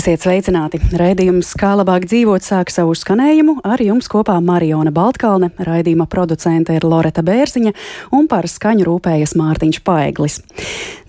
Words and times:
Esiet 0.00 0.22
sveicināti! 0.24 0.78
Raidījums 0.96 1.50
Kā 1.60 1.74
labāk 1.76 2.06
dzīvot 2.08 2.40
sāk 2.40 2.70
savu 2.72 2.94
skanējumu 2.96 3.58
ar 3.68 3.82
jums 3.84 4.06
kopā 4.08 4.38
Mariona 4.40 4.88
Baltkalne, 4.96 5.50
raidījuma 5.60 6.06
producente 6.08 6.72
ir 6.72 6.86
Loreta 6.88 7.20
Bērziņa 7.26 7.74
un 8.16 8.24
par 8.30 8.48
skaņu 8.48 8.86
rūpējas 8.86 9.34
Mārtiņš 9.36 9.80
Paeglis. 9.84 10.38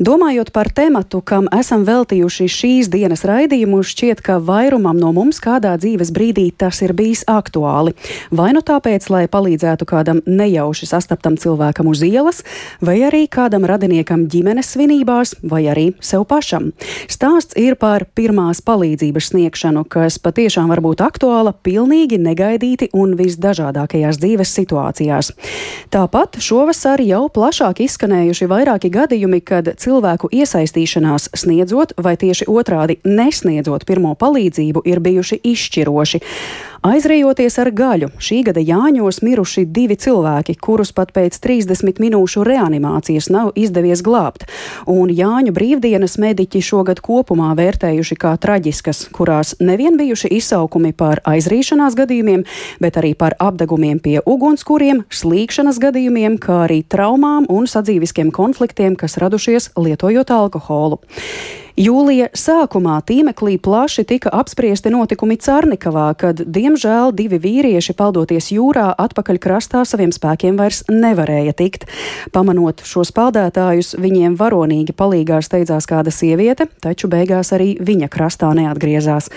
Domājot 0.02 0.52
par 0.52 0.68
tematu, 0.76 1.22
kam 1.24 1.48
esam 1.56 1.86
veltījuši 1.88 2.48
šīs 2.52 2.90
dienas 2.92 3.24
raidījumu, 3.30 3.80
šķiet, 3.80 4.24
ka 4.26 4.42
vairumam 4.44 5.00
no 5.00 5.14
mums 5.16 5.40
kādā 5.40 5.78
dzīves 5.80 6.12
brīdī 6.12 6.50
tas 6.52 6.82
ir 6.84 6.92
bijis 6.98 7.24
aktuāli. 7.32 7.96
Vai 8.36 8.50
nu 8.58 8.60
tāpēc, 8.66 9.08
lai 9.14 9.24
palīdzētu 9.32 9.88
kādam 9.88 10.20
nejauši 10.28 10.90
sastaptam 10.92 11.40
cilvēkam 11.40 11.94
uz 11.94 12.04
ielas, 12.04 12.44
vai 12.84 12.98
arī 13.08 13.24
kādam 13.32 13.64
radiniekam 13.72 14.28
ģimenes 14.28 14.76
svinībās, 14.76 15.38
vai 15.48 15.64
arī 15.72 15.88
sev 16.04 16.28
pašam. 16.28 16.74
Stāsts 17.08 17.56
ir 17.56 17.80
par 17.80 18.10
pirmās 18.18 18.60
palīdzības 18.60 18.81
palīdzības 18.82 19.30
sniegšanu, 19.32 19.84
kas 19.86 20.18
patiešām 20.22 20.72
var 20.72 20.82
būt 20.82 21.04
aktuāla 21.06 21.54
pilnīgi 21.54 22.18
negaidīti 22.18 22.90
un 22.98 23.14
visdažādākajās 23.20 24.18
dzīves 24.22 24.54
situācijās. 24.58 25.32
Tāpat 25.94 26.40
šovasar 26.42 27.02
jau 27.06 27.28
plašāk 27.30 27.84
izskanējuši 27.86 28.50
vairāki 28.50 28.90
gadījumi, 28.94 29.42
kad 29.46 29.74
cilvēku 29.78 30.32
iesaistīšanās 30.34 31.30
sniedzot 31.38 31.94
vai 32.02 32.16
tieši 32.18 32.50
otrādi 32.50 32.98
nesniedzot 33.06 33.86
pirmo 33.86 34.16
palīdzību 34.18 34.86
ir 34.90 35.04
bijuši 35.06 35.42
izšķiroši. 35.54 36.24
Aizrejoties 36.82 37.60
ar 37.62 37.70
gaļu, 37.78 38.08
šī 38.18 38.40
gada 38.48 38.62
Jāņos 38.66 39.20
miruši 39.22 39.68
divi 39.70 39.94
cilvēki, 40.02 40.56
kurus 40.58 40.90
pat 40.98 41.12
pēc 41.14 41.38
30 41.38 42.02
minūšu 42.02 42.42
reanimācijas 42.48 43.28
nav 43.30 43.52
izdevies 43.54 44.02
glābt, 44.02 44.48
un 44.90 45.14
Jāņu 45.14 45.54
brīvdienas 45.54 46.18
mediķi 46.18 46.64
šogad 46.66 47.04
kopumā 47.06 47.52
vērtējuši 47.60 48.18
kā 48.26 48.34
traģiskas, 48.42 49.04
kurās 49.14 49.54
nevien 49.62 50.02
bijuši 50.02 50.34
izsaukumi 50.42 50.96
par 50.98 51.22
aizrīšanās 51.30 51.94
gadījumiem, 52.02 52.48
bet 52.82 52.98
arī 52.98 53.14
par 53.14 53.38
apdegumiem 53.38 54.02
pie 54.02 54.18
ugunskuriem, 54.26 55.06
slīkšanas 55.14 55.78
gadījumiem, 55.86 56.42
kā 56.42 56.64
arī 56.66 56.82
traumām 56.82 57.46
un 57.46 57.70
sadzīviskiem 57.70 58.34
konfliktiem, 58.34 58.98
kas 58.98 59.22
radušies 59.22 59.76
lietojot 59.78 60.34
alkoholu. 60.34 61.04
Jūlija 61.80 62.28
sākumā 62.36 62.98
tīmeklī 63.08 63.56
plaši 63.62 64.04
tika 64.08 64.32
apspriesti 64.36 64.92
notikumi 64.92 65.38
Cārnikavā, 65.40 66.10
kad, 66.20 66.42
diemžēl, 66.44 67.14
divi 67.16 67.40
vīrieši, 67.40 67.96
peldoties 67.96 68.50
jūrā, 68.52 68.90
atpakaļ 69.00 69.40
krastā 69.40 69.86
saviem 69.88 70.12
spēkiem 70.12 70.60
vairs 70.60 70.84
nevarēja 70.92 71.56
tikt. 71.56 71.88
Pamanot 72.36 72.84
šos 72.88 73.14
peldētājus, 73.16 73.94
viņiem 74.04 74.36
varonīgi 74.40 74.96
palīgā 74.98 75.40
steidzās 75.46 75.88
kāda 75.88 76.12
sieviete, 76.12 76.68
taču 76.84 77.08
beigās 77.12 77.54
arī 77.56 77.78
viņa 77.80 78.12
krastā 78.12 78.52
neatgriezās. 78.58 79.32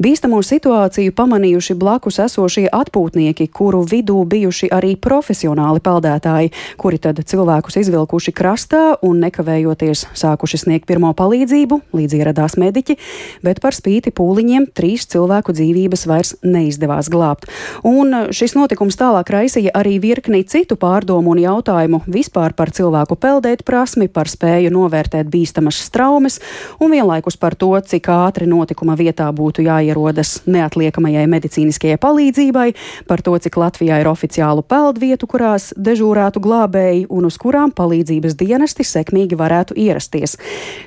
Bīstamo 0.00 0.40
situāciju 0.40 1.12
pamanījuši 1.12 1.76
blakus 1.76 2.22
esošie 2.24 2.70
atpūtnieki, 2.72 3.50
kuru 3.52 3.84
vidū 3.84 4.22
bijuši 4.24 4.72
arī 4.72 4.94
profesionāli 4.96 5.84
peldētāji, 5.84 6.54
kuri 6.80 7.02
tad 7.04 7.20
cilvēkus 7.28 7.82
izvilkuši 7.84 8.32
krastā 8.32 8.84
un 9.04 9.20
nekavējoties 9.28 10.08
sākuši 10.16 10.64
sniegt 10.64 10.88
pirmo 10.88 11.12
palīdzību 11.16 11.73
palīdzību, 11.74 12.04
līdz 12.04 12.14
ieradās 12.18 12.56
mediķi, 12.58 12.96
bet 13.42 13.60
par 13.62 13.74
spīti 13.74 14.12
pūliņiem 14.14 14.68
trīs 14.74 15.06
cilvēku 15.06 15.54
dzīvības 15.54 16.06
vairs 16.06 16.34
neizdevās 16.42 17.08
glābt. 17.08 17.46
Un 17.84 18.30
šis 18.34 18.54
notikums 18.54 18.96
tālāk 18.96 19.30
raisīja 19.30 19.72
arī 19.74 19.98
virkni 20.02 20.44
citu 20.44 20.76
pārdomu 20.76 21.34
un 21.34 21.40
jautājumu 21.42 22.02
vispār 22.06 22.54
par 22.54 22.70
cilvēku 22.70 23.16
peldēt 23.16 23.64
prasmi, 23.64 24.08
par 24.08 24.28
spēju 24.28 24.72
novērtēt 24.74 25.30
bīstamas 25.30 25.78
straumes 25.86 26.40
un 26.80 26.92
vienlaikus 26.92 27.36
par 27.36 27.54
to, 27.54 27.72
cik 27.80 28.08
ātri 28.08 28.46
notikuma 28.46 28.96
vietā 28.96 29.30
būtu 29.32 29.64
jāierodas 29.64 30.42
neatliekamajai 30.46 31.26
medicīniskajai 31.30 31.98
palīdzībai, 32.02 32.68
par 33.08 33.22
to, 33.22 33.36
cik 33.38 33.58
Latvijā 33.60 34.00
ir 34.02 34.10
oficiālu 34.10 34.64
peldvietu, 34.66 35.28
kurās 35.30 35.72
dežūrētu 35.78 36.42
glābēji 36.44 37.06
un 37.08 37.28
uz 37.30 37.38
kurām 37.40 37.72
palīdzības 37.74 38.36
dienesti 38.38 38.84
sekmīgi 38.84 39.38
varētu 39.38 39.78
ierasties. 39.78 40.36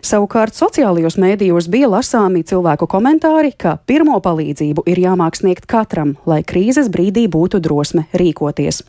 Savukārt 0.06 0.58
sociālajos 0.78 1.16
mēdījos 1.18 1.66
bija 1.74 1.88
lasāmi 1.90 2.44
cilvēku 2.46 2.86
komentāri, 2.86 3.50
ka 3.58 3.80
pirmo 3.90 4.20
palīdzību 4.22 4.84
ir 4.86 5.00
jāmāk 5.02 5.34
sniegt 5.40 5.66
katram, 5.66 6.12
lai 6.30 6.44
krīzes 6.46 6.92
brīdī 6.94 7.24
būtu 7.34 7.58
drosme 7.66 8.04
rīkoties. 8.14 8.84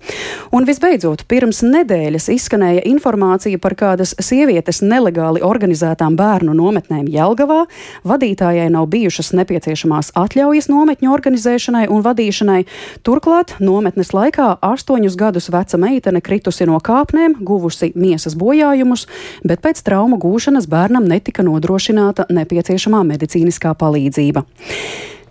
Un 0.53 0.67
visbeidzot, 0.69 1.25
pirms 1.31 1.63
nedēļas 1.65 2.29
izskanēja 2.35 2.83
informācija 2.91 3.57
par 3.57 3.73
kādas 3.81 4.13
sievietes 4.21 4.83
nelegāli 4.85 5.41
organizētām 5.41 6.19
bērnu 6.19 6.53
nometnēm 6.59 7.07
Jelgavā. 7.09 7.63
Vadītājai 8.05 8.69
nav 8.75 8.91
bijušas 8.93 9.33
nepieciešamās 9.41 10.13
atļaujas 10.13 10.69
nometņu 10.69 11.15
organizēšanai 11.17 11.87
un 11.89 12.05
vadīšanai. 12.05 12.59
Turklāt 13.01 13.57
nometnes 13.65 14.13
laikā 14.13 14.51
astoņus 14.61 15.17
gadus 15.17 15.49
veca 15.57 15.81
meitene 15.81 16.21
kritusi 16.21 16.69
no 16.69 16.83
kāpnēm, 16.85 17.41
guvusi 17.41 17.95
miesas 17.97 18.37
bojājumus, 18.37 19.09
bet 19.49 19.65
pēc 19.65 19.81
traumu 19.89 20.21
gūšanas 20.21 20.69
bērnam 20.69 21.09
netika 21.09 21.47
nodrošināta 21.49 21.78
nodrošināta 21.79 22.27
nepieciešamā 22.31 23.05
medicīniskā 23.07 23.75
palīdzība. 23.79 24.43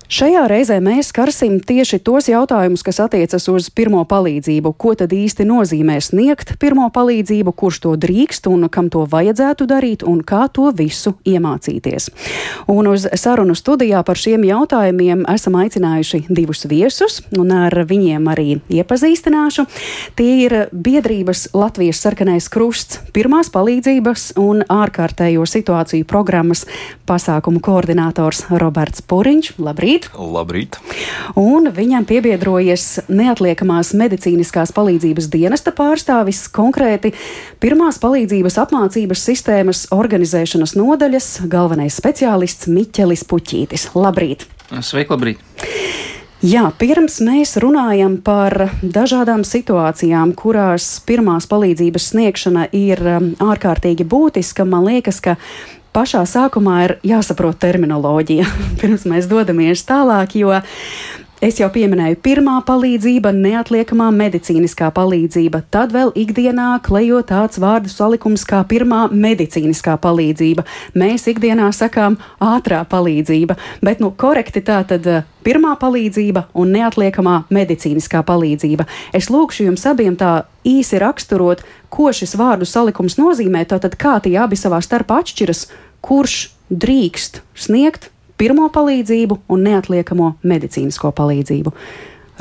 Šajā 0.07 0.45
reizē 0.47 0.77
mēs 0.79 1.09
skarsim 1.11 1.57
tieši 1.59 1.97
tos 1.99 2.29
jautājumus, 2.31 2.79
kas 2.87 3.01
attiecas 3.03 3.43
uz 3.51 3.65
pirmo 3.75 4.05
palīdzību. 4.07 4.71
Ko 4.79 4.93
tad 4.95 5.11
īsti 5.11 5.43
nozīmē 5.43 5.97
sniegt 5.99 6.53
pirmo 6.61 6.85
palīdzību, 6.95 7.51
kurš 7.51 7.81
to 7.83 7.91
drīkst 7.99 8.47
un 8.47 8.69
kam 8.71 8.87
to 8.87 9.01
vajadzētu 9.03 9.67
darīt 9.67 10.05
un 10.07 10.21
kā 10.23 10.45
to 10.47 10.69
visu 10.71 11.17
iemācīties. 11.27 12.07
Un 12.71 12.87
uz 12.93 13.03
sarunu 13.19 13.51
studijā 13.59 13.99
par 14.07 14.15
šiem 14.15 14.45
jautājumiem 14.47 15.25
esam 15.33 15.57
aicinājuši 15.59 16.23
divus 16.31 16.63
viesus 16.71 17.19
un 17.35 17.51
ar 17.57 17.75
viņiem 17.91 18.31
arī 18.31 18.61
iepazīstināšu. 18.79 19.67
Tie 20.15 20.29
ir 20.45 20.57
biedrības 20.71 21.49
Latvijas 21.51 21.99
sarkanais 21.99 22.47
krusts, 22.47 23.01
pirmās 23.11 23.51
palīdzības 23.51 24.37
un 24.39 24.63
ārkārtējo 24.71 25.43
situāciju 25.43 26.07
programmas 26.07 26.63
pasākumu 27.11 27.59
koordinators 27.59 28.45
Roberts 28.55 29.03
Puriņš. 29.03 29.57
Labrīt! 29.59 29.96
Labrīt! 29.97 30.77
Labrīt! 30.77 30.77
Un 31.37 31.69
viņam 31.73 32.05
piebiedrojies 32.07 33.07
neatliekamās 33.09 33.93
medicīniskās 33.97 34.73
palīdzības 34.75 35.29
dienesta 35.33 35.73
pārstāvis, 35.75 36.45
konkrēti 36.53 37.13
pirmās 37.59 37.97
palīdzības 38.03 38.59
apmācības 38.65 39.25
sistēmas 39.29 39.87
organizēšanas 39.95 40.75
nodaļas 40.77 41.31
galvenais 41.49 41.97
speciālists 41.97 42.69
Miķelis 42.69 43.25
Puķītis. 43.27 43.89
Labrīt! 43.97 44.47
Sveiki, 44.81 45.13
labrīt! 45.15 45.41
Jā, 46.45 46.67
pirms 46.77 47.15
mēs 47.25 47.55
runājam 47.57 48.19
par 48.21 48.53
dažādām 48.85 49.41
situācijām, 49.41 50.35
kurās 50.37 50.99
pirmās 51.01 51.47
palīdzības 51.49 52.11
sniegšana 52.11 52.67
ir 52.77 53.01
um, 53.01 53.31
ārkārtīgi 53.41 54.05
būtiska, 54.05 54.67
man 54.69 54.85
liekas, 54.85 55.17
ka 55.25 55.33
pašā 55.97 56.21
sākumā 56.29 56.79
ir 56.85 56.95
jāsaprot 57.07 57.57
terminoloģija, 57.63 58.45
pirms 58.81 59.07
mēs 59.09 59.29
dodamies 59.31 59.85
tālāk, 59.87 60.37
jo 60.37 60.53
Es 61.37 61.59
jau 61.61 61.67
pieminēju, 61.69 62.17
pirmā 62.25 62.55
palīdzība, 62.65 63.29
neatliekamā 63.29 64.07
medicīniskā 64.09 64.87
palīdzība, 64.95 65.59
tad 65.69 65.91
vēl 65.93 66.09
ikdienā 66.17 66.79
klejo 66.81 67.19
tāds 67.29 67.59
vārdu 67.61 67.91
salikums 67.93 68.41
kā 68.49 68.63
pirmā 68.65 69.03
medicīniskā 69.13 69.99
palīdzība. 70.01 70.65
Mēs 70.97 71.27
ikdienā 71.29 71.69
sakām 71.77 72.17
ātrā 72.41 72.81
palīdzība, 72.89 73.53
bet 73.85 74.01
nu 74.01 74.09
korekti 74.17 74.65
tā 74.65 74.79
tad 74.89 75.05
eh, 75.05 75.29
pirmā 75.45 75.75
palīdzība 75.77 76.47
un 76.57 76.73
neatliekamā 76.73 77.43
medicīniskā 77.53 78.25
palīdzība. 78.25 78.89
Es 79.13 79.29
lūkšu 79.29 79.69
jums 79.69 79.85
abiem 79.85 80.17
tā 80.17 80.47
īsi 80.65 80.97
raksturot, 81.05 81.61
ko 81.93 82.09
šis 82.09 82.33
vārdu 82.33 82.65
salikums 82.65 83.21
nozīmē, 83.21 83.61
tātad 83.69 83.93
kā 83.93 84.17
tie 84.25 84.33
abi 84.41 84.57
savā 84.57 84.81
starpā 84.81 85.21
atšķiras, 85.21 85.67
kurš 86.05 86.49
drīkst 86.69 87.41
sniegt 87.57 88.09
pirmo 88.37 88.67
palīdzību 88.73 89.39
un 89.49 89.65
neatliekamo 89.65 90.33
medicīnisko 90.47 91.11
palīdzību. 91.17 91.73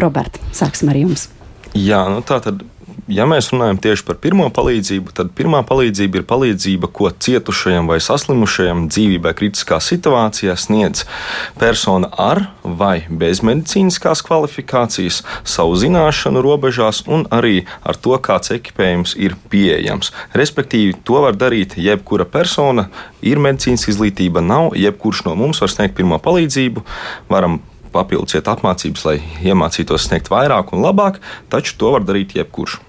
Roberta, 0.02 0.42
sāksim 0.52 0.90
ar 0.92 0.98
jums. 1.00 1.28
Jā, 1.76 2.02
nu 2.12 2.20
tā 2.26 2.40
tad 2.44 2.62
ja 3.08 3.26
mēs 3.28 3.50
runājam 3.52 3.78
tieši 3.82 4.04
par 4.06 4.18
pirmo 4.22 4.46
palīdzību, 4.54 5.12
tad 5.16 5.32
pirmā 5.36 5.62
palīdzība 5.66 6.20
ir 6.20 6.26
palīdzība, 6.28 6.90
ko 6.92 7.10
cietušajam 7.10 7.90
vai 7.90 7.98
saslimušajam 8.02 8.86
dzīvībai 8.90 9.32
kritiskā 9.38 9.78
situācijā 9.82 10.56
sniedz 10.58 11.04
persona 11.60 12.10
ar 12.20 12.46
vai 12.62 13.04
bez 13.08 13.42
medicīniskās 13.46 14.24
kvalifikācijas, 14.26 15.22
savu 15.46 15.76
zināšanu 15.78 16.42
robežās 16.44 17.04
un 17.06 17.26
arī 17.34 17.64
ar 17.86 17.98
to, 18.00 18.16
kāds 18.18 18.54
ekipējums 18.56 19.16
ir 19.20 19.36
pieejams. 19.52 20.12
Respektīvi, 20.36 20.96
to 21.06 21.22
var 21.26 21.38
darīt 21.38 21.78
jebkura 21.80 22.26
persona, 22.28 22.88
ir 23.22 23.40
medicīnas 23.42 23.86
izglītība, 23.92 24.42
nav, 24.44 24.74
jebkurš 24.78 25.26
no 25.28 25.36
mums 25.38 25.62
var 25.62 25.72
sniegt 25.72 25.96
pirmo 25.98 26.18
palīdzību, 26.22 26.84
varam 27.30 27.60
papildus 27.96 28.36
iet 28.36 28.50
apmācības, 28.50 29.06
lai 29.08 29.16
iemācītos 29.46 30.08
sniegt 30.08 30.30
vairāk 30.32 30.74
un 30.76 30.84
labāk, 30.84 31.22
taču 31.52 31.78
to 31.80 31.94
var 31.96 32.04
darīt 32.06 32.36
jebkurš. 32.36 32.80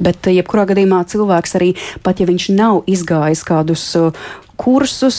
Bet, 0.00 0.26
eh, 0.26 0.38
jebkurā 0.40 0.66
gadījumā, 0.70 1.04
cilvēks 1.10 1.58
arī, 1.60 1.74
pat 2.02 2.20
ja 2.20 2.28
viņš 2.30 2.48
nav 2.56 2.82
izgājis 2.90 3.44
kādus 3.46 3.84
uh, 4.00 4.16
kursus, 4.60 5.18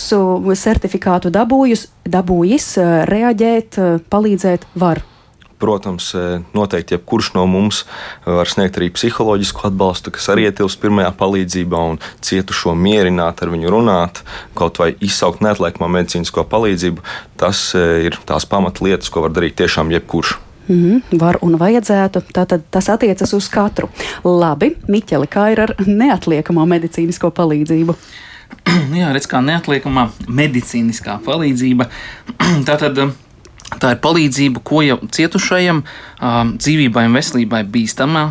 certifikātu 0.61 1.31
dabūjus, 1.33 1.87
dabūjis, 2.05 2.67
reaģēt, 3.09 3.79
palīdzēt 4.11 4.67
var. 4.77 5.01
Protams, 5.61 6.07
noteikti 6.57 6.95
jebkurš 6.95 7.35
no 7.35 7.43
mums 7.49 7.83
var 8.25 8.49
sniegt 8.49 8.79
arī 8.79 8.89
psiholoģisku 8.93 9.67
atbalstu, 9.69 10.13
kas 10.13 10.29
arī 10.33 10.47
ietilpst 10.49 10.81
pirmajā 10.81 11.11
palīdzībā, 11.19 11.81
un 11.93 11.99
cietušo 12.25 12.73
mierināt, 12.73 13.43
ar 13.45 13.53
viņu 13.53 13.73
runāt, 13.73 14.23
kaut 14.57 14.81
vai 14.81 14.95
izsaukt 15.05 15.45
neatliekamā 15.45 15.89
medicīnisko 15.99 16.47
palīdzību. 16.49 17.05
Tas 17.41 17.67
ir 17.77 18.17
tās 18.25 18.49
pamatlietas, 18.49 19.13
ko 19.13 19.27
var 19.27 19.37
darīt 19.37 19.59
tiešām 19.61 19.93
jebkurš. 19.93 20.39
Mm 20.71 21.19
var 21.19 21.37
un 21.43 21.57
vajadzētu. 21.59 22.23
Tātad 22.33 22.63
tas 22.71 22.87
attiecas 22.89 23.33
uz 23.35 23.49
katru. 23.51 23.89
Labi, 24.23 24.75
Miķeli, 24.91 25.27
kā 25.31 25.49
ir 25.51 25.65
ar 25.65 25.73
neatliekamo 25.85 26.63
medicīnisko 26.73 27.33
palīdzību? 27.35 27.97
Jā, 29.01 29.11
redz, 29.11 29.27
kā 29.31 29.41
neatliekamā 29.43 30.07
medicīniskā 30.31 31.19
palīdzība. 31.27 31.89
Tātad 32.69 33.03
Tā 33.79 33.93
ir 33.95 34.01
palīdzība, 34.03 34.59
ko 34.67 34.81
jau 34.83 34.97
cietušajam 35.15 35.77
dzīvībai 36.59 37.05
un 37.07 37.15
veselībai 37.15 37.61
bīstamā 37.71 38.25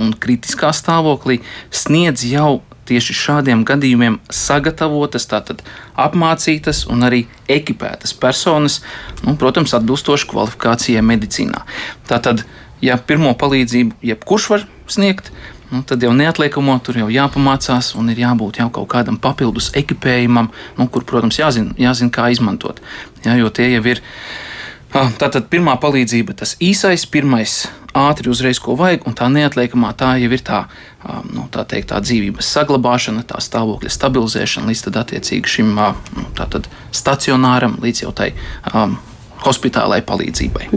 un 0.00 0.14
kritiskā 0.16 0.70
stāvoklī 0.72 1.42
sniedz 1.68 2.24
jau 2.30 2.62
tieši 2.88 3.16
šādiem 3.16 3.64
gadījumiem 3.66 4.20
sagatavotas, 4.32 5.28
tātad 5.30 5.62
apmācītas 5.98 6.84
un 6.92 7.06
arī 7.06 7.24
ekipētas 7.52 8.14
personas, 8.20 8.80
nu, 9.24 9.36
protams, 9.40 9.74
atbilstoši 9.76 10.30
kvalifikācijai 10.30 11.04
medicīnā. 11.06 11.64
Tātad, 12.08 12.44
ja 12.84 12.98
pirmo 12.98 13.34
palīdzību 13.38 14.00
jebkurš 14.12 14.48
var 14.52 14.66
sniegt, 14.90 15.32
nu, 15.70 15.82
tad 15.86 16.02
jau 16.02 16.12
neatliekamo 16.16 16.78
tur 16.86 17.00
jau 17.02 17.08
jāpamācās 17.12 17.92
un 17.98 18.10
ir 18.12 18.22
jābūt 18.22 18.60
jau 18.62 18.68
kaut 18.74 18.90
kādam 18.94 19.18
papildus 19.22 19.72
ekipējumam, 19.78 20.52
nu, 20.78 20.88
kur, 20.92 21.06
protams, 21.08 21.40
jāzina, 21.42 21.74
jāzina 21.80 22.14
kā 22.14 22.30
izmantot. 22.34 22.82
Jā, 23.26 23.38
jo 23.40 23.50
tie 23.50 23.72
jau 23.74 23.82
ir 23.90 24.02
Tātad 25.20 25.48
pirmā 25.52 25.74
palīdzība, 25.80 26.34
tas 26.40 26.54
īsais, 26.62 27.04
pirmais, 27.10 27.66
ātri 27.96 28.30
uzreiz, 28.32 28.60
ko 28.62 28.76
vajag, 28.78 29.06
un 29.08 29.16
tā 29.16 29.28
neatliekamā 29.32 29.92
tā 29.98 30.14
jau 30.20 30.30
ir 30.32 30.42
tā, 30.44 30.62
nu, 31.32 31.46
tā, 31.52 31.64
teikt, 31.68 31.90
tā 31.92 32.00
dzīvības 32.04 32.50
saglabāšana, 32.56 33.24
tā 33.28 33.40
stāvokļa 33.42 33.92
stabilizēšana 33.92 34.70
līdz 34.70 34.84
tad 34.88 35.00
attiecīgi 35.02 35.54
šim 35.56 35.72
nu, 35.76 36.26
tātad, 36.38 36.68
stacionāram, 36.96 37.78
līdz 37.82 38.04
jau 38.06 38.12
tai 38.16 38.32
um, 38.72 38.96
hospitālai 39.44 40.02
palīdzībai. 40.06 40.70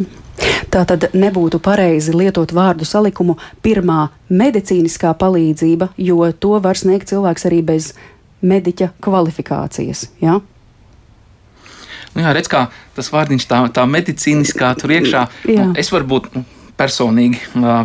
Tā 0.71 0.85
tad 0.87 1.09
nebūtu 1.17 1.59
pareizi 1.63 2.13
lietot 2.15 2.53
vārdu 2.55 2.87
salikumu 2.87 3.35
pirmā 3.65 4.07
medicīniskā 4.31 5.11
palīdzība, 5.19 5.91
jo 5.99 6.29
to 6.31 6.55
var 6.63 6.79
sniegt 6.79 7.11
cilvēks 7.11 7.47
arī 7.49 7.59
bez 7.73 7.91
mediķa 8.39 8.93
kvalifikācijas. 9.03 10.07
Ja? 10.23 10.39
Nu, 12.15 12.23
jā, 12.25 12.35
redz, 12.35 12.49
kā 12.51 12.67
tas 12.97 13.11
vārdiņš 13.13 13.49
tā, 13.49 13.63
tā 13.73 13.85
medicīniskā 13.89 14.71
tur 14.79 14.95
iekšā. 14.99 15.25
Jā. 15.49 15.67
Nu, 15.69 15.75
es 15.79 15.93
varbūt. 15.93 16.31
Nu, 16.35 16.45
personīgi, 16.79 17.39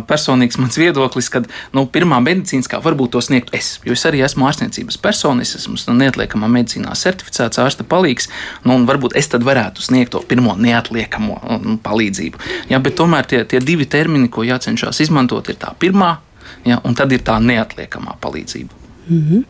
personīgs 0.07 0.57
mans 0.61 0.77
viedoklis, 0.79 1.29
ka 1.31 1.41
nu, 1.75 1.85
pirmā 1.91 2.21
medicīniskā 2.23 2.79
varbūt 2.83 3.15
to 3.15 3.21
sniegtu 3.25 3.55
es. 3.57 3.73
Jo 3.85 3.95
es 3.95 4.05
arī 4.07 4.21
esmu 4.25 4.47
ārstniecības 4.49 4.99
personis, 5.03 5.55
esmu 5.59 5.77
nu, 5.89 5.97
neatliekamā 6.03 6.49
medicīnā 6.51 6.95
certificēts 6.99 7.59
ārsta 7.63 7.87
palīgs. 7.87 8.29
Nu, 8.67 8.77
varbūt 8.87 9.17
es 9.19 9.29
tad 9.31 9.45
varētu 9.47 9.83
sniegt 9.83 10.13
to 10.15 10.23
pirmo 10.29 10.55
neatliekamo 10.59 11.41
nu, 11.65 11.75
palīdzību. 11.83 12.41
Jā, 12.71 12.79
bet 12.83 12.97
tomēr 13.01 13.27
tie, 13.27 13.43
tie 13.49 13.59
divi 13.63 13.89
termini, 13.89 14.31
ko 14.31 14.47
jācenšas 14.47 15.03
izmantot, 15.03 15.51
ir 15.51 15.59
tā 15.59 15.75
pirmā, 15.79 16.15
jā, 16.67 16.79
un 16.83 16.95
tad 16.97 17.11
ir 17.15 17.25
tā 17.25 17.37
neatliekamā 17.43 18.17
palīdzība. 18.23 18.84
-hmm. 19.09 19.43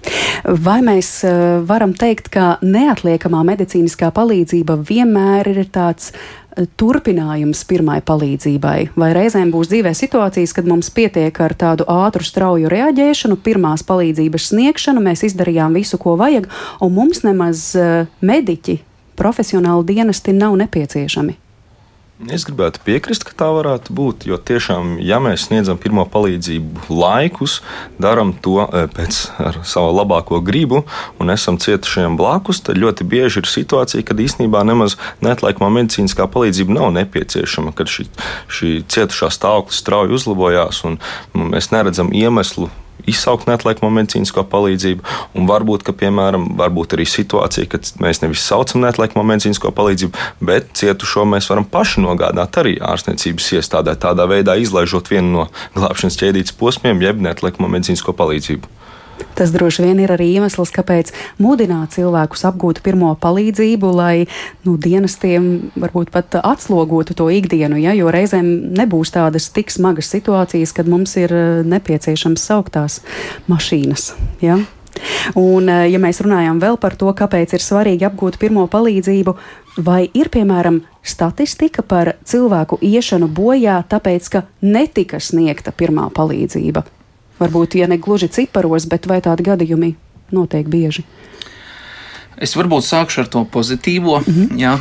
Vai 0.63 0.81
mēs 0.81 1.23
uh, 1.25 1.65
varam 1.67 1.93
teikt, 1.93 2.29
ka 2.29 2.57
neatliekamā 2.61 3.43
medicīniskā 3.43 4.11
palīdzība 4.11 4.77
vienmēr 4.89 5.47
ir 5.47 5.65
tāds 5.71 6.11
uh, 6.11 6.65
turpinājums 6.77 7.63
pirmai 7.67 8.01
palīdzībai, 8.01 8.89
vai 8.95 9.13
reizēm 9.13 9.51
būs 9.51 9.71
dzīvē 9.71 9.93
situācijas, 9.93 10.53
kad 10.53 10.65
mums 10.65 10.89
pietiek 10.89 11.39
ar 11.39 11.53
tādu 11.53 11.87
ātru, 11.87 12.23
strauju 12.23 12.69
reaģēšanu, 12.69 13.39
pirmās 13.43 13.83
palīdzības 13.83 14.51
sniegšanu, 14.51 15.01
mēs 15.01 15.23
izdarījām 15.23 15.73
visu, 15.73 15.97
ko 15.97 16.15
vajag, 16.15 16.49
un 16.81 16.93
mums 16.93 17.23
nemaz 17.23 17.71
uh, 17.75 18.05
mediķi, 18.21 18.79
profesionāli 19.15 19.85
dienesti 19.85 20.33
nav 20.33 20.55
nepieciešami? 20.59 21.44
Es 22.15 22.45
gribētu 22.47 22.79
piekrist, 22.79 23.25
ka 23.27 23.33
tā 23.35 23.49
varētu 23.51 23.91
būt. 23.91 24.23
Jo 24.29 24.37
tiešām, 24.39 24.93
ja 25.03 25.17
mēs 25.19 25.49
sniedzam 25.49 25.75
pirmo 25.75 26.05
palīdzību 26.07 26.87
laikus, 26.87 27.57
darām 27.99 28.31
to 28.39 28.61
e, 28.63 28.85
pēc 28.87 29.17
savu 29.67 29.89
labāko 29.97 30.39
gribu 30.39 30.85
un 31.19 31.33
esam 31.33 31.59
cietušajiem 31.59 32.15
blakus, 32.15 32.63
tad 32.63 32.79
ļoti 32.79 33.03
bieži 33.11 33.43
ir 33.43 33.51
situācija, 33.51 34.05
kad 34.07 34.23
īstenībā 34.23 34.63
nemaz 34.63 34.95
neatliekamā 35.27 35.67
medicīniskā 35.75 36.29
palīdzība 36.31 36.79
nav 36.79 36.95
nepieciešama, 37.01 37.75
kad 37.75 37.91
šī, 37.91 38.07
šī 38.47 38.73
cietušā 38.95 39.27
stāvoklis 39.35 39.83
strauji 39.83 40.15
uzlabojās 40.15 40.85
un 40.87 41.01
mēs 41.35 41.73
neredzam 41.75 42.15
iemeslu 42.15 42.71
izsaukt 43.09 43.49
neatliekamo 43.49 43.91
medicīnisko 43.95 44.45
palīdzību. 44.51 45.05
Un 45.37 45.49
varbūt, 45.49 45.85
ka, 45.87 45.95
piemēram, 45.97 46.51
varbūt 46.59 46.97
arī 46.97 47.07
situācija, 47.09 47.69
kad 47.71 47.91
mēs 48.03 48.21
nevis 48.23 48.45
saucam 48.45 48.83
neatliekamo 48.85 49.25
medicīnisko 49.31 49.73
palīdzību, 49.75 50.25
bet 50.45 50.71
cietušo 50.79 51.25
mēs 51.29 51.49
varam 51.51 51.67
paši 51.69 52.05
nogādāt 52.05 52.61
arī 52.61 52.77
ārstniecības 52.81 53.51
iestādē, 53.59 53.97
tādā 53.99 54.27
veidā 54.31 54.57
izlaižot 54.61 55.11
vienu 55.11 55.31
no 55.35 55.49
glābšanas 55.77 56.19
ķēdītes 56.21 56.57
posmiem, 56.59 57.03
jeb 57.05 57.21
neatliekamo 57.25 57.71
medicīnisko 57.77 58.15
palīdzību. 58.17 58.84
Tas 59.35 59.51
droši 59.51 59.83
vien 59.83 59.99
ir 59.99 60.11
arī 60.15 60.29
iemesls, 60.37 60.71
kāpēc 60.75 61.11
mudināt 61.43 61.95
cilvēkus 61.95 62.45
apgūt 62.49 62.81
pirmo 62.83 63.13
palīdzību, 63.19 63.91
lai 63.95 64.27
nu, 64.67 64.75
dienestiem 64.79 65.49
varbūt 65.75 66.11
pat 66.13 66.37
atslogotu 66.39 67.15
to 67.19 67.27
ikdienu, 67.31 67.79
ja, 67.83 67.95
jo 67.95 68.11
reizēm 68.11 68.47
nebūs 68.75 69.11
tādas 69.15 69.49
tik 69.55 69.71
smagas 69.71 70.11
situācijas, 70.11 70.75
kad 70.75 70.87
mums 70.91 71.17
ir 71.19 71.35
eh, 71.35 71.61
nepieciešams 71.67 72.47
sauktās 72.47 73.01
mašīnas. 73.51 74.13
Ja. 74.43 74.59
Un, 75.35 75.69
eh, 75.69 75.85
ja 75.91 75.99
mēs 75.99 76.23
runājam 76.23 76.59
vēl 76.63 76.79
par 76.79 76.95
to, 76.99 77.11
kāpēc 77.11 77.55
ir 77.57 77.63
svarīgi 77.63 78.07
apgūt 78.07 78.39
pirmo 78.39 78.67
palīdzību, 78.71 79.35
vai 79.83 80.05
ir 80.15 80.31
piemēram 80.31 80.81
statistika 81.03 81.83
par 81.83 82.15
cilvēku 82.23 82.79
iešanu 82.81 83.27
bojā, 83.27 83.81
tāpēc 83.91 84.29
ka 84.31 84.45
netika 84.63 85.19
sniegta 85.19 85.75
pirmā 85.75 86.07
palīdzība? 86.15 86.85
Varbūt, 87.39 87.75
ja 87.75 87.87
ne 87.91 87.97
gluži 87.97 88.29
ciparos, 88.31 88.87
bet 88.87 89.07
vai 89.11 89.19
tādi 89.23 89.43
gadījumi 89.43 89.95
notiek 90.35 90.67
bieži? 90.71 91.03
Es 92.35 92.51
varbūt 92.55 92.83
sākšu 92.83 93.21
ar 93.23 93.27
to 93.31 93.45
pozitīvo, 93.51 94.19
mm 94.19 94.33
-hmm. 94.33 94.57
jā, 94.59 94.73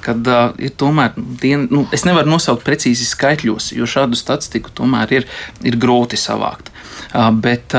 kad 0.00 0.28
ir 0.58 0.70
tomēr, 0.70 1.10
dien, 1.16 1.66
nu, 1.70 1.86
es 1.92 2.04
nevaru 2.04 2.30
nosaukt 2.30 2.62
precīzi 2.64 3.04
skaitļos, 3.04 3.72
jo 3.74 3.86
šādu 3.86 4.14
statistiku 4.14 4.70
tomēr 4.70 5.12
ir, 5.12 5.26
ir 5.62 5.76
grūti 5.76 6.16
savākt. 6.16 6.70
Bet 7.32 7.74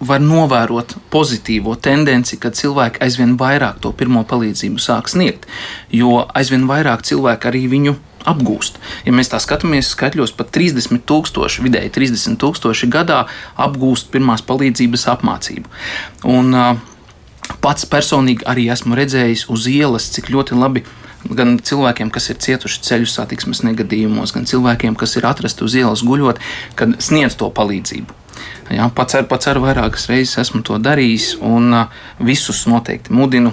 var 0.00 0.20
novērot 0.20 0.94
pozitīvo 1.10 1.74
tendenci, 1.76 2.36
ka 2.36 2.50
cilvēki 2.50 3.02
aizvien 3.04 3.36
vairāk 3.38 3.80
to 3.80 3.92
pirmo 3.92 4.24
palīdzību 4.24 4.80
sāk 4.80 5.08
sniegt, 5.08 5.46
jo 5.92 6.26
aizvien 6.34 6.64
vairāk 6.68 7.02
cilvēki 7.02 7.48
arī 7.48 7.66
viņu 7.68 7.96
apgūst. 8.28 8.78
Ja 9.06 9.14
mēs 9.16 9.32
tā 9.32 9.40
skatāmies 9.42 9.92
skaitļos, 9.94 10.34
pat 10.36 10.52
30 10.54 11.04
tūkstoši, 11.08 11.64
vidēji 11.64 11.92
30 11.96 12.40
tūkstoši 12.40 12.90
gadā 12.92 13.24
apgūst 13.56 14.10
pirmās 14.12 14.44
palīdzības 14.46 15.08
apmācību. 15.16 15.70
Un, 16.28 16.56
Pats 17.58 17.82
personīgi 17.90 18.46
arī 18.46 18.68
esmu 18.70 18.94
redzējis 18.94 19.48
uz 19.50 19.66
ielas, 19.66 20.06
cik 20.14 20.28
ļoti 20.30 20.54
labi 20.54 20.84
gan 21.26 21.56
cilvēkiem, 21.58 22.12
kas 22.14 22.30
ir 22.32 22.38
cietuši 22.40 22.82
ceļu 22.86 23.08
satiksmes 23.10 23.64
negadījumos, 23.66 24.32
gan 24.36 24.46
cilvēkiem, 24.48 24.94
kas 24.96 25.16
ir 25.18 25.26
atrasti 25.28 25.66
uz 25.66 25.74
ielas 25.76 26.04
guļot, 26.06 26.40
kad 26.78 26.94
sniedz 27.02 27.36
to 27.40 27.50
palīdzību. 27.52 28.16
Jā, 28.70 28.86
pats 28.94 29.18
ar, 29.18 29.26
pats 29.28 29.50
ar 29.50 29.58
vairākas 29.60 30.06
reizes 30.08 30.38
esmu 30.44 30.62
to 30.64 30.78
darījis, 30.80 31.34
un 31.42 31.74
visus 32.22 32.62
noteikti 32.70 33.12
mudinu 33.12 33.52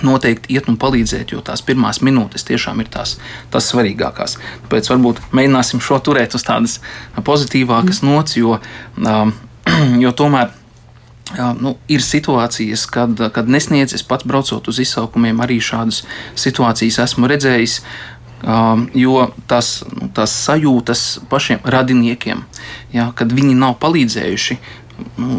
noteikti 0.00 0.54
iet 0.56 0.68
un 0.70 0.78
palīdzēt, 0.80 1.34
jo 1.34 1.42
tās 1.44 1.62
pirmās 1.66 2.00
minūtes 2.04 2.46
tiešām 2.48 2.80
ir 2.82 2.88
tās, 2.92 3.18
tās 3.52 3.68
svarīgākās. 3.72 4.38
Tāpēc 4.64 4.90
varbūt 4.92 5.20
mēģināsim 5.36 5.82
šo 5.84 6.00
turēt 6.04 6.36
uz 6.38 6.46
tādas 6.46 6.78
pozitīvākas 7.26 8.00
mm. 8.02 8.08
nots, 8.08 8.38
jo, 8.40 8.58
um, 9.02 9.34
jo 10.04 10.14
tomēr. 10.16 10.58
Jā, 11.32 11.52
nu, 11.56 11.76
ir 11.88 12.02
situācijas, 12.04 12.82
kad, 12.92 13.20
kad 13.32 13.46
nesniedz, 13.48 13.94
es 13.96 14.02
pats 14.04 14.26
braucot 14.28 14.66
uz 14.68 14.80
izsaukumiem, 14.82 15.38
arī 15.40 15.62
šādas 15.64 16.02
situācijas 16.36 16.98
esmu 17.06 17.30
redzējis. 17.30 17.78
Um, 18.42 18.88
jo 18.98 19.28
tas, 19.46 19.84
nu, 19.94 20.08
tas 20.12 20.32
sajūtas 20.34 21.22
pašiem 21.30 21.62
radiniekiem, 21.62 22.42
jā, 22.90 23.04
kad 23.14 23.30
viņi 23.32 23.54
nav 23.54 23.76
palīdzējuši, 23.80 24.56
nu, 25.22 25.36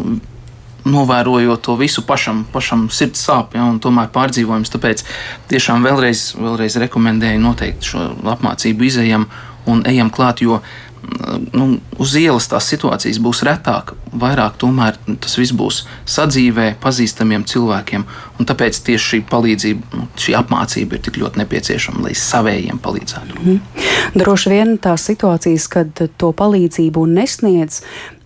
novērojot 0.84 1.62
to 1.64 1.76
visu 1.80 2.04
pašam, 2.06 2.44
pašam 2.52 2.88
sirds 2.92 3.24
sāp, 3.26 3.56
ja, 3.56 3.64
un 3.64 3.80
tomēr 3.82 4.10
pārdzīvojums. 4.14 4.72
Tāpēc 4.74 5.04
tiešām 5.52 5.84
vēlreiz, 5.86 6.32
vēlreiz 6.38 6.78
rekomendēju 6.84 7.42
noteikti 7.44 7.94
šo 7.94 8.08
apmācību 8.36 8.88
izējam 8.90 9.28
un 9.70 9.84
ejam 9.88 10.10
klāt, 10.12 10.44
jo 10.44 10.60
nu, 11.52 11.78
uz 11.98 12.14
ielas 12.18 12.46
tās 12.48 12.66
situācijas 12.70 13.18
būs 13.22 13.42
retāk, 13.46 13.92
vairāk 14.20 14.56
tomēr 14.60 14.96
tas 15.22 15.36
viss 15.38 15.54
būs 15.56 15.82
sadzīvē, 16.10 16.74
pazīstamiem 16.82 17.44
cilvēkiem. 17.48 18.06
Tāpēc 18.44 18.80
tieši 18.86 19.10
šī 19.10 19.20
palīdzība, 19.30 19.98
nu, 19.98 20.08
šī 20.20 20.36
apmācība 20.38 20.98
ir 20.98 21.04
tik 21.04 21.20
ļoti 21.20 21.42
nepieciešama, 21.42 22.04
lai 22.06 22.16
savējiem 22.18 22.80
palīdzētu. 22.84 23.40
Mm. 23.42 23.86
Droši 24.20 24.52
vien 24.52 24.76
tās 24.82 25.06
situācijas, 25.10 25.68
kad 25.72 26.04
to 26.20 26.32
palīdzību 26.36 27.06
nesniedz, 27.14 27.82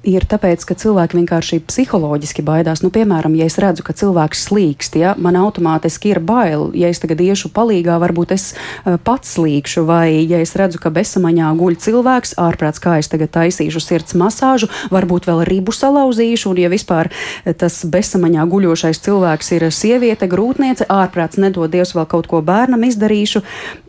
ir 0.09 0.25
tāpēc, 0.29 0.65
ka 0.65 0.77
cilvēki 0.79 1.19
vienkārši 1.21 1.61
psiholoģiski 1.69 2.45
baidās. 2.47 2.83
Nu, 2.85 2.91
piemēram, 2.95 3.35
ja 3.39 3.49
es 3.49 3.59
redzu, 3.61 3.85
ka 3.87 3.95
cilvēks 3.97 4.47
slīkst, 4.49 4.99
ja 5.01 5.15
man 5.21 5.39
automātiski 5.41 6.15
ir 6.15 6.21
bail, 6.25 6.69
ja 6.79 6.91
es 6.93 7.03
tagad 7.03 7.21
iešu 7.25 7.51
palīgā, 7.55 7.99
varbūt 8.03 8.35
es 8.37 8.51
uh, 8.55 8.97
pats 9.03 9.37
slīkšu, 9.37 9.85
vai 9.89 10.25
ja 10.25 10.41
es 10.43 10.55
redzu, 10.59 10.81
ka 10.83 10.93
besamaņā 10.95 11.51
guļ 11.59 11.79
cilvēks, 11.85 12.37
ārprāts, 12.41 12.83
kā 12.83 12.99
es 13.03 13.11
tagad 13.13 13.33
taisīšu 13.37 13.83
sirds 13.85 14.17
masāžu, 14.19 14.71
varbūt 14.95 15.29
vēl 15.29 15.45
ribu 15.49 15.75
salauzīšu, 15.75 16.53
un 16.53 16.63
ja 16.65 16.73
vispār 16.73 17.13
eh, 17.13 17.53
tas 17.53 17.81
besamaņā 17.85 18.47
guļošais 18.49 19.03
cilvēks 19.05 19.55
ir 19.59 19.69
sieviete, 19.75 20.31
grūtniece, 20.31 20.89
ārprāts 20.89 21.41
nedod 21.41 21.71
Dievs 21.73 21.95
vēl 21.97 22.09
kaut 22.11 22.31
ko 22.31 22.43
bērnam 22.45 22.87
izdarīšu, 22.89 23.45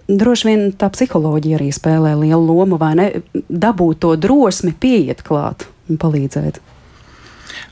droši 0.10 0.50
vien 0.50 0.70
tā 0.74 0.90
psiholoģija 0.94 1.60
arī 1.60 1.72
spēlē 1.76 2.16
lielu 2.20 2.42
lomu, 2.44 2.80
vai 2.82 2.96
ne? 3.00 3.10
Dabūt 3.50 4.02
to 4.04 4.16
drosmi, 4.20 4.74
pieiet 4.76 5.24
klāt 5.26 5.70
un 5.90 6.00
palīdzēt. 6.02 6.62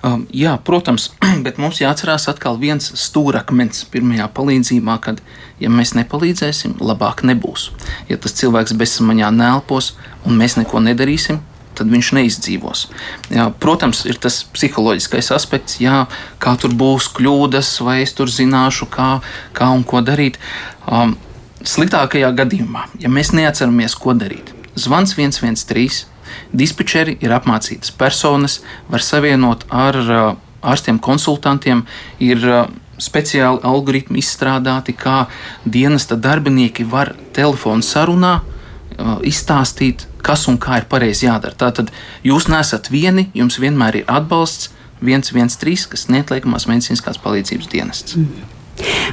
Um, 0.05 0.27
jā, 0.33 0.53
protams, 0.63 1.09
bet 1.45 1.59
mums 1.61 1.81
jāatcerās 1.81 2.27
atkal 2.29 2.59
viens 2.61 2.91
stūrakmens 3.01 3.85
pirmajā 3.93 4.27
palīdzībā, 4.37 4.97
kad, 5.03 5.21
ja 5.61 5.71
mēs 5.73 5.95
nepalīdzēsim, 5.97 6.77
labāk 6.83 7.23
nebūs. 7.27 7.71
Ja 8.09 8.19
tas 8.21 8.35
cilvēks 8.37 8.77
bezsamaņā 8.77 9.31
nelpos 9.35 9.95
un 10.25 10.37
mēs 10.39 10.57
neko 10.59 10.81
nedarīsim, 10.85 11.39
tad 11.77 11.91
viņš 11.93 12.11
neizdzīvos. 12.17 12.87
Jā, 13.33 13.47
protams, 13.61 14.03
ir 14.09 14.17
tas 14.21 14.41
psiholoģiskais 14.53 15.29
aspekts, 15.35 15.77
jā, 15.81 16.05
kā 16.41 16.55
tur 16.61 16.73
būs 16.77 17.09
kļūdas, 17.17 17.75
vai 17.85 18.01
es 18.05 18.13
tur 18.17 18.31
zināšu, 18.33 18.89
kā, 18.93 19.09
kā 19.57 19.69
un 19.73 19.85
ko 19.87 20.01
darīt. 20.05 20.39
Um, 20.89 21.15
sliktākajā 21.65 22.31
gadījumā, 22.37 22.87
ja 23.01 23.11
mēs 23.13 23.33
neatceramies, 23.35 23.97
ko 23.97 24.17
darīt, 24.17 24.53
zvans 24.77 25.13
113 25.17 26.16
Dispečeri 26.53 27.17
ir 27.21 27.33
apmācītas 27.35 27.93
personas, 27.97 28.59
var 28.91 29.03
savienot 29.05 29.65
ar 29.69 30.01
uh, 30.03 30.27
ārstiem, 30.61 30.99
konsultantiem, 31.03 31.85
ir 32.23 32.43
uh, 32.47 32.67
speciāli 32.97 33.61
algoritmi 33.67 34.21
izstrādāti, 34.21 34.95
kā 34.97 35.25
dienesta 35.65 36.17
darbinieki 36.17 36.87
var 36.89 37.13
telefonu 37.35 37.85
sarunā 37.85 38.39
uh, 38.41 39.17
izstāstīt, 39.21 40.07
kas 40.25 40.47
un 40.51 40.57
kā 40.59 40.81
ir 40.81 40.89
pareizi 40.89 41.27
jādara. 41.27 41.55
Tātad 41.55 41.93
jūs 42.25 42.49
nesat 42.51 42.91
vieni, 42.91 43.29
jums 43.37 43.59
vienmēr 43.61 44.01
ir 44.01 44.11
atbalsts 44.11 44.73
113, 45.01 45.91
kas 45.91 46.07
neatliekamās 46.09 46.65
medicīniskās 46.69 47.21
palīdzības 47.21 47.69
dienests. 47.73 48.17
Mm. 48.17 48.56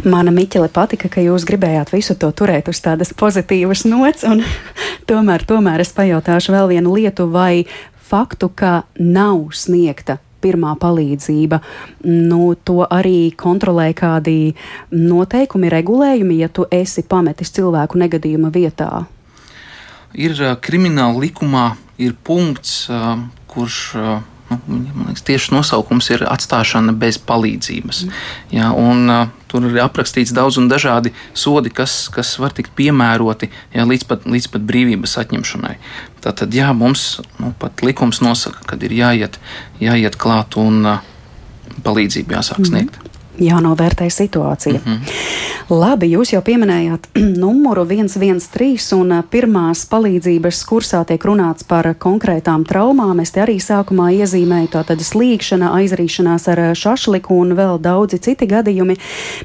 Mana 0.05 0.33
Miķele 0.35 0.69
patika, 0.73 1.09
ka 1.09 1.23
jūs 1.25 1.47
gribējāt 1.49 1.95
visu 1.95 2.17
to 2.19 2.31
turēt 2.37 2.69
uz 2.69 2.81
tādas 2.85 3.15
pozitīvas 3.17 3.85
nots, 3.89 4.27
un 4.29 4.43
tomēr, 5.11 5.47
tomēr 5.49 5.85
es 5.85 5.95
pajautāšu 5.97 6.55
vēl 6.55 6.75
vienu 6.77 6.95
lietu, 6.99 7.29
vai 7.33 7.65
faktu, 8.11 8.51
ka 8.53 8.83
nav 8.99 9.49
sniegta 9.57 10.19
pirmā 10.45 10.75
palīdzība, 10.81 11.61
nu, 12.05 12.53
to 12.69 12.83
arī 12.85 13.33
kontrolē 13.41 13.89
kādi 13.97 14.53
noteikumi, 14.93 15.73
regulējumi, 15.73 16.39
ja 16.43 16.51
tu 16.53 16.69
esi 16.69 17.07
pametis 17.09 17.55
cilvēku 17.57 18.01
negadījuma 18.03 18.53
vietā. 18.53 18.91
Ir 20.15 20.37
krimināla 20.63 21.25
likumā 21.25 21.65
ir 21.99 22.13
punkts, 22.27 22.85
kurš 23.51 23.81
nu, 24.51 24.59
liekas, 25.07 25.25
tieši 25.27 25.55
nosaukums 25.55 26.11
ir 26.13 26.25
atstāšana 26.29 26.95
bez 26.99 27.19
palīdzības. 27.19 28.03
Mm. 28.05 28.19
Ja, 28.55 28.73
un, 28.77 29.09
uh, 29.11 29.31
tur 29.51 29.69
ir 29.69 29.81
aprakstīts 29.85 30.35
daudz 30.37 30.59
un 30.61 30.69
dažādi 30.73 31.15
sodi, 31.33 31.73
kas, 31.75 32.09
kas 32.13 32.35
var 32.43 32.55
tikt 32.57 32.75
piemēroti 32.79 33.51
ja, 33.75 33.87
līdz, 33.89 34.07
pat, 34.11 34.29
līdz 34.29 34.51
pat 34.55 34.69
brīvības 34.69 35.17
atņemšanai. 35.25 35.79
Tātad, 36.25 36.55
jā, 36.57 36.71
mums 36.77 37.23
nu, 37.41 37.55
pat 37.61 37.85
likums 37.87 38.23
nosaka, 38.25 38.65
ka 38.69 38.81
ir 38.85 38.95
jāiet, 38.97 39.41
jāiet 39.83 40.21
klāt 40.21 40.59
un 40.61 40.85
uh, 40.97 41.11
palīdzību 41.87 42.39
jāsāk 42.39 42.65
sniegt. 42.69 43.01
Mm 43.01 43.04
jānovērtē 43.39 44.11
situācija. 44.11 44.81
Mm 44.85 44.93
-hmm. 44.93 45.45
Labi, 45.73 46.11
jūs 46.13 46.35
jau 46.35 46.43
pieminējāt 46.45 47.07
numuru 47.45 47.87
113, 47.89 48.93
un 48.99 49.15
pirmās 49.31 49.87
palīdzības 49.89 50.59
kursā 50.69 51.05
tiek 51.09 51.25
runāts 51.25 51.65
par 51.65 51.87
konkrētām 51.99 52.67
traumām. 52.69 53.21
Es 53.23 53.33
te 53.33 53.41
arī 53.41 53.57
sākumā 53.57 54.11
iezīmēju 54.13 54.69
tātad 54.75 55.01
slīkšana, 55.01 55.71
aizrīšanās 55.79 56.49
ar 56.53 56.61
šašliku 56.77 57.39
un 57.41 57.55
vēl 57.57 57.81
daudzi 57.81 58.19
citi 58.19 58.47
gadījumi. 58.47 58.99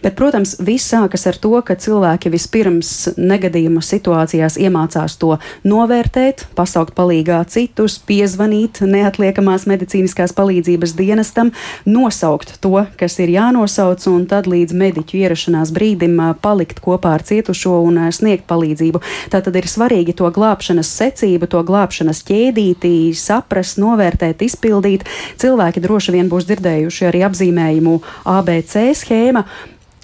Bet, 0.03 0.15
protams, 0.15 0.57
viss 0.59 0.91
sākas 0.91 1.23
ar 1.27 1.39
to, 1.39 1.61
ka 1.61 1.75
cilvēki 1.79 2.29
vispirms 2.29 3.09
negadījuma 3.15 3.79
situācijās 3.79 4.59
iemācās 4.59 5.15
to 5.17 5.37
novērtēt, 5.63 6.47
pasaukt 6.55 6.95
palīgā 6.99 7.45
citus, 7.47 7.95
piezvanīt 7.99 8.81
neatliekamās 8.81 9.69
medicīniskās 9.71 10.35
palīdzības 10.35 10.97
dienestam, 10.99 11.51
nosaukt 11.85 12.57
to, 12.59 12.85
kas 12.99 13.19
ir 13.23 13.29
jānosaukt 13.29 13.78
jāsauc, 13.79 14.07
un 14.11 14.25
tad 14.27 14.47
līdz 14.47 14.73
mediķu 14.75 15.17
ierašanās 15.23 15.71
brīdim 15.71 16.19
palikt 16.41 16.81
kopā 16.83 17.15
ar 17.15 17.23
cietušo 17.23 17.79
un 17.85 18.11
sniegt 18.11 18.45
palīdzību. 18.47 19.01
Tātad 19.31 19.55
ir 19.55 19.67
svarīgi 19.67 20.15
to 20.15 20.29
glābšanas 20.29 20.89
secību, 20.99 21.47
to 21.47 21.63
glābšanas 21.63 22.23
ķēdīti 22.27 23.13
saprast, 23.15 23.79
novērtēt, 23.79 24.41
izpildīt. 24.43 25.05
Cilvēki 25.39 25.79
droši 25.79 26.15
vien 26.17 26.29
būs 26.29 26.47
dzirdējuši 26.49 27.07
arī 27.07 27.23
apzīmējumu 27.29 27.99
ABC 28.25 28.91
schēma. 28.99 29.45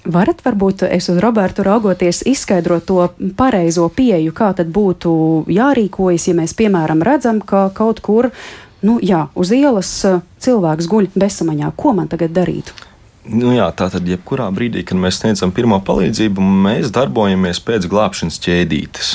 Varat 0.05 0.43
varbūt 0.45 0.85
es 0.85 1.09
uz 1.09 1.17
Robertu 1.17 1.65
raugoties 1.65 2.21
izskaidrot 2.29 2.85
to 2.85 3.09
pareizo 3.35 3.89
pieeju, 3.89 4.35
kā 4.37 4.51
tad 4.53 4.69
būtu 4.69 5.49
jārīkojas, 5.49 6.29
ja 6.29 6.37
mēs 6.37 6.53
piemēram 6.53 7.01
redzam, 7.03 7.41
ka 7.41 7.71
kaut 7.73 8.03
kur, 8.05 8.29
nu 8.85 8.99
jā, 9.01 9.25
uz 9.33 9.49
ielas 9.49 9.95
cilvēks 10.45 10.91
guļ 10.91 11.15
bezsamaņā. 11.17 11.73
Ko 11.73 11.97
man 11.97 12.11
tagad 12.11 12.37
darīt? 12.37 12.69
Nu 13.25 13.55
jā, 13.55 13.65
tātad, 13.73 14.05
jebkurā 14.05 14.45
brīdī, 14.53 14.83
kad 14.85 14.99
mēs 15.01 15.17
sniedzam 15.17 15.49
pirmo 15.49 15.79
palīdzību, 15.81 16.43
mēs 16.61 16.91
darbojamies 16.93 17.57
pēc 17.65 17.87
glābšanas 17.89 18.35
ķēdītes. 18.43 19.07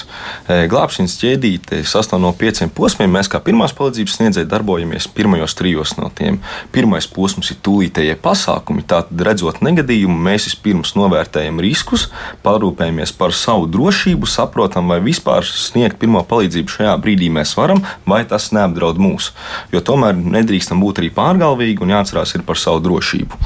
E, 0.51 0.57
glābšanas 0.73 1.15
ķēdīte 1.21 1.79
sastāv 1.87 2.19
no 2.25 2.33
pieciem 2.35 2.73
posmiem. 2.75 3.13
Mēs, 3.15 3.31
kā 3.31 3.39
pirmās 3.45 3.71
palīdzības 3.79 4.17
sniedzēji, 4.19 4.49
darbojamies 4.51 5.07
pirmajos 5.15 5.55
trijos 5.55 5.95
no 6.01 6.09
tiem. 6.19 6.41
Pirmais 6.75 7.07
posms 7.07 7.53
ir 7.55 7.61
tūlītējie 7.63 8.17
pasākumi. 8.25 8.83
Tātad, 8.91 9.23
redzot 9.31 9.63
negadījumu, 9.63 10.19
mēs 10.27 10.49
vispirms 10.49 10.97
novērtējam 10.99 11.63
riskus, 11.63 12.09
parūpējamies 12.43 13.15
par 13.15 13.37
savu 13.37 13.71
drošību, 13.71 14.27
saprotam, 14.27 14.91
vai 14.91 14.99
vispār 15.07 15.47
sniegt 15.47 16.03
pirmo 16.03 16.25
palīdzību 16.27 16.77
šajā 16.81 16.97
brīdī 16.99 17.31
mēs 17.31 17.55
varam, 17.55 17.85
vai 18.11 18.25
tas 18.27 18.51
neapdraud 18.59 18.99
mūs. 18.99 19.31
Jo 19.71 19.87
tomēr 19.87 20.19
nedrīkstam 20.19 20.83
būt 20.83 21.05
arī 21.05 21.15
pārgalvīgi 21.15 21.87
un 21.87 21.95
jāatcerās 21.95 22.35
par 22.43 22.59
savu 22.59 22.83
drošību. 22.83 23.39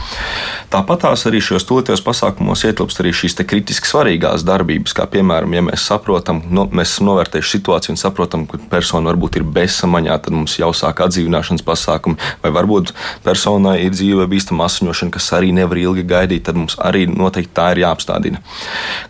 Tāpat 0.72 1.04
tās 1.04 1.24
arī 1.28 1.40
šajos 1.44 1.66
tūlītajos 1.68 2.02
pasākumos 2.04 2.64
ietilpst 2.68 3.00
arī 3.02 3.12
šīs 3.16 3.36
kritiski 3.44 3.88
svarīgās 3.88 4.44
darbības, 4.46 4.94
kā 4.96 5.06
piemēram, 5.10 5.54
ja 5.56 5.62
mēs 5.66 5.86
saprotam, 5.88 6.42
no, 6.50 6.66
mēs 6.70 6.94
esam 6.94 7.10
novērtējuši 7.10 7.56
situāciju 7.58 7.94
un 7.94 8.00
saprotam, 8.00 8.46
ka 8.50 8.60
persona 8.72 9.12
varbūt 9.12 9.40
ir 9.40 9.46
bezsamaņā, 9.56 10.18
tad 10.24 10.36
mums 10.36 10.56
jāuzsāk 10.60 11.04
atdzīvināšanas 11.06 11.64
pasākumi, 11.66 12.20
vai 12.42 12.52
varbūt 12.54 12.94
personai 13.24 13.76
ir 13.84 13.94
dzīve 13.94 14.28
bīstama 14.30 14.68
asiņošana, 14.68 15.14
kas 15.14 15.30
arī 15.36 15.52
nevar 15.56 15.80
ilgi 15.80 16.06
gaidīt, 16.14 16.46
tad 16.48 16.60
mums 16.60 16.78
arī 16.78 17.06
noteikti 17.10 17.54
tā 17.56 17.70
ir 17.74 17.84
jāapstādina. 17.84 18.42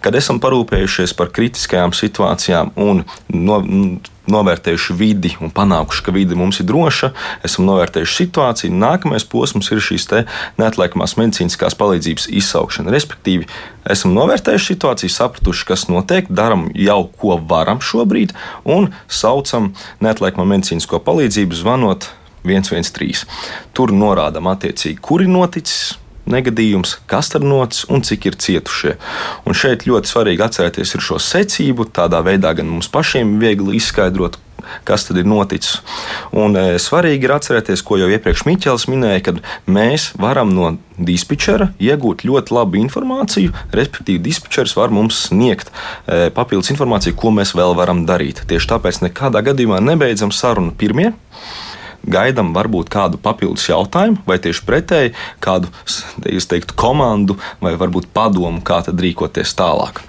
Kad 0.05 0.19
esam 0.19 0.41
parūpējušies 0.43 1.15
par 1.19 1.33
kritiskajām 1.35 1.95
situācijām 1.97 2.75
un 2.81 3.05
no, 3.33 3.61
novērtējuši 4.31 4.97
vidi 4.99 5.35
un 5.43 5.53
panākuši, 5.55 6.05
ka 6.07 6.15
vide 6.15 6.37
mums 6.39 6.61
ir 6.63 6.69
droša, 6.69 7.11
esam 7.47 7.67
novērtējuši 7.69 8.17
situāciju. 8.23 8.73
Nākamais 8.81 9.27
posms 9.29 9.71
ir 9.75 9.83
šīs 9.85 10.09
neatliekamās 10.61 11.17
medicīniskās 11.21 11.77
palīdzības 11.81 12.29
izsaukšana. 12.41 12.93
Respektīvi, 12.95 13.49
esam 13.91 14.15
novērtējuši 14.17 14.75
situāciju, 14.75 15.13
sapratuši, 15.13 15.69
kas 15.69 15.89
notiek, 15.93 16.31
darām 16.31 16.69
jau 16.75 17.03
ko 17.21 17.39
varam 17.51 17.83
šobrīd 17.85 18.35
un 18.65 18.93
saucam 19.09 19.73
neatliekamā 20.05 20.47
medicīnisko 20.55 21.03
palīdzību 21.05 21.61
zvanot 21.61 22.09
113. 22.45 23.25
Tur 23.77 23.93
norādām 23.97 24.49
attiecīgi, 24.53 25.01
kur 25.05 25.25
ir 25.25 25.33
noticis 25.33 25.95
negadījums, 26.31 26.99
kas 27.11 27.31
tur 27.33 27.45
noticis 27.45 27.89
un 27.93 28.05
cik 28.07 28.31
ir 28.31 28.39
cietušie. 28.41 28.97
Un 29.45 29.57
šeit 29.57 29.87
ļoti 29.89 30.11
svarīgi 30.11 30.47
atcerēties 30.47 30.97
šo 31.05 31.21
secību. 31.21 31.91
Tādā 31.95 32.23
veidā 32.25 32.55
gan 32.57 32.71
mums 32.71 32.89
pašiem 32.93 33.37
viegli 33.43 33.77
izskaidrot, 33.79 34.39
kas 34.89 35.07
tad 35.09 35.19
ir 35.21 35.29
noticis. 35.29 35.81
Un 36.33 36.57
e, 36.57 36.79
svarīgi 36.81 37.29
ir 37.29 37.35
atcerēties, 37.37 37.83
ko 37.85 37.99
jau 38.01 38.09
iepriekš 38.13 38.47
Miķels 38.49 38.87
minēja, 38.91 39.25
ka 39.27 39.35
mēs 39.71 40.13
varam 40.21 40.55
no 40.57 40.75
dispečera 40.97 41.73
iegūt 41.83 42.25
ļoti 42.27 42.55
labu 42.55 42.81
informāciju, 42.81 43.53
respektīvi, 43.75 44.23
dispečers 44.25 44.77
var 44.79 44.95
mums 44.95 45.27
sniegt 45.29 45.71
e, 45.71 46.31
papildus 46.35 46.73
informāciju, 46.75 47.19
ko 47.21 47.35
mēs 47.35 47.55
vēl 47.59 47.77
varam 47.79 48.05
darīt. 48.09 48.45
Tieši 48.49 48.73
tāpēc 48.75 49.05
nekādā 49.05 49.45
gadījumā 49.51 49.83
nebeidzam 49.85 50.33
sarunu 50.35 50.75
pirmie 50.79 51.13
gaidām 52.07 52.55
varbūt 52.57 52.91
kādu 52.93 53.21
papildus 53.21 53.69
jautājumu, 53.71 54.23
vai 54.29 54.39
tieši 54.43 54.65
pretēji 54.69 55.15
kādu 55.45 55.71
teiktu, 56.25 56.77
komandu 56.79 57.39
vai 57.65 57.77
varbūt 57.81 58.11
padomu, 58.15 58.63
kā 58.65 58.83
tad 58.87 59.01
rīkoties 59.01 59.57
tālāk. 59.59 60.05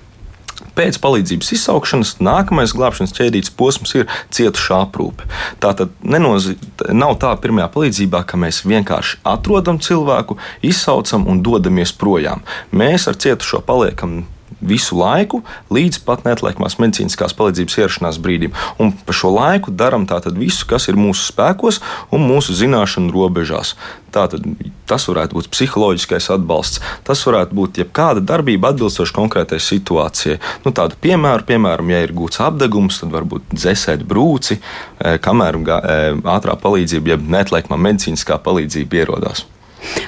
Pēc 0.75 0.98
palīdzības 1.00 1.54
izsaukšanas 1.56 2.18
nākamais 2.24 2.74
glābšanas 2.75 3.16
ķēdītes 3.16 3.54
posms 3.56 3.96
ir 3.96 4.10
cietušā 4.36 4.82
aprūpe. 4.84 5.28
Tā 5.64 5.72
tad 5.80 5.94
nenozi, 6.04 6.58
nav 6.92 7.16
tā 7.22 7.32
pirmajā 7.40 7.70
palīdzībā, 7.72 8.25
ka 8.28 8.40
mēs 8.40 8.66
vienkārši 8.68 9.22
atrodam 9.24 9.80
cilvēku, 9.80 10.36
izsaucam 10.68 11.28
un 11.32 11.40
dodamies 11.46 11.96
projām. 11.96 12.44
Mēs 12.75 13.08
ar 13.08 13.20
cietušo 13.24 13.64
paliekam 13.68 14.25
visu 14.62 14.97
laiku, 15.00 15.41
līdz 15.74 16.01
pat 16.05 16.25
neatliekamās 16.27 16.77
medicīniskās 16.81 17.35
palīdzības 17.38 17.77
ierašanās 17.81 18.19
brīdim. 18.21 18.55
Un 18.81 18.93
pa 19.05 19.15
šo 19.15 19.33
laiku 19.35 19.74
darām 19.74 20.07
visu, 20.35 20.65
kas 20.69 20.88
ir 20.88 20.95
mūsu 21.00 21.31
spēkos 21.31 21.81
un 22.12 22.25
mūsu 22.27 22.55
zināšanu 22.55 23.13
robežās. 23.13 23.75
Tātad, 24.15 24.45
tas 24.88 25.07
varētu 25.09 25.35
būt 25.35 25.50
psiholoģiskais 25.51 26.29
atbalsts, 26.31 26.79
tas 27.03 27.24
varētu 27.27 27.57
būt 27.57 27.79
jebkāda 27.81 28.24
darbība 28.24 28.71
atbilstoši 28.71 29.15
konkrētai 29.15 29.59
situācijai. 29.59 30.38
Nu, 30.63 30.71
tādu 30.71 30.95
piemēru, 31.03 31.43
piemēram, 31.50 31.91
ja 31.91 32.03
ir 32.05 32.15
gūts 32.15 32.39
apgabals, 32.43 33.01
tad 33.01 33.12
varbūt 33.15 33.51
dzēsēt 33.51 34.05
brūci, 34.07 34.59
eh, 34.59 35.17
kamēr 35.19 35.59
eh, 35.59 36.05
ātrā 36.38 36.55
palīdzība, 36.55 37.15
jeb 37.15 37.27
neatliekamā 37.35 37.81
medicīniskā 37.89 38.39
palīdzība 38.45 39.03
ierodās. 39.03 39.43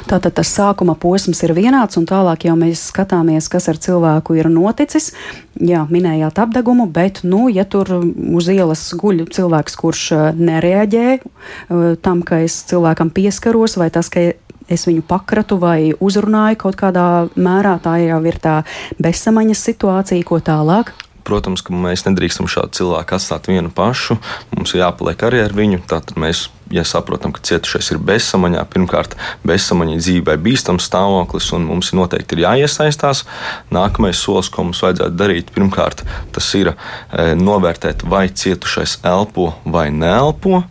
Tātad 0.08 0.36
tas 0.38 0.52
sākuma 0.54 0.96
posms 1.00 1.44
ir 1.46 1.54
vienāds, 1.58 2.00
un 2.00 2.08
tālāk 2.10 2.48
jau 2.48 2.56
mēs 2.60 2.88
skatāmies, 2.92 3.50
kas 3.52 3.70
ar 3.72 3.80
cilvēku 3.82 4.38
ir 4.38 4.50
noticis. 4.52 5.12
Jā, 5.58 5.86
minējāt 5.90 6.40
apdegumu, 6.44 6.86
bet, 6.94 7.24
nu, 7.26 7.48
ja 7.50 7.66
tur 7.66 7.90
uz 7.98 8.50
ielas 8.54 8.84
guļ 8.98 9.26
cilvēks, 9.34 9.78
kurš 9.80 10.04
uh, 10.16 10.28
nereaģē 10.38 11.08
uh, 11.18 11.96
tam, 12.02 12.22
ka 12.26 12.44
es 12.46 12.62
cilvēkam 12.70 13.10
pieskaros, 13.16 13.78
vai 13.82 13.90
tas, 13.94 14.12
ka 14.14 14.30
es 14.68 14.86
viņu 14.88 15.04
pakratu 15.08 15.58
vai 15.60 15.94
uzrunāju 15.94 16.60
kaut 16.62 16.78
kādā 16.80 17.08
mērā, 17.40 17.78
tā 17.84 17.98
jau 18.04 18.22
ir 18.28 18.40
tā 18.44 18.62
bezsamaņas 19.02 19.66
situācija, 19.72 20.28
ko 20.28 20.42
tālāk. 20.44 20.94
Protams, 21.28 21.64
ka 21.66 21.76
mēs 21.76 22.06
nedrīkstam 22.08 22.48
šādu 22.48 22.78
cilvēku 22.78 23.18
atstāt 23.18 23.50
vienu 23.52 23.72
pašu. 23.74 24.16
Mums 24.56 24.72
ir 24.74 24.86
jāpaliek 24.86 25.26
arī 25.28 25.42
ar 25.44 25.56
viņu. 25.56 25.82
Tātad 25.90 26.16
mēs, 26.20 26.46
ja 26.72 26.86
saprotam, 26.88 27.34
ka 27.36 27.44
cietušais 27.44 27.92
ir 27.92 28.00
bezsamaņā, 28.08 28.64
pirmkārt, 28.72 29.18
bezsamaņa 29.48 29.98
dzīvē 30.00 30.38
bīstams 30.46 30.88
stāvoklis, 30.88 31.50
un 31.58 31.68
mums 31.68 31.92
noteikti 31.98 32.38
ir 32.38 32.46
jāiesaistās. 32.46 33.26
Nākamais 33.76 34.24
solis, 34.24 34.48
ko 34.54 34.70
mums 34.70 34.84
vajadzētu 34.86 35.20
darīt, 35.20 35.52
pirmkārt, 35.56 36.06
tas 36.36 36.48
ir 36.56 36.72
e, 36.72 36.76
novērtēt, 37.36 38.08
vai 38.08 38.30
cietušais 38.32 39.02
elpo 39.08 39.52
vai 39.68 39.90
neelpo 39.92 40.64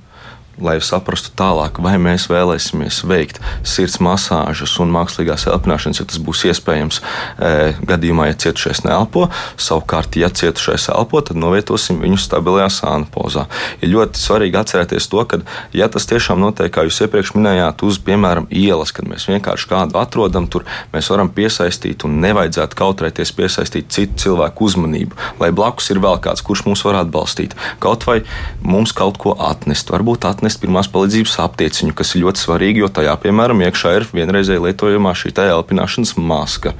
lai 0.62 0.78
saprastu 0.80 1.32
tālāk, 1.36 1.80
vai 1.84 1.96
mēs 2.00 2.28
vēlēsimies 2.30 3.02
veikt 3.08 3.40
sirds 3.66 3.98
masāžas 4.00 4.72
un 4.80 4.92
mākslīgās 4.94 5.46
elpināšanas, 5.50 6.00
ja 6.00 6.06
tas 6.08 6.20
būs 6.22 6.46
iespējams 6.48 7.00
e, 7.02 7.50
gadījumā, 7.86 8.30
ja 8.30 8.38
cietušais 8.46 8.82
neelpo. 8.86 9.26
Savukārt, 9.60 10.16
ja 10.16 10.30
cietušais 10.32 10.88
elpo, 10.94 11.20
tad 11.20 11.40
novietosim 11.40 12.00
viņu 12.00 12.20
stabilajā 12.22 12.70
sāna 12.78 13.08
pozā. 13.12 13.46
Ir 13.84 13.92
ļoti 13.92 14.20
svarīgi 14.20 14.60
atcerēties 14.60 15.10
to, 15.12 15.24
ka, 15.28 15.40
ja 15.76 15.90
tas 15.92 16.08
tiešām 16.08 16.40
notiek, 16.40 16.72
kā 16.72 16.86
jūs 16.86 17.02
iepriekš 17.04 17.34
minējāt, 17.36 17.84
uz, 17.86 18.00
piemēram, 18.06 18.48
ielas, 18.48 18.94
kad 18.96 19.08
mēs 19.10 19.28
vienkārši 19.28 19.70
kādu 19.72 20.00
atrodam, 20.00 20.48
tur 20.48 20.64
mēs 20.94 21.12
varam 21.12 21.30
piesaistīt 21.36 22.06
un 22.08 22.16
nevajadzētu 22.24 22.80
kautrēties 22.80 23.34
piesaistīt 23.36 23.92
citu 23.92 24.24
cilvēku 24.24 24.70
uzmanību, 24.70 25.20
lai 25.42 25.52
blakus 25.52 25.92
ir 25.92 26.00
vēl 26.00 26.16
kāds, 26.24 26.44
kurš 26.46 26.64
mūs 26.68 26.84
var 26.86 27.02
atbalstīt. 27.02 27.56
Kaut 27.82 28.08
vai 28.08 28.22
mums 28.64 28.94
kaut 28.96 29.20
ko 29.20 29.36
atnest, 29.36 29.92
varbūt 29.92 30.24
atnest 30.28 30.45
atnest 30.46 30.62
pirmās 30.62 30.86
palīdzības 30.94 31.40
aptieciņu, 31.42 31.92
kas 31.98 32.14
ir 32.14 32.22
ļoti 32.22 32.42
svarīgi, 32.44 32.82
jo 32.84 32.88
tajā, 32.94 33.16
piemēram, 33.18 33.64
iekšā 33.66 33.96
ir 33.96 34.04
vienreizēji 34.14 34.62
lietojamā 34.62 35.10
šī 35.18 35.32
elpināšanas 35.42 36.14
maska. 36.22 36.76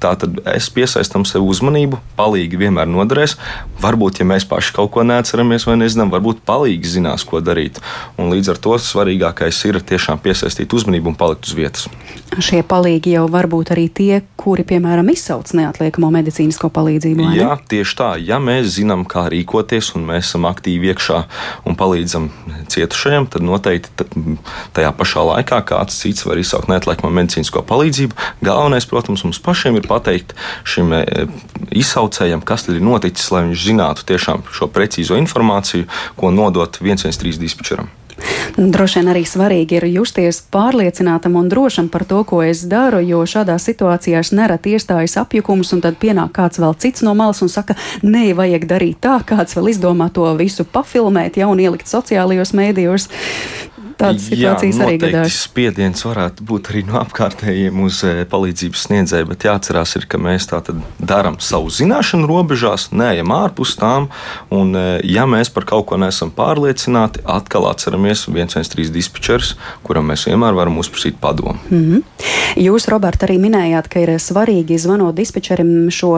Tātad 0.00 0.40
es 0.48 0.70
piesaistam 0.72 1.26
sev 1.28 1.44
uzmanību, 1.44 2.00
palīgi 2.16 2.56
vienmēr 2.58 2.88
noderēs. 2.88 3.36
Varbūt, 3.82 4.22
ja 4.22 4.26
mēs 4.26 4.46
paši 4.48 4.72
kaut 4.78 4.94
ko 4.94 5.04
neatceramies 5.04 5.66
vai 5.68 5.76
nezinām, 5.82 6.10
varbūt 6.14 6.40
palīgi 6.48 6.96
zinās, 6.96 7.26
ko 7.28 7.42
darīt. 7.44 7.82
Un 8.16 8.32
līdz 8.32 8.54
ar 8.54 8.62
to 8.64 8.78
svarīgākais 8.80 9.60
ir 9.68 9.80
tiešām 9.92 10.22
piesaistīt 10.24 10.72
uzmanību 10.72 11.12
un 11.12 11.18
palikt 11.18 11.50
uz 11.50 11.56
vietas. 11.58 11.86
Šie 12.40 12.62
palīgi 12.64 13.12
jau 13.18 13.26
var 13.30 13.46
būt 13.52 13.74
arī 13.74 13.86
tie, 13.92 14.22
kuri, 14.40 14.64
piemēram, 14.64 15.12
izsauc 15.12 15.52
neatliekamo 15.52 16.08
medicīnisko 16.16 16.72
palīdzību. 16.72 17.28
Jā, 17.36 17.58
tieši 17.68 17.98
tā. 17.98 18.10
Ja 18.24 18.40
mēs 18.42 18.72
zinām, 18.78 19.04
kā 19.04 19.26
rīkoties, 19.30 19.92
un 19.98 20.08
mēs 20.08 20.30
esam 20.30 20.48
aktīvi 20.48 20.94
iekšā 20.94 21.20
un 21.68 21.76
palīdzam 21.78 22.30
cietušajam, 23.02 23.26
tad 23.26 23.42
noteikti 23.42 24.04
tajā 24.72 24.92
pašā 24.94 25.22
laikā 25.26 25.62
kāds 25.66 25.98
cits 25.98 26.26
var 26.26 26.38
izsaukt 26.38 26.68
neatliekamo 26.70 27.10
medicīnisko 27.10 27.62
palīdzību. 27.66 28.14
Galvenais, 28.42 28.86
protams, 28.86 29.24
mums 29.24 29.40
pašiem 29.42 29.76
ir 29.76 29.88
pateikt 29.88 30.34
šim 30.64 30.92
e, 30.94 31.26
izsaucējam, 31.70 32.42
kas 32.46 32.66
tad 32.66 32.78
ir 32.78 32.84
noticis, 32.86 33.30
lai 33.34 33.46
viņš 33.48 33.66
zinātu 33.66 34.06
tiešām 34.06 34.46
šo 34.52 34.70
precīzo 34.70 35.18
informāciju, 35.18 35.88
ko 36.16 36.30
nodot 36.30 36.78
113 36.78 37.42
dispečeram. 37.42 37.90
Droši 38.56 39.00
vien 39.00 39.10
arī 39.12 39.22
svarīgi 39.28 39.78
ir 39.78 39.86
justies 39.88 40.42
pārliecinātam 40.52 41.38
un 41.40 41.48
drošam 41.48 41.88
par 41.92 42.04
to, 42.08 42.22
ko 42.28 42.42
es 42.44 42.64
daru, 42.68 43.00
jo 43.04 43.22
šādā 43.28 43.56
situācijā 43.62 44.20
es 44.20 44.32
nereti 44.36 44.76
iestājas 44.76 45.16
apjukums, 45.22 45.72
un 45.72 45.80
tad 45.84 45.96
pienāk 46.02 46.34
kāds 46.36 46.60
vēl 46.62 46.76
cits 46.82 47.04
no 47.06 47.14
malas 47.18 47.42
un 47.44 47.52
saka, 47.52 47.76
nē, 48.04 48.32
vajag 48.38 48.68
darīt 48.68 49.00
tā, 49.04 49.18
kāds 49.26 49.56
vēl 49.56 49.72
izdomā 49.72 50.10
to 50.12 50.28
visu 50.38 50.68
pafilmēt, 50.68 51.40
ja 51.40 51.48
un 51.48 51.62
ielikt 51.64 51.88
sociālajos 51.90 52.54
mēdījos 52.58 53.08
tādas 53.98 54.26
situācijas 54.28 54.78
Jā, 54.78 54.86
arī 54.86 54.98
gadās. 55.02 55.38
Spiediens 55.46 56.04
varētu 56.06 56.46
būt 56.48 56.70
arī 56.72 56.82
no 56.88 56.98
apkārtējiem 57.00 57.82
uz 57.84 58.02
eh, 58.08 58.22
palīdzības 58.30 58.86
sniedzēju, 58.88 59.28
bet 59.30 59.46
jāatcerās, 59.48 59.96
ir, 60.00 60.06
ka 60.10 60.20
mēs 60.22 60.48
tā 60.50 60.62
darām 60.98 61.38
savu 61.42 61.72
zināšanu 61.72 62.28
robežās, 62.30 62.90
neejam 62.92 63.34
ārpus 63.36 63.76
tām, 63.80 64.08
un 64.54 64.74
eh, 64.78 65.00
ja 65.08 65.26
mēs 65.30 65.52
par 65.54 65.66
kaut 65.68 65.88
ko 65.90 66.00
neesam 66.00 66.32
pārliecināti, 66.34 67.24
atkal 67.24 67.68
atceramies 67.70 68.26
113 68.28 68.92
dispečers, 68.94 69.54
kuram 69.86 70.10
mēs 70.12 70.26
vienmēr 70.28 70.56
varam 70.56 70.78
uzprasīt 70.82 71.20
padomu. 71.20 71.58
Mm 71.70 71.82
-hmm. 71.82 72.02
Jūs, 72.62 72.88
Robert, 72.92 73.22
arī 73.24 73.38
minējāt, 73.40 73.88
ka 73.88 74.00
ir 74.02 74.16
svarīgi 74.20 74.78
zvanot 74.78 75.14
dispečerim 75.16 75.90
šo 75.90 76.12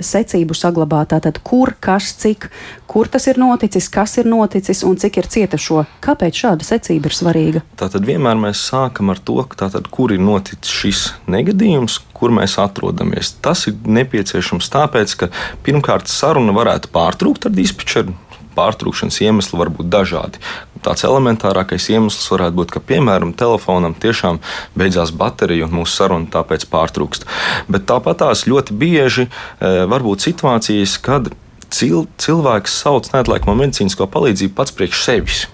secību 0.00 0.56
saglabāt, 0.56 1.12
tātad 1.12 1.38
kur, 1.46 1.74
kas, 1.80 2.12
cik, 2.20 2.48
kur 2.90 3.08
tas 3.08 3.26
ir 3.30 3.38
noticis, 3.38 3.88
kas 3.92 4.16
ir 4.18 4.26
noticis 4.26 4.82
un 4.86 4.96
cik 5.00 5.20
ir 5.20 5.28
cietušo. 5.30 5.84
Kāpēc 6.04 6.42
šāda 6.44 6.66
secība 6.66 7.09
ir 7.10 7.18
svarīga? 7.18 7.62
Tātad 7.80 8.06
vienmēr 8.06 8.38
mēs 8.40 8.62
sākam 8.70 9.12
ar 9.12 9.20
to, 9.22 9.42
tātad, 9.58 9.90
kur 9.92 10.14
ir 10.14 10.22
noticis 10.22 10.70
šis 10.70 11.02
negadījums, 11.30 11.98
kur 12.16 12.32
mēs 12.34 12.56
atrodamies. 12.62 13.34
Tas 13.42 13.66
ir 13.70 13.78
nepieciešams 13.84 14.70
tāpēc, 14.72 15.16
ka 15.18 15.30
pirmkārt 15.66 16.10
saruna 16.10 16.54
varētu 16.56 16.92
pārtrūkt 16.94 17.50
ar 17.50 17.56
dispečeru. 17.56 18.16
Pārtrūkšanas 18.56 19.20
iemesli 19.22 19.58
var 19.60 19.70
būt 19.72 19.88
dažādi. 19.92 20.40
Tāds 20.84 21.04
elementārākais 21.06 21.86
iemesls 21.92 22.26
varētu 22.32 22.56
būt, 22.56 22.72
ka, 22.74 22.82
piemēram, 22.82 23.34
telefonam 23.38 23.94
tiešām 24.00 24.40
beidzās 24.78 25.12
baterija 25.16 25.68
un 25.68 25.76
mūsu 25.78 26.00
saruna 26.00 26.28
tāpēc 26.32 26.66
pārtrūkst. 26.72 27.28
Bet 27.70 27.86
tāpat 27.88 28.22
tās 28.24 28.46
ļoti 28.50 28.76
bieži 28.80 29.28
e, 29.28 29.30
var 29.92 30.04
būt 30.04 30.26
situācijas, 30.26 30.96
kad 31.04 31.30
cil 31.70 32.08
cilvēks 32.20 32.80
sauc 32.82 33.12
neatliekamā 33.14 33.54
medicīnisko 33.62 34.08
palīdzību 34.10 34.56
pats 34.56 34.74
priekš 34.76 35.06
sevis. 35.06 35.46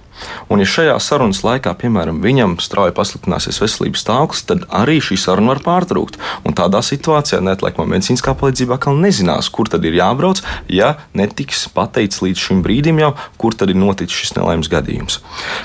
Un, 0.48 0.62
ja 0.62 0.68
šajā 0.68 0.96
sarunas 1.02 1.42
laikā, 1.44 1.72
piemēram, 1.80 2.20
viņam 2.24 2.56
strauji 2.62 2.94
pasliktināsies 2.96 3.60
veselības 3.62 4.04
stāvoklis, 4.04 4.44
tad 4.48 4.64
arī 4.74 4.98
šī 5.04 5.18
saruna 5.20 5.54
var 5.54 5.62
pārtrūkt. 5.64 6.18
Un 6.46 6.56
tādā 6.56 6.82
situācijā 6.86 7.42
neatliekamā 7.44 7.88
medicīniskā 7.96 8.36
palīdzība 8.38 8.78
atkal 8.78 8.98
nezinās, 9.02 9.50
kur 9.52 9.70
tad 9.72 9.84
ir 9.88 9.98
jābrauc, 9.98 10.42
ja 10.72 10.94
netiks 11.16 11.66
pateikts 11.76 12.22
līdz 12.24 12.46
šim 12.48 12.64
brīdim 12.66 13.02
jau, 13.02 13.12
kur 13.40 13.56
tad 13.58 13.72
ir 13.72 13.80
noticis 13.80 14.16
šis 14.16 14.36
nelaimes 14.38 14.72
gadījums. 14.72 15.20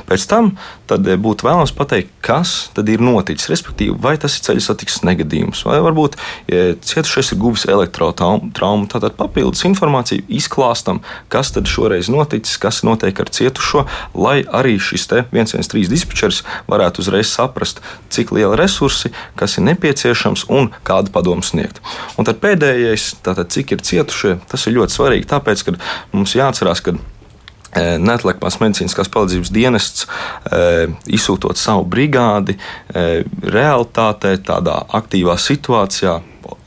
Pēc 0.09 0.27
tam 0.31 0.55
tad 0.91 1.07
eh, 1.07 1.17
būtu 1.19 1.47
vēlams 1.47 1.73
pateikt, 1.75 2.11
kas 2.25 2.69
tad 2.75 2.89
ir 2.91 3.03
noticis, 3.03 3.49
respektīvi, 3.51 3.95
vai 4.01 4.15
tas 4.21 4.37
ir 4.37 4.45
ceļu 4.47 4.63
satiksmes 4.65 5.05
negadījums, 5.07 5.63
vai 5.67 5.79
varbūt 5.83 6.17
ja 6.51 6.75
cietušais 6.75 7.33
ir 7.33 7.39
guvis 7.41 7.65
elektrotraumu. 7.69 8.87
Tātad 8.91 9.15
papildus 9.19 9.63
informāciju 9.67 10.25
izklāstam, 10.31 11.01
kas 11.31 11.53
tad 11.55 11.69
šoreiz 11.71 12.09
noticis, 12.11 12.59
kas 12.61 12.81
notiek 12.87 13.17
ar 13.23 13.31
cietušo, 13.31 13.85
lai 14.17 14.41
arī 14.45 14.77
šis 14.81 15.07
113 15.11 15.91
dispečers 15.91 16.41
varētu 16.71 17.03
uzreiz 17.03 17.31
saprast, 17.31 17.81
cik 18.13 18.33
liela 18.35 18.57
resursi, 18.59 19.11
kas 19.39 19.57
ir 19.57 19.67
nepieciešams 19.69 20.47
un 20.53 20.71
kādu 20.87 21.13
padomu 21.13 21.45
sniegt. 21.45 21.81
Un 22.19 22.27
tad 22.27 22.41
pēdējais, 22.43 23.15
tātad 23.25 23.51
cik 23.53 23.75
ir 23.75 23.85
cietušie, 23.87 24.37
tas 24.51 24.67
ir 24.67 24.77
ļoti 24.79 24.97
svarīgi, 24.97 25.29
tāpēc, 25.31 25.65
ka 25.67 25.77
mums 26.15 26.35
jāatcerās, 26.37 26.83
ka 26.85 26.95
Neatliekamās 27.75 28.59
medicīniskās 28.59 29.11
palīdzības 29.13 29.51
dienests, 29.55 30.07
izsūtot 31.07 31.59
savu 31.59 31.85
brigādi, 31.91 32.57
realitātē, 32.91 34.35
tādā 34.47 34.81
aktīvā 34.99 35.37
situācijā, 35.39 36.17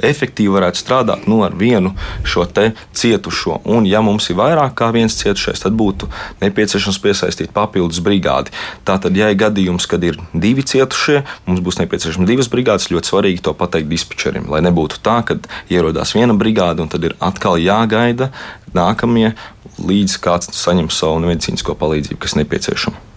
efektīvi 0.04 0.52
varētu 0.54 0.80
strādāt 0.80 1.28
nu, 1.30 1.40
ar 1.46 1.54
vienu 1.58 1.94
šo 2.26 2.46
cietušo. 2.94 3.60
Un, 3.64 3.86
ja 3.88 4.02
mums 4.04 4.28
ir 4.30 4.38
vairāk 4.38 4.76
kā 4.78 4.90
viens 4.94 5.16
cietušais, 5.18 5.64
tad 5.64 5.76
būtu 5.78 6.08
nepieciešams 6.42 7.00
piesaistīt 7.02 7.54
papildus 7.56 8.02
brigādi. 8.04 8.52
Tātad, 8.86 9.16
ja 9.16 9.30
ir 9.32 9.40
gadījums, 9.40 9.88
kad 9.90 10.04
ir 10.04 10.18
divi 10.32 10.64
cietušie, 10.66 11.22
mums 11.48 11.64
būs 11.64 11.80
nepieciešams 11.82 12.28
divas 12.28 12.50
brigādes. 12.52 12.90
Ļoti 12.92 13.10
svarīgi 13.10 13.44
to 13.44 13.54
pateikt 13.58 13.90
dispečerim, 13.90 14.50
lai 14.52 14.62
nebūtu 14.66 15.00
tā, 15.04 15.20
ka 15.26 15.38
ierodās 15.72 16.14
viena 16.16 16.36
brigāde 16.36 16.84
un 16.84 16.92
tad 16.92 17.06
ir 17.06 17.16
atkal 17.22 17.58
jāgaida 17.60 18.30
nākamie, 18.74 19.32
līdz 19.78 20.18
kāds 20.22 20.54
saņem 20.54 20.90
savu 20.92 21.22
medicīnisko 21.24 21.74
palīdzību, 21.78 22.20
kas 22.22 22.38
nepieciešama. 22.38 23.10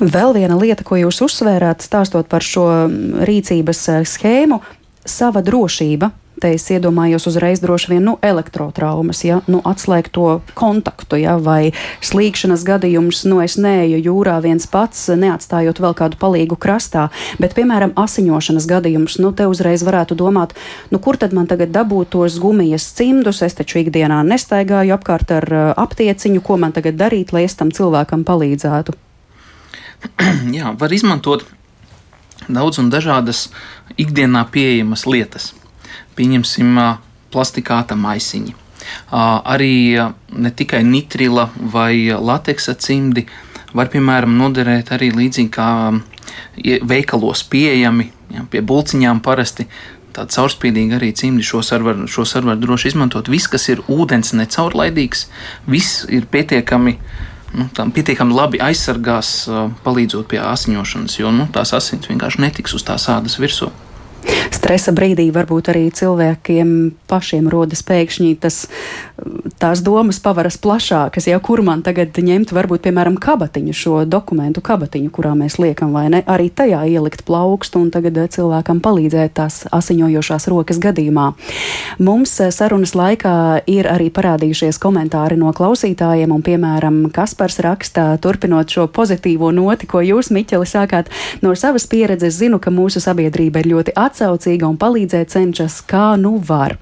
Vēl 0.00 0.34
viena 0.34 0.56
lieta, 0.58 0.84
ko 0.86 0.98
jūs 0.98 1.20
uzsvērāt, 1.24 1.84
stāstot 1.86 2.26
par 2.30 2.42
šo 2.42 2.66
rīcības 3.26 3.82
eh, 3.92 4.06
schēmu, 4.08 4.60
sava 5.04 5.42
drošība. 5.44 6.10
Te 6.42 6.50
es 6.56 6.64
iedomājos 6.66 7.28
uzreiz 7.30 7.60
droši 7.62 7.92
vien 7.92 8.02
nu, 8.02 8.16
elektrotraumas, 8.18 9.20
ja 9.22 9.36
nu, 9.46 9.60
atslēgt 9.62 10.10
to 10.16 10.40
kontaktu, 10.58 11.20
ja, 11.22 11.36
vai 11.38 11.70
slīkšanas 12.02 12.64
gadījums, 12.66 13.20
nu 13.30 13.38
es 13.44 13.54
neeju 13.54 14.00
jūrā 14.02 14.40
viens 14.42 14.66
pats, 14.66 15.06
neatstājot 15.14 15.78
vēl 15.78 15.94
kādu 15.94 16.18
palīgu 16.18 16.58
krastā, 16.58 17.06
bet, 17.38 17.54
piemēram, 17.54 17.94
asiņošanas 17.94 18.66
gadījums, 18.66 19.20
nu 19.22 19.30
te 19.30 19.46
uzreiz 19.46 19.86
varētu 19.86 20.18
domāt, 20.18 20.58
nu 20.90 20.98
kur 20.98 21.20
tad 21.22 21.38
man 21.38 21.46
tagad 21.46 21.70
dabūt 21.70 22.10
tos 22.18 22.42
gumijas 22.42 22.90
cimdus, 22.98 23.44
es 23.46 23.54
taču 23.54 23.84
ikdienā 23.84 24.24
nestaigāju 24.26 24.98
apkārt 24.98 25.30
ar 25.38 25.50
uh, 25.54 25.66
aptieciņu, 25.86 26.42
ko 26.42 26.58
man 26.58 26.74
tagad 26.74 26.98
darīt, 26.98 27.30
lai 27.30 27.46
es 27.46 27.54
tam 27.54 27.70
cilvēkam 27.70 28.26
palīdzētu. 28.26 28.98
Jā, 30.58 30.74
var 30.82 30.92
izmantot 30.92 31.46
daudz 32.48 32.80
un 32.82 32.90
dažādas 32.92 33.48
ikdienā 34.00 34.44
pieejamas 34.52 35.06
lietas. 35.06 35.52
Pieņemsim 36.18 36.76
plastikāta 37.34 37.96
maisiņi. 37.98 38.54
Arī 39.10 39.74
ne 40.30 40.50
tikai 40.50 40.82
nitrila 40.86 41.48
vai 41.56 42.12
lateksa 42.12 42.76
cimdi 42.78 43.26
var, 43.74 43.90
piemēram, 43.90 44.36
noderēt 44.38 44.92
arī 44.94 45.10
līdzīgi 45.14 45.50
kā 45.54 45.68
veikalos 46.86 47.42
pieejami, 47.50 48.10
ja, 48.34 48.44
pie 48.50 48.62
bulciņām 48.62 49.22
parasti 49.24 49.66
tāda 50.14 50.30
caurspīdīga 50.30 51.00
arī 51.00 51.10
cimdi. 51.16 51.42
Šos 51.42 51.72
var, 51.82 52.04
šos 52.06 52.36
var 52.44 52.60
droši 52.60 52.92
izmantot. 52.92 53.30
Viss, 53.32 53.50
kas 53.50 53.66
ir 53.72 53.82
ūdens 53.90 54.30
necaurlaidīgs, 54.36 55.26
viss 55.66 56.04
ir 56.06 56.28
pietiekami 56.30 56.94
uh, 56.94 57.33
nu, 57.54 57.68
pietiekami 57.94 58.34
labi 58.36 58.60
aizsargās, 58.64 59.32
palīdzot 59.86 60.28
pie 60.30 60.42
asiņošanas, 60.42 61.18
jo 61.20 61.32
nu, 61.34 61.48
tās 61.54 61.74
asins 61.76 62.10
vienkārši 62.10 62.42
netiks 62.44 62.76
uz 62.76 62.86
tās 62.86 63.08
ādas 63.12 63.38
virsū. 63.40 63.70
Stresa 64.54 64.94
brīdī 64.96 65.26
varbūt 65.34 65.68
arī 65.72 65.82
cilvēkiem 65.92 66.68
pašiem 67.10 67.50
rodas 67.52 67.82
pēkšņi 67.84 68.30
tas, 68.40 68.62
tās 69.60 69.82
domas 69.84 70.16
pavaras 70.24 70.56
plašākas, 70.56 71.26
ja 71.28 71.36
kur 71.44 71.60
man 71.66 71.82
tagad 71.84 72.16
ņemt, 72.16 72.54
varbūt, 72.56 72.86
piemēram, 72.86 73.18
kabatiņu, 73.20 73.74
šo 73.76 73.98
dokumentu 74.08 74.62
kabatiņu, 74.64 75.10
kurā 75.12 75.34
mēs 75.36 75.58
liekam, 75.60 75.92
vai 75.92 76.06
ne, 76.14 76.22
arī 76.24 76.48
tajā 76.48 76.80
ielikt 76.88 77.26
plaukstu 77.28 77.82
un 77.84 77.90
tagad 77.92 78.16
eh, 78.22 78.30
cilvēkam 78.32 78.80
palīdzēt 78.84 79.34
tās 79.36 79.58
asiņojošās 79.68 80.48
rokas 80.52 80.80
gadījumā. 80.80 81.26
Mums 82.00 82.32
eh, 82.40 82.48
sarunas 82.54 82.96
laikā 82.96 83.34
ir 83.68 83.90
arī 83.90 84.08
parādījušies 84.16 84.80
komentāri 84.80 85.36
no 85.40 85.52
klausītājiem, 85.52 86.32
un, 86.32 86.40
piemēram, 86.46 87.02
Kaspars 87.14 87.60
rakstā, 87.64 88.06
turpinot 88.24 88.72
šo 88.72 88.88
pozitīvo 88.88 89.52
noti, 89.52 89.90
ko 89.90 90.00
jūs, 90.00 90.32
Miķeli, 90.34 90.72
sākāt 90.72 91.12
no 91.44 91.52
savas 91.58 91.84
pieredzes, 91.90 92.40
zinu, 92.40 92.56
ka 92.62 92.72
mūsu 92.72 93.04
sabiedrība 93.04 93.60
ir 93.60 93.72
ļoti 93.76 93.92
atsevišķa 93.92 94.13
atsaucīga 94.14 94.70
un 94.70 94.78
palīdzēt 94.78 95.34
cenšas 95.34 95.82
kā 95.90 96.14
nu 96.20 96.38
var. 96.38 96.78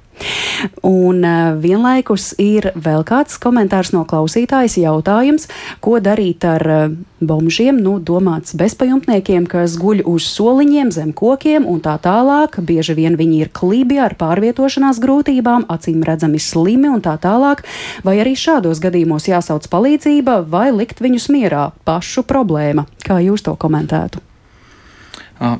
Un 0.86 1.24
uh, 1.24 1.54
vienlaikus 1.58 2.32
ir 2.38 2.68
vēl 2.78 3.02
kāds 3.08 3.38
komentārs 3.42 3.90
no 3.94 4.04
klausītājas 4.06 4.76
jautājums, 4.78 5.48
ko 5.82 5.96
darīt 6.04 6.44
ar 6.46 6.62
uh, 6.68 6.82
bombžiem, 7.18 7.80
nu, 7.82 7.96
domāts 7.98 8.54
bezpajumtniekiem, 8.60 9.48
kas 9.50 9.74
guļ 9.80 10.04
uz 10.12 10.28
soliņiem, 10.28 10.92
zem 10.94 11.10
kokiem 11.16 11.66
un 11.66 11.80
tā 11.82 11.96
tālāk. 12.04 12.60
Bieži 12.62 12.94
vien 12.98 13.16
viņi 13.18 13.40
ir 13.46 13.52
klibi 13.56 13.98
ar 14.04 14.14
pārvietošanās 14.20 15.00
grūtībām, 15.02 15.66
acīm 15.72 16.04
redzami 16.06 16.38
slimi 16.38 16.92
un 16.92 17.02
tā 17.02 17.16
tālāk. 17.22 17.64
Vai 18.06 18.20
arī 18.22 18.36
šādos 18.38 18.82
gadījumos 18.84 19.30
jāsauc 19.32 19.66
palīdzība 19.72 20.42
vai 20.52 20.68
likt 20.76 21.02
viņus 21.02 21.32
mierā? 21.34 21.70
Pašu 21.88 22.28
problēma. 22.28 22.86
Kā 23.02 23.18
jūs 23.24 23.48
to 23.48 23.56
komentētu? 23.58 24.22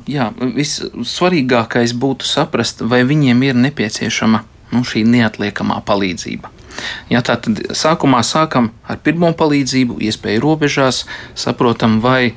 Jā, 0.07 0.29
vissvarīgākais 0.39 1.91
būtu 1.99 2.27
saprast, 2.27 2.83
vai 2.87 3.01
viņiem 3.03 3.41
ir 3.43 3.57
nepieciešama 3.65 4.43
nu, 4.71 4.83
šī 4.87 5.03
neatliekamā 5.09 5.81
palīdzība. 5.83 6.51
Ja 7.11 7.21
tā 7.25 7.35
tad 7.41 7.59
sākumā 7.75 8.23
sākam 8.25 8.71
ar 8.89 9.01
pirmo 9.03 9.29
palīdzību, 9.37 9.99
iespēju 10.07 10.41
robežās, 10.45 11.03
saprotam, 11.37 11.99
vai 12.01 12.33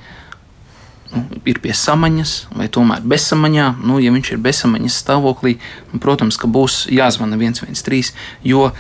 nu, 1.13 1.23
ir 1.49 1.63
pie 1.63 1.73
samaņas, 1.77 2.35
vai 2.57 2.69
tomēr 2.73 3.07
bezsamaņā. 3.07 3.71
Nu, 3.87 4.01
ja 4.03 4.13
viņš 4.13 4.35
ir 4.35 4.43
bezsamaņas 4.43 5.01
stāvoklī, 5.05 5.57
nu, 5.93 6.03
protams, 6.03 6.41
ka 6.41 6.51
būs 6.51 6.85
jāzvana 6.93 7.39
113, 7.41 8.19
jo 8.45 8.73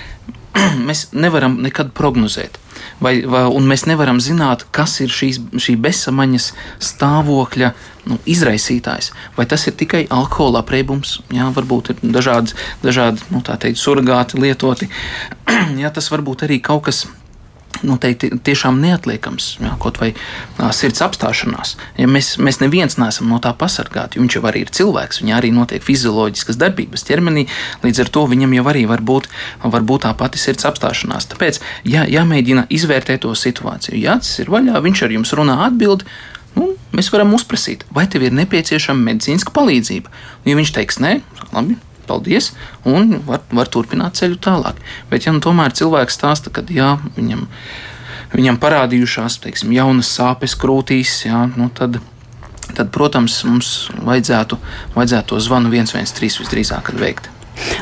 mēs 0.88 1.08
nevaram 1.14 1.60
nekad 1.64 1.94
prognozēt. 1.96 2.60
Vai, 3.02 3.18
vai, 3.26 3.44
un 3.52 3.68
mēs 3.68 3.86
nevaram 3.88 4.20
zināt, 4.22 4.64
kas 4.74 4.98
ir 5.04 5.12
šīs, 5.12 5.40
šī 5.62 5.76
bezsamaņas 5.84 6.48
stāvokļa 6.90 7.72
nu, 8.10 8.18
izraisītājs. 8.28 9.12
Vai 9.36 9.46
tas 9.50 9.66
ir 9.68 9.76
tikai 9.78 10.06
alkohola 10.12 10.62
apreibums, 10.64 11.18
jā, 11.34 11.50
varbūt 11.56 11.92
ir 11.92 12.02
dažādi, 12.16 12.56
dažādi 12.84 13.26
nu, 13.34 13.42
teikt, 13.46 13.80
surgāti 13.82 14.40
lietoti. 14.40 14.90
jā, 15.82 15.92
tas 15.92 16.10
var 16.12 16.24
būt 16.26 16.46
arī 16.48 16.60
kaut 16.64 16.86
kas 16.88 17.04
noteikti 17.86 18.30
nu, 18.32 18.40
tiešām 18.46 18.78
neatliekams, 18.82 19.48
jā, 19.60 19.72
kaut 19.82 20.00
vai 20.00 20.12
jā, 20.12 20.68
sirds 20.76 21.02
apstāšanās. 21.04 21.74
Ja 22.00 22.08
mēs, 22.10 22.34
mēs 22.42 22.60
neviens 22.62 22.98
neesam 23.00 23.30
no 23.32 23.40
tā 23.42 23.52
pasargāti, 23.58 24.20
viņš 24.22 24.38
jau 24.38 24.44
arī 24.48 24.64
ir 24.64 24.72
cilvēks, 24.76 25.20
viņam 25.22 25.38
arī 25.38 25.52
notiek 25.56 25.84
fizioloģiskas 25.84 26.60
darbības 26.60 27.06
ķermenī, 27.08 27.46
līdz 27.84 28.04
ar 28.04 28.12
to 28.14 28.26
viņam 28.32 28.54
jau 28.58 28.66
arī 28.72 28.86
var 28.90 29.02
būt, 29.04 29.28
var 29.64 29.86
būt 29.86 30.06
tā 30.06 30.14
pati 30.18 30.40
sirds 30.40 30.68
apstāšanās. 30.68 31.28
Tāpēc 31.32 31.60
jā, 31.88 32.06
jāmēģina 32.16 32.68
izvērtēt 32.72 33.24
to 33.26 33.34
situāciju. 33.36 33.98
Ja 34.00 34.18
tas 34.22 34.38
ir 34.42 34.52
vaļā, 34.52 34.80
viņš 34.84 35.04
ar 35.06 35.16
jums 35.18 35.34
runā 35.36 35.60
atbild. 35.66 36.06
Nu, 36.56 36.70
mēs 36.96 37.10
varam 37.12 37.34
uzprasīt, 37.36 37.84
vai 37.92 38.06
tev 38.08 38.24
ir 38.24 38.36
nepieciešama 38.36 39.10
medicīniska 39.10 39.52
palīdzība. 39.56 40.12
Ja 40.48 40.56
viņš 40.56 40.72
teiks, 40.72 41.00
nē, 41.04 41.18
labi, 41.52 41.76
paldies, 42.08 42.52
un 42.88 43.20
var, 43.26 43.44
var 43.54 43.70
turpināt 43.72 44.18
ceļu 44.20 44.40
tālāk. 44.42 44.80
Bet, 45.10 45.26
ja 45.26 45.34
nu, 45.34 45.42
tomēr 45.44 45.74
cilvēks 45.76 46.18
stāsta, 46.18 46.52
ka 46.54 46.64
jā, 46.72 46.96
viņam, 47.18 47.46
viņam 48.34 48.60
parādījušās 48.62 49.40
teiksim, 49.44 49.74
jaunas 49.76 50.10
sāpes 50.18 50.56
krūtīs, 50.58 51.18
jā, 51.28 51.46
nu, 51.54 51.70
tad, 51.76 52.00
tad, 52.72 52.90
protams, 52.94 53.42
mums 53.48 53.72
vajadzētu, 54.00 54.60
vajadzētu 54.96 55.34
to 55.34 55.40
zvanu 55.48 55.72
113 55.74 56.44
visdrīzāk 56.44 56.94
veikt. 56.96 57.30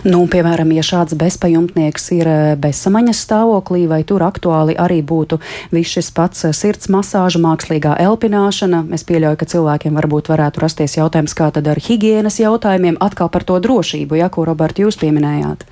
Nu, 0.04 0.20
piemēram, 0.30 0.70
ja 0.76 0.82
šāds 0.84 1.16
bezpajumtnieks 1.18 2.10
ir 2.16 2.28
eh, 2.28 2.40
bezsamaņas 2.60 3.22
stāvoklī, 3.26 3.84
vai 3.90 4.02
tur 4.06 4.24
aktuāli 4.26 4.76
arī 4.80 5.00
būtu 5.06 5.40
viss 5.74 5.96
šis 5.96 6.10
pats 6.14 6.44
eh, 6.48 6.54
sirds 6.56 6.90
masāža, 6.92 7.40
mākslīgā 7.42 7.96
elpināšana, 8.04 8.84
es 8.94 9.06
pieļauju, 9.08 9.40
ka 9.40 9.48
cilvēkiem 9.54 9.96
varbūt 10.00 10.30
varētu 10.34 10.64
rasties 10.64 10.98
jautājums, 10.98 11.36
kā 11.38 11.50
tad 11.54 11.70
ar 11.72 11.80
higienas 11.80 12.38
jautājumiem, 12.42 13.00
atkal 13.04 13.32
par 13.32 13.46
to 13.48 13.58
drošību, 13.64 14.20
ja, 14.20 14.30
ko, 14.32 14.46
Robert, 14.48 14.78
jūs 14.78 15.00
pieminējāt. 15.00 15.66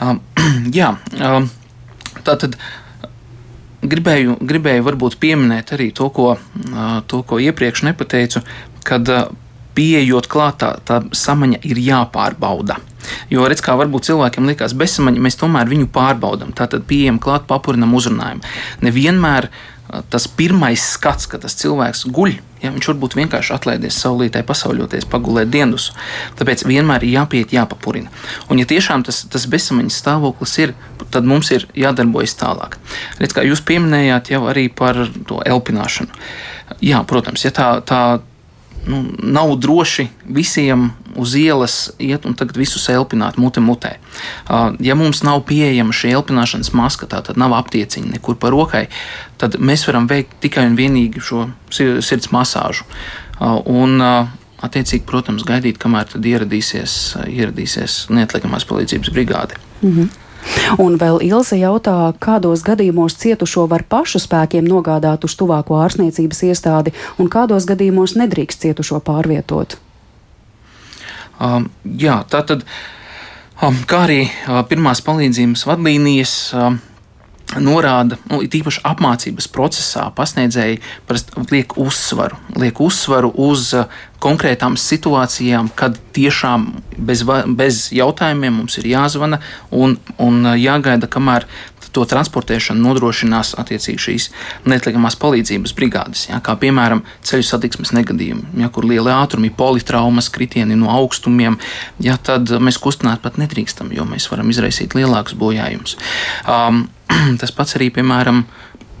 Um, 0.00 0.22
jā, 0.78 0.94
um, 1.20 1.50
tā 2.24 2.38
tad 2.40 2.56
gribēju, 3.82 4.38
gribēju 4.40 4.86
varbūt 4.86 5.18
pieminēt 5.20 5.74
arī 5.76 5.90
to, 5.96 6.08
ko, 6.14 6.32
uh, 6.36 6.96
to, 7.10 7.24
ko 7.26 7.40
iepriekš 7.42 7.84
nepateicu, 7.90 8.44
kad 8.86 9.12
uh, 9.12 9.30
pieejot 9.76 10.28
klāt, 10.30 10.60
tā, 10.62 10.74
tā 10.86 11.00
samaņa 11.16 11.62
ir 11.66 11.80
jāpārbauda. 11.82 12.78
Jo, 13.32 13.46
redz, 13.48 13.62
kā 13.64 13.74
varbūt 13.80 14.10
cilvēkiem 14.10 14.48
liekas 14.50 14.76
bezsamaņa, 14.78 15.22
mēs 15.24 15.38
tomēr 15.40 15.70
viņu 15.70 15.88
pārbaudām. 15.94 16.52
Tātad 16.56 16.84
pieejam 16.88 17.20
klāt, 17.22 17.46
papurinam 17.48 17.94
uzrunājumu. 17.96 18.44
Nevienmēr 18.84 19.48
tas 20.10 20.28
pirmais 20.28 20.82
skats, 20.94 21.26
kad 21.26 21.42
tas 21.42 21.56
cilvēks 21.58 22.04
guļ, 22.14 22.36
ja 22.62 22.70
viņš 22.70 22.90
varbūt 22.92 23.16
vienkārši 23.18 23.54
atlaidies 23.56 23.98
saulītē, 23.98 24.42
pasauļoties, 24.46 25.08
pagulēt 25.10 25.50
dienas. 25.50 25.90
Tāpēc 26.38 26.62
vienmēr 26.68 27.04
ir 27.06 27.16
jāpiet, 27.16 27.54
jāpapurina. 27.56 28.12
Un, 28.48 28.60
ja 28.62 28.68
tiešām 28.70 29.04
tas, 29.06 29.24
tas 29.32 29.48
bezsamaņas 29.50 29.98
stāvoklis 30.02 30.56
ir, 30.62 30.74
tad 31.10 31.26
mums 31.26 31.50
ir 31.56 31.66
jādarbojas 31.74 32.36
tālāk. 32.38 32.78
Redz, 33.18 33.34
kā 33.34 33.44
jūs 33.46 33.64
pieminējāt 33.66 34.32
jau 34.34 34.44
arī 34.52 34.68
par 34.70 35.02
to 35.26 35.42
elpināšanu. 35.46 36.22
Jā, 36.86 37.02
protams, 37.08 37.42
ja 37.44 37.50
tā, 37.54 37.70
tā 37.82 38.02
nu, 38.86 39.04
nav 39.18 39.56
droši 39.60 40.08
visiem 40.24 40.90
uz 41.16 41.34
ielas 41.34 41.90
iet 41.98 42.26
un 42.26 42.34
tagad 42.38 42.56
visus 42.56 42.86
elpināt 42.88 43.38
mute 43.40 43.60
mutē. 43.60 43.96
Ja 44.80 44.96
mums 44.98 45.24
nav 45.26 45.42
pieejama 45.48 45.94
šī 45.96 46.14
elpināšanas 46.14 46.72
maska, 46.76 47.08
tad 47.10 47.36
nav 47.40 47.54
aptieciņa 47.58 48.14
nekur 48.14 48.38
par 48.40 48.54
rokai, 48.54 48.86
tad 49.40 49.58
mēs 49.58 49.86
varam 49.88 50.08
veikt 50.10 50.38
tikai 50.44 50.68
un 50.70 50.78
vienīgi 50.78 51.22
šo 51.24 51.48
sirds 51.70 52.30
masāžu. 52.34 52.86
Un, 53.40 54.00
attiecīgi, 54.60 55.06
protams, 55.08 55.44
gaidīt, 55.48 55.78
kamēr 55.80 56.18
ieradīsies, 56.20 56.96
ieradīsies 57.28 58.02
neatliekamās 58.12 58.66
palīdzības 58.68 59.12
brigāde. 59.14 59.60
Mm 59.80 59.94
-hmm. 59.94 60.08
Un 60.80 60.96
vēl 61.00 61.20
Ilse 61.26 61.58
jautā, 61.60 62.12
kādos 62.22 62.62
gadījumos 62.66 63.16
cietušo 63.20 63.66
var 63.70 63.84
pašu 63.88 64.20
spēkiem 64.22 64.66
nogādāt 64.68 65.24
uz 65.26 65.36
tuvāko 65.38 65.80
ārstniecības 65.82 66.44
iestādi 66.50 66.94
un 67.18 67.30
kādos 67.32 67.66
gadījumos 67.68 68.16
nedrīkst 68.20 68.66
cietušo 68.66 69.00
pārvietot. 69.04 69.78
Um, 71.40 71.70
jā, 71.84 72.20
tā 72.28 72.42
tad, 72.46 72.66
um, 73.64 73.76
kā 73.88 74.04
arī 74.06 74.20
uh, 74.28 74.60
pirmās 74.68 75.00
palīdzības 75.06 75.64
vadlīnijas. 75.68 76.36
Um, 76.54 76.80
norāda, 77.58 78.18
nu, 78.30 78.40
tīpaši 78.46 78.84
apmācības 78.86 79.48
procesā, 79.50 80.06
pasniedzēji 80.14 80.78
liek 81.50 81.74
uzsvaru, 81.80 82.38
liek 82.60 82.80
uzsvaru 82.84 83.32
uz 83.48 83.72
uh, 83.74 83.90
konkrētām 84.22 84.76
situācijām, 84.78 85.72
kad 85.74 85.98
tiešām 86.14 86.68
bez, 86.96 87.24
bez 87.58 87.88
jautājumiem 87.96 88.60
mums 88.60 88.78
ir 88.78 88.90
jāzvana 88.92 89.40
un, 89.70 89.96
un 90.22 90.40
uh, 90.44 90.56
jāgaida, 90.60 91.10
kamēr 91.10 91.48
to 91.90 92.04
transportēšanu 92.06 92.84
nodrošinās 92.84 93.54
attiecīgi 93.58 94.02
šīs 94.04 94.28
neatliekamās 94.70 95.16
palīdzības 95.20 95.74
brigādes, 95.74 96.26
ja, 96.28 96.38
kā 96.44 96.54
piemēram 96.60 97.02
ceļu 97.26 97.46
satiksmes 97.48 97.90
negadījumi, 97.96 98.62
ja, 98.62 98.70
kur 98.70 98.86
lieli 98.86 99.10
ātrumi, 99.10 99.52
politraumas, 99.56 100.30
kritieni 100.30 100.78
no 100.78 100.92
augstumiem, 100.94 101.58
ja, 102.02 102.14
tad 102.14 102.52
mēs 102.62 102.78
kustināt 102.82 103.24
pat 103.24 103.40
nedrīkstam, 103.42 103.90
jo 103.96 104.06
mēs 104.08 104.30
varam 104.30 104.54
izraisīt 104.54 104.94
lielākus 104.98 105.38
bojājumus. 105.40 105.98
Um, 106.46 106.86
Tas 107.40 107.54
pats 107.54 107.78
arī, 107.78 107.90
piemēram, 107.94 108.44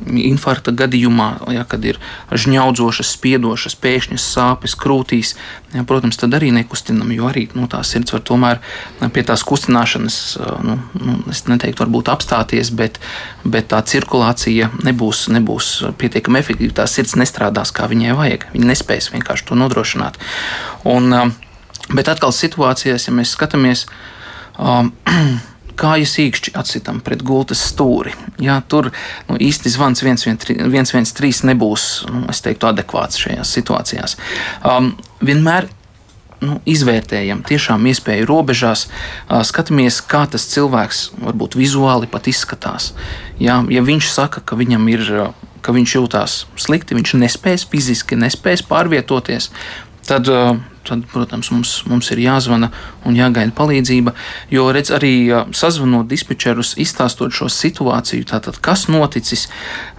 infarkta 0.08 0.72
gadījumā, 0.72 1.28
ja, 1.52 1.64
kad 1.68 1.84
ir 1.84 1.98
žņaudzošas, 2.32 3.10
spiedošas, 3.16 3.76
pēkšņas 3.80 4.26
sāpes 4.34 4.74
krūtīs, 4.78 5.34
ja, 5.74 5.84
protams, 5.88 6.18
tad 6.20 6.34
arī 6.36 6.50
nekustinam, 6.56 7.10
jo 7.12 7.28
arī 7.28 7.46
nu, 7.56 7.68
tā 7.70 7.82
sirds 7.86 8.14
var 8.14 8.24
tomēr 8.26 8.62
pie 9.12 9.24
tās 9.26 9.44
kustināšanas, 9.46 10.16
nu, 10.64 10.78
nu, 11.00 11.18
es 11.32 11.44
neteiktu, 11.50 11.84
varbūt 11.84 12.12
apstāties, 12.12 12.72
bet, 12.76 13.00
bet 13.44 13.70
tā 13.72 13.82
cirkulācija 13.84 14.70
nebūs, 14.86 15.26
nebūs 15.34 15.70
pietiekami 16.00 16.40
efektīva. 16.40 16.78
Tā 16.80 16.88
sirds 16.90 17.18
nestrādās, 17.20 17.74
kā 17.74 17.88
viņai 17.90 18.16
vajag. 18.16 18.48
Viņa 18.54 18.72
nespēs 18.72 19.12
vienkārši 19.12 19.50
to 19.50 19.60
nodrošināt. 19.60 20.18
Un, 20.88 21.12
bet 21.92 22.08
atkal 22.12 22.32
situācijās, 22.34 23.08
ja 23.08 23.14
mēs 23.14 23.36
skatāmies, 23.36 23.86
um, 24.56 24.94
kājas 25.80 26.14
īkšķi 26.20 26.54
atsitam 26.60 27.00
pret 27.04 27.24
gultas 27.26 27.62
stūri. 27.70 28.12
Jā, 28.42 28.60
tur 28.68 28.90
nu, 29.28 29.38
īsti 29.40 29.72
zvans 29.72 30.04
113 30.04 31.50
nebūs 31.50 31.90
nu, 32.10 32.24
teiktu, 32.30 32.68
adekvāts 32.70 33.20
šajās 33.20 33.52
situācijās. 33.56 34.16
Um, 34.66 34.92
vienmēr 35.24 35.68
nu, 36.44 36.58
izvērtējam, 36.68 37.42
tiešām 37.48 37.86
iespēju 37.90 38.28
robežās, 38.28 38.86
uh, 38.88 39.40
skatāmies, 39.46 40.00
kā 40.04 40.24
tas 40.30 40.48
cilvēks 40.52 41.04
varbūt 41.20 41.56
vizuāli 41.60 42.10
pat 42.10 42.28
izskatās. 42.32 42.92
Jā, 43.40 43.60
ja 43.72 43.84
viņš 43.84 44.10
saka, 44.12 44.44
ka 44.44 44.58
viņam 44.60 44.88
ir, 44.92 45.06
ka 45.64 45.76
viņš 45.76 45.96
jūtās 45.96 46.42
slikti, 46.60 46.96
viņš 46.96 47.16
nespēs 47.20 47.68
fiziski, 47.72 48.20
nespēs 48.20 48.64
pārvietoties, 48.68 49.50
tad 50.08 50.28
uh, 50.32 50.60
tad, 50.86 51.04
protams, 51.12 51.50
mums, 51.54 51.72
mums 51.90 52.10
ir 52.14 52.22
jāzvana 52.24 52.70
un 53.06 53.16
jāgaida 53.18 53.54
palīdzība. 53.56 54.14
Jo, 54.52 54.68
redz, 54.74 54.92
arī 54.96 55.12
sazvanot 55.56 56.08
dispečerus, 56.10 56.74
izstāstot 56.80 57.34
šo 57.36 57.50
situāciju, 57.52 58.28
tātad, 58.30 58.60
kas 58.62 58.86
noticis, 58.92 59.48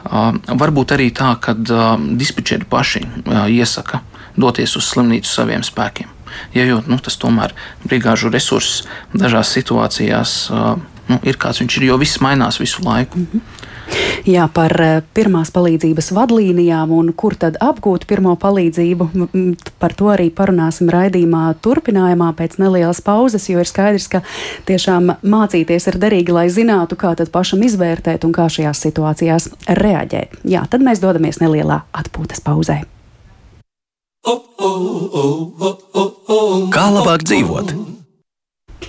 varbūt 0.03 0.95
arī 0.97 1.11
tā, 1.15 1.33
ka 1.41 1.55
dispečeri 1.57 2.67
paši 2.69 3.05
iesaka 3.51 4.01
doties 4.39 4.75
uz 4.79 4.87
slimnīcu 4.91 5.29
saviem 5.29 5.63
spēkiem. 5.65 6.09
Ja 6.55 6.63
jo 6.63 6.79
nu, 6.87 6.97
tas 7.03 7.17
tomēr 7.19 7.51
brigāžu 7.83 8.31
resurss 8.31 8.85
dažās 9.11 9.51
situācijās 9.51 10.35
nu, 10.51 11.17
ir 11.27 11.39
kāds 11.39 11.59
viņš 11.59 11.77
ir, 11.77 11.89
jo 11.89 11.97
viss 11.99 12.21
mainās 12.23 12.61
visu 12.61 12.83
laiku. 12.85 13.19
Mm 13.19 13.27
-hmm. 13.33 13.67
Jā, 14.27 14.45
par 14.53 14.75
eh, 14.81 15.01
pirmās 15.15 15.49
palīdzības 15.53 16.11
vadlīnijām 16.15 16.91
un 16.93 17.11
kur 17.17 17.35
tad 17.39 17.57
apgūt 17.61 18.05
pirmo 18.09 18.35
palīdzību. 18.39 19.09
Par 19.81 19.95
to 19.97 20.11
arī 20.13 20.29
parunāsim 20.35 20.91
raidījumā 20.93 21.43
turpinājumā 21.65 22.31
pēc 22.37 22.59
nelielas 22.61 23.01
pauzes, 23.05 23.49
jo 23.49 23.61
ir 23.63 23.69
skaidrs, 23.69 24.07
ka 24.11 24.21
tiešām 24.69 25.15
mācīties 25.21 25.89
ir 25.91 25.99
derīgi, 26.01 26.35
lai 26.35 26.47
zinātu, 26.53 26.99
kā 26.99 27.15
tad 27.17 27.33
pašam 27.33 27.65
izvērtēt 27.65 28.25
un 28.27 28.35
kā 28.35 28.47
šajās 28.51 28.85
situācijās 28.87 29.49
reaģēt. 29.81 30.41
Jā, 30.45 30.65
tad 30.69 30.85
mēs 30.85 31.01
dodamies 31.03 31.41
nelielā 31.41 31.83
atpūtas 31.91 32.43
pauzē. 32.45 32.81
Kā 36.71 36.85
labāk 36.93 37.25
dzīvot? 37.25 37.90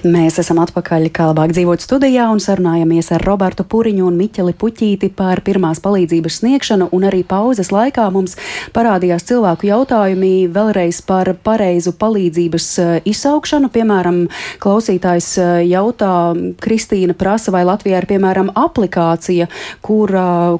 Mēs 0.00 0.40
esam 0.40 0.58
atpakaļ 0.58 1.04
kā 1.14 1.28
labāk 1.28 1.52
dzīvot 1.54 1.82
studijā 1.84 2.24
un 2.32 2.40
sarunājamies 2.42 3.12
ar 3.14 3.22
Robertu 3.22 3.62
Puriņu 3.62 4.08
un 4.08 4.16
Miķeli 4.18 4.54
Puķīti 4.58 5.12
par 5.14 5.44
pirmās 5.46 5.78
palīdzības 5.84 6.40
sniegšanu, 6.40 6.88
arī 7.06 7.20
pauzes 7.28 7.70
laikā 7.70 8.08
mums 8.10 8.34
parādījās 8.74 9.28
cilvēku 9.28 9.68
jautājumi 9.68 10.48
vēlreiz 10.50 10.98
par 11.06 11.30
pareizu 11.44 11.92
palīdzības 11.94 12.66
eh, 12.82 12.90
izsaukšanu. 13.12 13.70
Piemēram, 13.74 14.24
klausītājs 14.64 15.28
eh, 15.38 15.52
jautā, 15.70 16.32
Kristīna 16.64 17.14
prasa, 17.14 17.54
vai 17.54 17.62
Latvijā 17.68 18.02
ir 18.02 18.08
piemēram 18.10 18.50
aplikācija, 18.58 19.46
kur, 19.84 20.16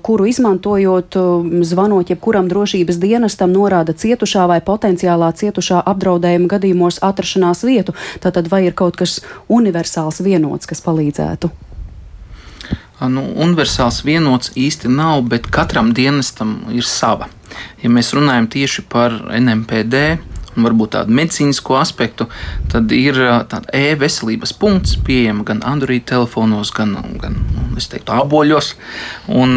kuru 0.06 0.28
izmantojot, 0.30 1.18
um, 1.18 1.64
zvanot 1.66 2.12
jebkuram 2.12 2.46
drošības 2.52 3.00
dienestam, 3.02 3.50
norāda 3.56 3.96
cietušā 3.96 4.46
vai 4.50 4.60
potenciālā 4.62 5.32
cietušā 5.40 5.82
apdraudējuma 5.94 6.52
gadījumos 6.54 7.02
atrašanās 7.02 7.66
vietu. 7.66 7.96
Tātad 8.22 8.52
vai 8.52 8.66
ir 8.68 8.78
kaut 8.78 9.00
kas 9.00 9.21
universāls 9.52 10.22
vienots, 10.24 10.68
kas 10.70 10.82
palīdzētu? 10.84 11.50
Nu, 13.10 13.22
universāls 13.42 14.04
vienots 14.06 14.52
īsti 14.54 14.90
nav, 14.92 15.24
bet 15.26 15.48
katram 15.50 15.90
dienestam 15.96 16.60
ir 16.70 16.86
sava. 16.86 17.26
Ja 17.82 17.90
mēs 17.90 18.12
runājam 18.14 18.46
tieši 18.52 18.84
par 18.92 19.16
NMPD, 19.34 20.02
un 20.56 20.66
varbūt 20.68 20.94
tādu 20.96 21.16
medicīnisko 21.16 21.78
aspektu, 21.80 22.28
tad 22.72 22.92
ir 22.94 23.18
tāds 23.50 23.72
e-veselības 23.74 24.54
punkts, 24.60 24.98
pieejama 25.06 25.46
gan 25.48 25.62
Android 25.66 26.04
telefonos, 26.08 26.72
gan, 26.76 26.94
gan 27.22 27.38
nu, 27.40 27.80
teiktu, 27.80 28.14
aboļos. 28.14 28.74
Un, 29.32 29.56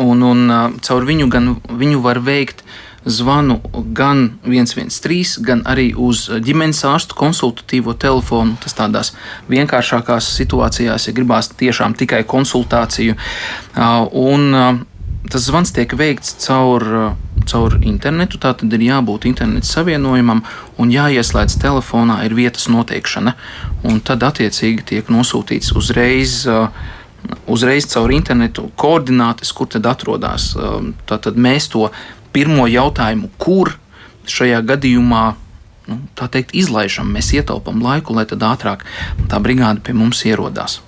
un, 0.00 0.26
un 0.30 0.54
caur 0.86 1.08
viņu, 1.08 1.28
gan, 1.32 1.56
viņu 1.68 2.02
var 2.04 2.22
veikt 2.24 2.64
zvanu 3.06 3.60
gan 3.94 4.38
113, 4.44 5.38
gan 5.46 5.62
arī 5.68 5.92
uz 5.94 6.26
ģimenes 6.42 6.82
ārstu 6.90 7.14
konsultatīvo 7.18 7.94
telefonu. 7.94 8.58
Tas 8.62 8.74
tādās 8.74 9.12
vienkāršākās 9.50 10.32
situācijās, 10.40 11.06
ja 11.06 11.14
gribās 11.14 11.52
tiešām 11.54 11.94
tikai 11.98 12.24
konsultāciju. 12.26 13.14
Un 14.10 14.58
tas 15.30 15.46
zvans 15.46 15.72
tiek 15.74 15.94
veikts 15.98 16.34
caur, 16.42 16.84
caur 17.46 17.78
internetu. 17.82 18.40
Tā 18.42 18.52
tad 18.58 18.74
ir 18.74 18.88
jābūt 18.88 19.28
interneta 19.30 19.70
savienojumam 19.70 20.42
un 20.82 20.92
jāieslēdz 20.94 21.58
telefonā 21.62 22.20
ir 22.26 22.34
vietas 22.38 22.66
noteikšana. 22.72 23.36
Un 23.86 24.02
tad 24.02 24.26
attiecīgi 24.26 24.86
tiek 24.94 25.14
nosūtīts 25.14 25.74
uzreiz. 25.78 26.42
Uzreiz 27.50 27.88
caur 27.90 28.12
internetu 28.14 28.68
koordinātes, 28.78 29.50
kur 29.50 29.66
tad 29.70 29.86
atrodas. 29.90 30.52
Tātad 31.10 31.38
mēs 31.38 31.66
to 31.72 31.88
pirmo 32.36 32.68
jautājumu, 32.68 33.32
kur 33.40 33.72
šajā 34.28 34.60
gadījumā 34.68 35.24
nu, 35.88 36.00
teikt, 36.18 36.52
izlaižam, 36.58 37.08
mēs 37.14 37.32
ietaupām 37.38 37.80
laiku, 37.84 38.16
lai 38.16 38.26
tad 38.28 38.44
ātrāk 38.44 38.84
tā 39.30 39.40
brigāde 39.42 39.80
pie 39.86 39.94
mums 39.96 40.24
ierodās. 40.28 40.80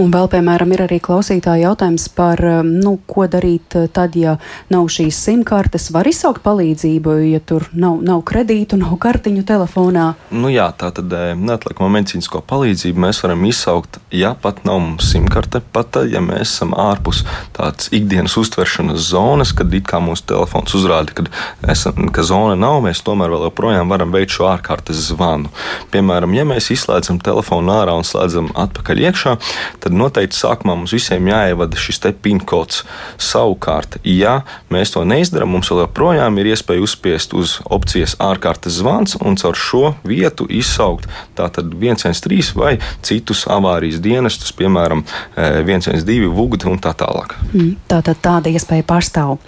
Un 0.00 0.10
vēl, 0.10 0.26
piemēram, 0.32 0.72
ir 0.74 0.84
arī 0.86 0.98
klausītāja 1.02 1.68
jautājums 1.68 2.08
par, 2.16 2.40
um, 2.60 2.70
nu, 2.82 2.96
ko 3.06 3.28
darīt 3.30 3.76
uh, 3.78 3.86
tad, 3.92 4.16
ja 4.18 4.36
nav 4.72 4.88
šīs 4.90 5.18
simkartes. 5.28 5.90
Var 5.94 6.08
izsaukt 6.10 6.42
palīdzību, 6.44 7.14
ja 7.30 7.40
tur 7.40 7.68
nav, 7.72 8.00
nav 8.04 8.24
kredītu, 8.26 8.78
nav 8.84 8.96
kartiņu 9.02 9.44
telefonā? 9.46 10.08
Nu 10.34 10.50
jā, 10.52 10.66
tā 10.78 10.90
tad 10.94 11.12
eh, 11.14 11.32
neatliekamo 11.38 11.90
medicīnisko 11.94 12.42
palīdzību 12.50 13.04
mēs 13.06 13.22
varam 13.24 13.44
izsaukt, 13.48 14.00
ja 14.14 14.34
pat 14.40 14.64
nav 14.66 14.80
mums 14.82 15.12
simkarte, 15.12 15.62
pat 15.74 15.92
tad, 15.94 16.10
ja 16.12 16.22
mēs 16.24 16.56
esam 16.56 16.74
ārpus 16.78 17.22
tādas 17.56 17.90
ikdienas 17.94 18.36
uztveršanas 18.40 19.08
zonas, 19.12 19.54
kad 19.56 19.72
it 19.74 19.86
kā 19.88 20.00
mūsu 20.02 20.26
telefons 20.32 20.74
uzrāda, 20.76 21.14
kad 21.14 21.30
esam, 21.70 22.08
ka 22.14 22.24
zona 22.26 22.56
nav, 22.58 22.80
mēs 22.84 23.02
tomēr 23.06 23.32
vēl 23.32 23.46
joprojām 23.48 23.92
varam 23.92 24.14
veikt 24.14 24.34
šo 24.34 24.48
ārkārtas 24.50 25.00
zvanu. 25.10 25.52
Piemēram, 25.94 26.34
ja 26.36 26.46
mēs 26.48 26.70
izslēdzam 26.74 27.20
telefonu 27.24 27.74
ārā 27.74 27.94
un 27.98 28.06
slēdzam 28.06 28.50
atpakaļ 28.64 29.02
iekšā, 29.08 29.36
tad 29.82 29.96
noteikti 29.96 30.38
sākumā 30.38 30.76
mums 30.78 30.94
visiem 30.94 31.28
jāievada 31.30 31.78
šis 31.78 32.00
te 32.04 32.12
PIN 32.12 32.40
kods. 32.40 32.82
Savukārt, 33.20 33.98
ja 34.04 34.40
mēs 34.72 34.94
to 34.94 35.04
neizdarām, 35.08 35.54
mums 35.54 35.70
vēl 35.72 35.84
joprojām 35.84 36.38
ir 36.40 36.52
iespēja 36.54 36.84
uzspiest 36.84 37.34
uz 37.36 37.58
opcijas 37.64 38.16
ārkārtas 38.22 38.78
zvans 38.80 39.18
un 39.20 39.38
caur 39.40 39.58
šo 39.58 39.94
vietu 40.06 40.48
izsaukt 40.50 41.08
tātad 41.38 41.74
113 41.80 42.54
vai 42.58 42.76
citus 43.04 43.44
avārijas 43.50 44.00
dienestus, 44.04 44.54
piemēram, 44.56 45.04
112, 45.36 46.24
eh, 46.24 46.32
VUGD 46.34 46.68
un 46.70 46.80
tā 46.82 46.94
tālāk. 46.96 47.36
Mm, 47.52 47.76
tātad 47.90 48.20
tāda 48.24 48.52
iespēja 48.52 48.86
pastāv. 48.88 49.38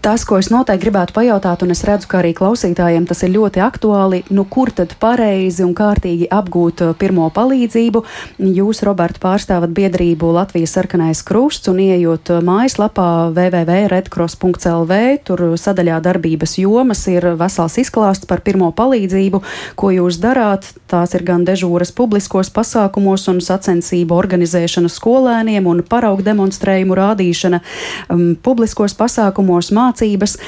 Tas, 0.00 0.22
ko 0.24 0.38
es 0.40 0.46
noteikti 0.48 0.86
gribētu 0.86 1.12
pajautāt, 1.12 1.60
un 1.60 1.74
es 1.74 1.82
redzu, 1.84 2.06
ka 2.08 2.22
arī 2.22 2.30
klausītājiem 2.32 3.04
tas 3.04 3.20
ir 3.20 3.34
ļoti 3.34 3.60
aktuāli, 3.60 4.22
nu 4.32 4.46
kur 4.48 4.70
tad 4.72 4.94
pareizi 4.96 5.60
un 5.60 5.74
kārtīgi 5.76 6.24
apgūt 6.32 6.80
uh, 6.86 6.94
pirmo 6.96 7.26
palīdzību? 7.36 8.00
Jūs, 8.40 8.80
Roberta, 8.88 9.19
pārstāvat 9.20 9.72
biedrību 9.76 10.32
Latvijas 10.34 10.72
sarkanais 10.76 11.20
krusts 11.26 11.68
un 11.70 11.78
ieejot 11.82 12.32
mājaslapā 12.46 13.06
www.redcross.lv, 13.36 14.98
tur 15.28 15.44
sadaļā 15.60 16.00
darbības 16.04 16.56
jomas 16.62 17.04
ir 17.12 17.28
vesels 17.40 17.78
izklāsts 17.82 18.28
par 18.30 18.42
pirmo 18.46 18.70
palīdzību, 18.76 19.42
ko 19.80 19.92
jūs 19.94 20.20
darāt. 20.22 20.72
Tās 20.90 21.14
ir 21.14 21.24
gan 21.28 21.44
dežūras 21.46 21.92
publiskos 21.96 22.50
pasākumos 22.54 23.28
un 23.30 23.40
sacensību 23.44 24.16
organizēšana 24.16 24.90
skolēniem 24.90 25.68
un 25.70 25.84
paraugu 25.86 26.26
demonstrējumu 26.26 26.98
rādīšana 26.98 27.62
um, 28.10 28.34
publiskos 28.42 28.96
pasākumos 28.98 29.70
mācības. 29.76 30.38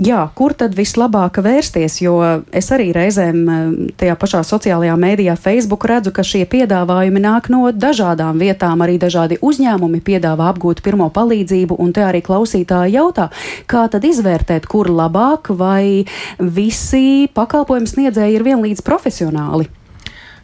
Jā, 0.00 0.20
kur 0.32 0.54
tad 0.56 0.72
vislabāk 0.72 1.42
vērsties? 1.44 1.98
Jo 2.00 2.14
es 2.56 2.70
arī 2.72 2.86
reizēm 2.96 3.40
eh, 3.44 3.64
tajā 4.00 4.14
pašā 4.16 4.40
sociālajā 4.48 4.94
mēdījā, 4.96 5.34
Facebook, 5.36 5.84
redzu, 5.90 6.12
ka 6.16 6.24
šie 6.24 6.46
piedāvājumi 6.48 7.20
nāk 7.20 7.50
no 7.52 7.68
dažādām 7.68 8.40
vietām. 8.40 8.80
Arī 8.80 8.96
dažādi 9.02 9.36
uzņēmumi 9.44 10.00
piedāvā 10.06 10.46
apgūt 10.54 10.80
pirmo 10.86 11.10
palīdzību, 11.12 11.76
un 11.84 11.92
te 11.92 12.06
arī 12.06 12.22
klausītāji 12.24 12.96
jautā, 12.96 13.28
kā 13.68 13.84
tad 13.92 14.06
izvērtēt, 14.08 14.70
kur 14.70 14.88
labāk, 14.88 15.52
vai 15.52 16.06
visi 16.40 17.28
pakalpojumu 17.36 17.92
sniedzēji 17.92 18.40
ir 18.40 18.46
vienlīdz 18.48 18.80
profesionāli. 18.86 19.68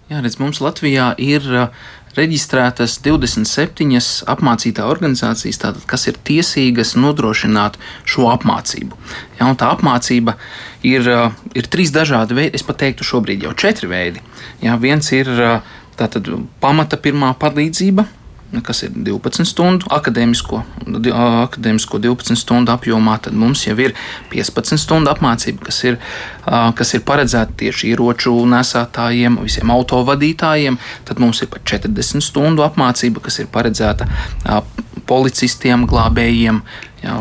Jā, 0.07 0.21
redz, 0.23 0.37
mums 0.38 0.61
Latvijā 0.62 1.14
ir 1.19 1.42
uh, 1.51 1.87
reģistrētas 2.17 2.99
27 3.05 4.01
apmācītā 4.33 4.87
organizācijas, 4.89 5.61
tātad, 5.63 5.87
kas 5.89 6.07
ir 6.11 6.19
tiesīgas 6.27 6.95
nodrošināt 6.99 7.79
šo 8.09 8.31
apmācību. 8.33 8.99
Ja, 9.39 9.53
tā 9.59 9.71
apmācība 9.77 10.37
ir, 10.87 11.09
ir 11.57 11.71
trīs 11.73 11.93
dažādi 11.95 12.39
veidi, 12.39 12.59
es 12.59 12.67
pat 12.67 12.81
teiktu, 12.85 13.07
šobrīd 13.07 13.47
jau 13.47 13.55
četri 13.57 13.91
veidi. 13.91 14.25
Ja, 14.65 14.79
viens 14.81 15.13
ir 15.13 15.31
tātad, 15.97 16.29
pamata 16.61 16.99
pirmā 17.01 17.35
palīdzība, 17.41 18.07
kas 18.67 18.83
ir 18.87 18.95
12 18.95 19.47
stundu 19.49 19.89
akadēmisko, 19.93 20.61
akadēmisko 21.47 22.01
12 22.03 22.39
stundu 22.39 22.73
apjomā, 22.75 23.19
tad 23.23 23.37
mums 23.39 23.65
jau 23.67 23.77
ir 23.83 23.95
15 24.33 24.81
stundu 24.81 25.13
apmācība, 25.13 25.67
kas 25.69 25.83
ir, 25.89 25.99
kas 26.47 26.95
ir 26.97 27.05
paredzēta 27.07 27.59
tieši 27.63 27.93
ieroču 27.93 28.35
nesētājiem, 28.51 29.41
visiem 29.45 29.73
autovadītājiem. 29.75 30.79
Tad 31.09 31.23
mums 31.23 31.43
ir 31.43 31.51
pat 31.53 31.67
40 31.77 32.25
stundu 32.25 32.67
apmācība, 32.67 33.25
kas 33.27 33.41
ir 33.43 33.51
paredzēta 33.53 34.09
policistiem, 35.09 35.87
glābējiem, 35.90 36.62
Jā, 37.07 37.12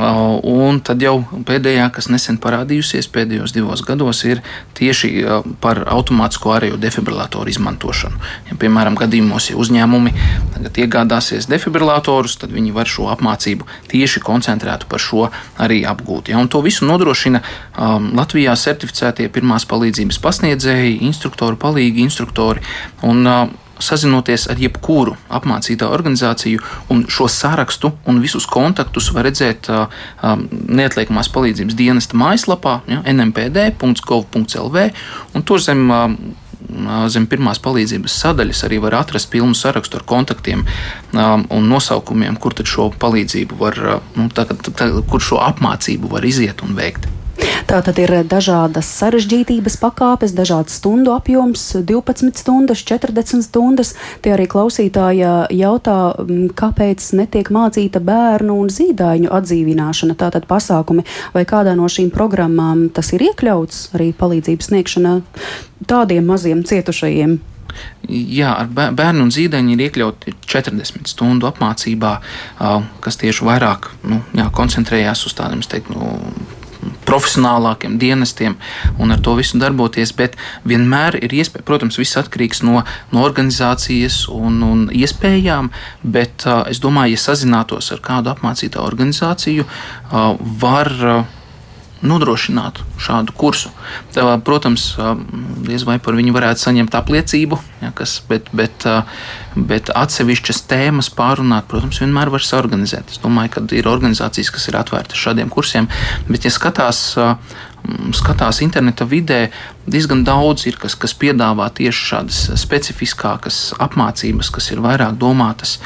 un 0.48 0.78
tad 0.82 1.04
jau 1.04 1.18
pēdējā, 1.46 1.90
kas 1.94 2.08
nesen 2.08 2.38
parādījusies 2.42 3.10
pēdējos 3.12 3.52
divos 3.54 3.82
gados, 3.86 4.22
ir 4.26 4.40
tieši 4.78 5.10
par 5.62 5.84
automātisko 5.92 6.54
ārējo 6.56 6.80
defibrilatoru 6.82 7.52
izmantošanu. 7.52 8.22
Ja, 8.50 8.58
piemēram, 8.62 8.96
gadījumos, 8.98 9.50
ja 9.52 9.60
uzņēmumi 9.60 10.14
iegādāsies 10.86 11.50
defibrilatorus, 11.52 12.38
tad 12.42 12.56
viņi 12.56 12.72
var 12.76 12.90
šo 12.90 13.10
apmācību 13.14 13.68
tieši 13.92 14.24
koncentrētu 14.24 14.88
par 14.90 15.04
šo 15.04 15.28
arī 15.62 15.84
apgūt. 15.86 16.32
Ja, 16.32 16.40
to 16.48 16.64
visu 16.66 16.88
nodrošina 16.88 17.44
um, 17.44 18.10
Latvijā 18.18 18.56
certificētie 18.58 19.28
pirmās 19.28 19.68
palīdzības 19.70 20.22
pasniedzēji, 20.24 20.98
instruktori, 21.06 21.60
palīgi 21.62 22.08
instruktori. 22.08 22.66
Un, 23.04 23.22
uh, 23.28 23.65
sazinoties 23.82 24.48
ar 24.52 24.60
jebkuru 24.60 25.16
apmācītā 25.34 25.88
organizāciju, 25.92 26.62
un 26.94 27.06
šo 27.12 27.28
sarakstu 27.32 27.92
un 28.10 28.22
visus 28.24 28.48
kontaktus 28.50 29.12
var 29.16 29.28
redzēt 29.30 29.70
uh, 29.72 29.86
um, 30.24 30.48
neatliekamās 30.52 31.32
palīdzības 31.34 31.78
dienesta 31.78 32.18
mājaslapā, 32.20 32.80
ja, 32.92 33.04
nmpd.gov.lv, 33.12 34.88
un 35.36 35.46
tur 35.46 35.64
zem 35.64 35.86
uh, 35.92 36.10
zem 37.12 37.28
pirmās 37.30 37.60
palīdzības 37.62 38.16
sadaļas 38.24 38.64
arī 38.68 38.80
var 38.82 38.98
atrast 38.98 39.30
pilnu 39.34 39.54
sarakstu 39.58 40.00
ar 40.00 40.06
kontaktiem 40.10 40.64
um, 40.66 41.46
un 41.54 41.70
nosaukumiem, 41.70 42.40
kur 42.42 42.56
šo 42.66 42.90
palīdzību 43.00 43.60
var, 43.60 43.78
nu, 44.16 44.30
tā, 44.34 44.48
tā, 44.50 44.90
kur 45.10 45.22
šo 45.22 45.42
apmācību 45.46 46.10
var 46.16 46.26
iziet 46.26 46.66
un 46.66 46.74
veikt. 46.78 47.06
Tā 47.66 47.80
tad 47.82 47.98
ir 47.98 48.12
dažādas 48.30 48.86
sarežģītības 49.00 49.80
pakāpes, 49.82 50.36
dažāds 50.38 50.76
stundu 50.78 51.16
apjoms, 51.16 51.64
12 51.82 52.38
stundas, 52.38 52.84
40 52.86 53.42
stundas. 53.42 53.96
Tie 54.22 54.36
arī 54.36 54.46
klausītāja 54.52 55.48
jautā, 55.50 55.98
kāpēc 56.62 57.08
netiek 57.18 57.50
mācīta 57.50 58.04
bērnu 58.06 58.60
un 58.62 58.70
zīdaiņu 58.70 59.34
atdzīvināšana, 59.34 60.18
tātad 60.20 60.46
pasākumi, 60.50 61.08
vai 61.34 61.46
kādā 61.50 61.74
no 61.80 61.90
šīm 61.90 62.14
programmām 62.14 62.86
tas 62.94 63.10
ir 63.18 63.26
iekļauts 63.32 63.90
arī 63.98 64.12
palīdzības 64.14 64.70
sniegšana 64.70 65.18
tādiem 65.90 66.30
maziem 66.30 66.62
cietušajiem. 66.70 67.40
Jā, 68.08 68.52
ar 68.62 68.70
bērnu 68.70 69.26
un 69.26 69.32
zīdaiņu 69.34 69.74
ir 69.74 69.88
iekļauti 69.88 70.36
40 70.46 71.10
stundu 71.10 71.50
apmācībā, 71.50 72.12
kas 73.04 73.18
tieši 73.20 73.48
vairāk 73.48 73.90
nu, 74.06 74.22
jā, 74.38 74.46
koncentrējās 74.56 75.26
uz 75.28 75.36
tādiem, 75.36 75.64
nu, 75.92 76.12
profesionālākiem 77.08 77.98
dienestiem 78.02 78.58
un 79.00 79.16
ar 79.16 79.22
to 79.24 79.36
visu 79.40 79.60
darboties. 79.62 80.14
Bet 80.18 80.38
vienmēr 80.68 81.20
ir 81.24 81.36
iespēja, 81.36 81.66
protams, 81.68 82.00
viss 82.02 82.20
atkarīgs 82.20 82.64
no, 82.66 82.84
no 83.14 83.24
organizācijas 83.26 84.26
un, 84.34 84.62
un 84.66 84.86
iespējām. 84.94 85.72
Bet 86.04 86.48
uh, 86.48 86.64
es 86.72 86.82
domāju, 86.84 87.16
ja 87.16 87.24
sazinātos 87.26 87.92
ar 87.96 88.04
kādu 88.06 88.34
apmācītā 88.36 88.84
organizāciju, 88.84 89.66
uh, 89.66 90.36
var. 90.62 90.94
Uh, 91.02 91.42
nodrošinātu 92.08 92.86
šādu 93.02 93.36
kursu. 93.38 93.72
Tā, 94.16 94.26
protams, 94.46 94.88
diez 95.66 95.86
vai 95.88 95.98
par 96.04 96.18
viņu 96.18 96.34
varētu 96.36 96.64
saņemt 96.64 96.98
apliecību, 96.98 97.60
ja, 97.84 97.92
kas, 97.98 98.18
bet, 98.30 98.50
bet, 98.56 98.88
bet 99.56 99.92
atsevišķas 99.96 100.64
tēmas 100.72 101.12
pārunāt, 101.14 101.70
protams, 101.72 102.02
vienmēr 102.04 102.34
var 102.34 102.46
saorganizēt. 102.46 103.16
Es 103.16 103.22
domāju, 103.24 103.56
ka 103.58 103.66
ir 103.78 103.90
organizācijas, 103.92 104.54
kas 104.56 104.70
ir 104.72 104.80
atvērtas 104.82 105.22
šādiem 105.22 105.52
kursiem, 105.54 105.90
bet, 106.30 106.48
ja 106.48 106.54
skatās 106.54 107.08
skatās 108.16 108.62
interneta 108.66 109.06
vidē, 109.10 109.50
diezgan 109.90 110.24
daudz 110.26 110.66
ir, 110.70 110.80
kas, 110.82 110.96
kas 111.00 111.16
piedāvā 111.18 111.68
tieši 111.76 112.08
šādas 112.12 112.42
specifiskākas 112.62 113.60
apmācības, 113.82 114.52
kas 114.56 114.72
ir 114.74 114.82
vairāk 114.86 115.18
domātas, 115.22 115.78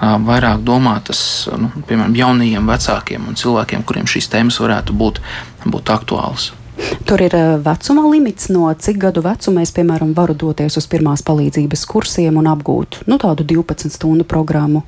vairāk 0.00 0.64
domātas 0.66 1.22
nu, 1.58 1.70
piemēram, 1.88 2.16
jaunajiem 2.16 2.72
vecākiem 2.72 3.28
un 3.28 3.38
cilvēkiem, 3.38 3.84
kuriem 3.88 4.08
šīs 4.10 4.30
tēmas 4.32 4.60
varētu 4.62 4.96
būt, 4.96 5.22
būt 5.66 5.94
aktuālas. 5.94 6.52
Tur 7.06 7.20
ir 7.22 7.34
vecuma 7.62 8.02
limits, 8.08 8.48
no 8.50 8.70
cik 8.74 8.96
gadu 9.02 9.22
vecuma 9.22 9.62
es, 9.62 9.70
piemēram, 9.76 10.14
varu 10.16 10.34
doties 10.38 10.78
uz 10.80 10.88
pirmās 10.90 11.22
palīdzības 11.26 11.84
kursiem 11.86 12.40
un 12.40 12.48
apgūt 12.50 13.02
nu, 13.06 13.20
tādu 13.22 13.46
12 13.46 13.92
stundu 13.92 14.26
programmu. 14.28 14.82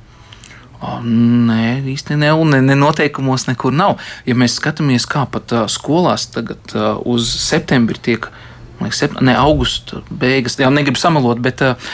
Nē, 0.81 1.81
īsti 1.93 2.17
ne, 2.19 2.31
ne, 2.51 2.61
ne 2.61 2.75
noteikumos 2.77 3.47
nekur 3.49 3.73
nav. 3.73 3.99
Ja 4.27 4.35
mēs 4.37 4.57
skatāmies, 4.59 5.07
kā 5.09 5.25
pat 5.31 5.53
uh, 5.55 5.65
skolās 5.71 6.27
tagad 6.33 6.75
uh, 6.75 6.95
uz 7.07 7.29
septembri 7.29 8.01
tiek. 8.01 8.29
Liekas, 8.75 8.99
sept, 8.99 9.21
ne 9.23 9.31
augusta 9.39 10.01
beigas, 10.11 10.57
jau 10.59 10.67
negribu 10.73 10.99
samalot, 10.99 11.39
bet 11.39 11.63
uh, 11.63 11.93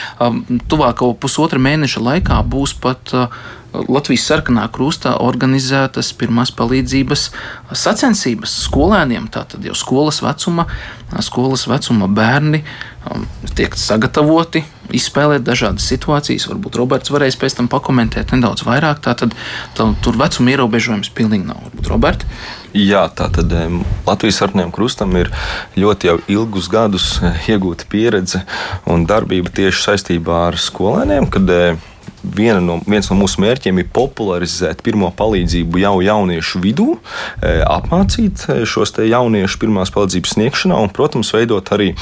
tuvāko 0.68 1.12
pusotra 1.14 1.60
mēneša 1.62 2.02
laikā 2.02 2.40
būs 2.50 2.74
pat 2.82 3.14
uh, 3.14 3.28
Latvijas 3.72 4.26
sarkanā 4.28 4.66
krustā 4.72 5.14
organizētas 5.24 6.10
pirmās 6.20 6.50
palīdzības 6.58 7.28
sacensības 7.72 8.56
skolēniem. 8.66 9.30
Tātad 9.32 9.64
jau 9.64 9.76
skolas 9.78 10.20
vecuma, 10.24 10.66
skolas 11.24 11.64
vecuma 11.70 12.08
bērni 12.12 12.60
um, 13.08 13.24
tiek 13.56 13.76
sagatavoti, 13.78 14.64
izspēlēt 14.96 15.44
dažādas 15.46 15.86
situācijas. 15.90 16.48
Varbūt 16.50 16.78
Roberts 16.80 17.12
varēs 17.12 17.38
pēc 17.40 17.58
tam 17.58 17.70
pakomentēt 17.72 18.34
nedaudz 18.36 18.66
vairāk. 18.66 19.02
Tātad 19.04 19.36
tā, 19.76 19.88
tur 20.04 20.18
vecuma 20.20 20.54
ierobežojums 20.54 21.12
pilnīgi 21.16 21.48
nav. 21.48 21.62
Varbūt 21.68 21.92
Robert? 21.92 22.26
Jā, 22.72 23.04
tā 23.12 23.28
tad 23.32 23.52
Latvijas 24.06 24.38
sarkanajam 24.40 24.72
krustam 24.72 25.12
ir 25.20 25.28
ļoti 25.76 26.14
ilgus 26.32 26.70
gadus 26.72 27.08
iegūta 27.50 27.88
pieredze 27.92 28.44
un 28.88 29.04
darbība 29.08 29.52
tieši 29.52 29.88
saistībā 29.90 30.46
ar 30.48 30.60
skolēniem, 30.60 31.28
kad 31.32 31.52
no, 32.22 32.78
viens 32.86 33.10
no 33.10 33.16
mūsu 33.18 33.42
mērķiem 33.42 33.80
ir 33.82 33.88
popularizēt 33.94 34.82
pirmo 34.86 35.10
palīdzību 35.16 35.82
jau 35.82 35.94
jauniešu 36.04 36.62
vidū, 36.62 36.88
apmācīt 37.42 38.46
šos 38.68 38.94
jauniešus 39.02 39.60
pirmās 39.62 39.92
palīdzības 39.94 40.36
sniegšanā 40.36 40.78
un, 40.78 40.92
protams, 40.94 41.32
veidot 41.34 41.72
arī 41.74 41.92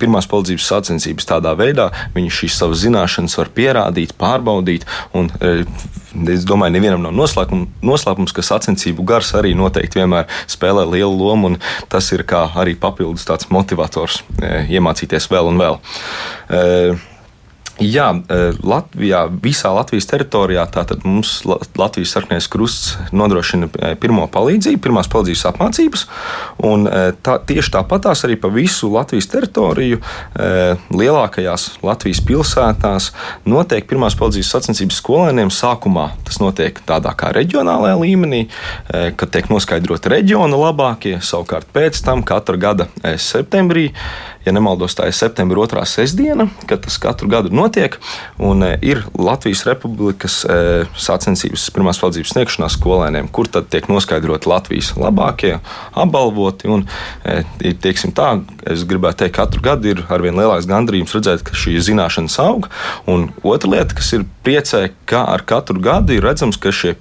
pirmās 0.00 0.28
palīdzības 0.30 0.70
sacensības. 0.70 1.28
Tādā 1.34 1.56
veidā 1.58 1.90
viņi 2.14 2.32
šīs 2.38 2.60
savas 2.62 2.84
zināšanas 2.84 3.36
var 3.40 3.52
pierādīt, 3.54 4.16
pārbaudīt 4.20 4.88
un 5.14 5.32
Es 6.14 6.44
domāju, 6.46 6.76
nevienam 6.76 7.02
nav 7.02 7.14
noslēpums, 7.18 7.80
noslēpums, 7.82 8.32
ka 8.36 8.44
sacensību 8.46 9.02
gars 9.08 9.32
arī 9.34 9.50
noteikti 9.58 9.98
vienmēr 9.98 10.28
spēlē 10.46 10.84
lielu 10.92 11.10
lomu, 11.10 11.50
un 11.50 11.56
tas 11.90 12.12
ir 12.14 12.22
kā 12.28 12.44
arī 12.54 12.76
papildus 12.78 13.26
tāds 13.26 13.50
motivators 13.50 14.20
iemācīties 14.70 15.26
vēl 15.32 15.50
un 15.50 15.58
vēl. 15.64 15.80
Jā, 17.82 18.12
e, 18.14 18.52
Latvijā, 18.62 19.24
visā 19.42 19.72
Latvijas 19.74 20.06
teritorijā, 20.06 20.62
tātad 20.70 21.02
mums 21.02 21.40
Latvijas 21.74 22.12
sarkanais 22.14 22.46
krusts 22.46 22.92
nodrošina 23.10 23.66
e, 23.66 23.88
pirmo 23.98 24.28
palīdzību, 24.30 24.78
pirmās 24.84 25.08
palīdzības 25.10 25.42
apmācības, 25.50 26.04
e, 26.06 27.00
tā, 27.26 27.34
tieši 27.48 27.72
tāpatās 27.74 28.22
arī 28.28 28.36
pa 28.38 28.50
visu 28.54 28.92
Latvijas 28.94 29.26
teritoriju 29.32 29.98
lielākajās 30.94 31.64
Latvijas 31.82 32.20
pilsētās 32.26 33.08
notiek 33.50 33.88
pirmās 33.90 34.14
palīdzības 34.20 34.52
sacensības 34.54 35.00
skolēniem. 35.02 35.50
Sākumā 35.54 36.10
tas 36.28 36.38
notiek 36.42 36.78
tādā 36.86 37.14
kā 37.18 37.32
reģionālajā 37.34 37.96
līmenī, 38.00 38.44
kad 39.18 39.32
tiek 39.34 39.50
noskaidroti 39.50 40.12
reģiona 40.12 40.58
labākie, 40.60 41.16
savukārt 41.24 41.70
pēc 41.74 41.98
tam 42.06 42.22
katra 42.26 42.60
gada 42.60 42.88
septembrī 43.18 43.90
ja 44.44 44.52
nemaldos, 44.52 44.94
tā 44.96 45.08
ir 45.08 45.16
septembra 45.16 45.62
otrā 45.64 45.84
sestdiena, 45.88 46.46
kad 46.68 46.84
tas 46.84 46.98
katru 47.00 47.30
gadu 47.32 47.52
notiek. 47.54 47.63
Un 48.38 48.62
e, 48.62 48.74
ir 48.82 49.02
Latvijas 49.18 49.64
Republikas 49.68 50.40
e, 50.44 50.58
sacensības 50.98 51.66
pirmās 51.74 52.00
palīdzības 52.02 52.34
sniegšanā 52.34 52.68
skolēniem, 52.72 53.30
kur 53.34 53.48
tad 53.50 53.70
tiek 53.72 53.88
noskaidroti 53.90 54.50
Latvijas 54.50 54.92
labākie, 54.98 55.56
apbalvoti. 55.96 56.70
Un, 56.74 56.84
e, 57.24 57.42
tieksim 57.82 58.14
tā, 58.16 58.36
es 58.70 58.84
gribētu 58.88 59.24
teikt, 59.24 59.36
ka 59.36 59.44
katru 59.44 59.64
gadu 59.64 59.90
ir 59.92 60.04
arvien 60.12 60.36
lielāks 60.38 60.68
gandrījums 60.70 61.14
redzēt, 61.16 61.44
ka 61.46 61.56
šīs 61.58 61.88
zināšanas 61.88 62.38
aug. 62.44 62.68
Un 63.10 63.28
otra 63.42 63.72
lieta, 63.72 63.96
kas 63.98 64.12
ir 64.16 64.26
priecē, 64.46 64.86
ka 65.08 65.24
ar 65.32 65.44
katru 65.48 65.80
gadu 65.84 66.16
ir 66.16 66.24
redzams, 66.24 66.58
ka 66.60 66.72
šie 66.74 66.94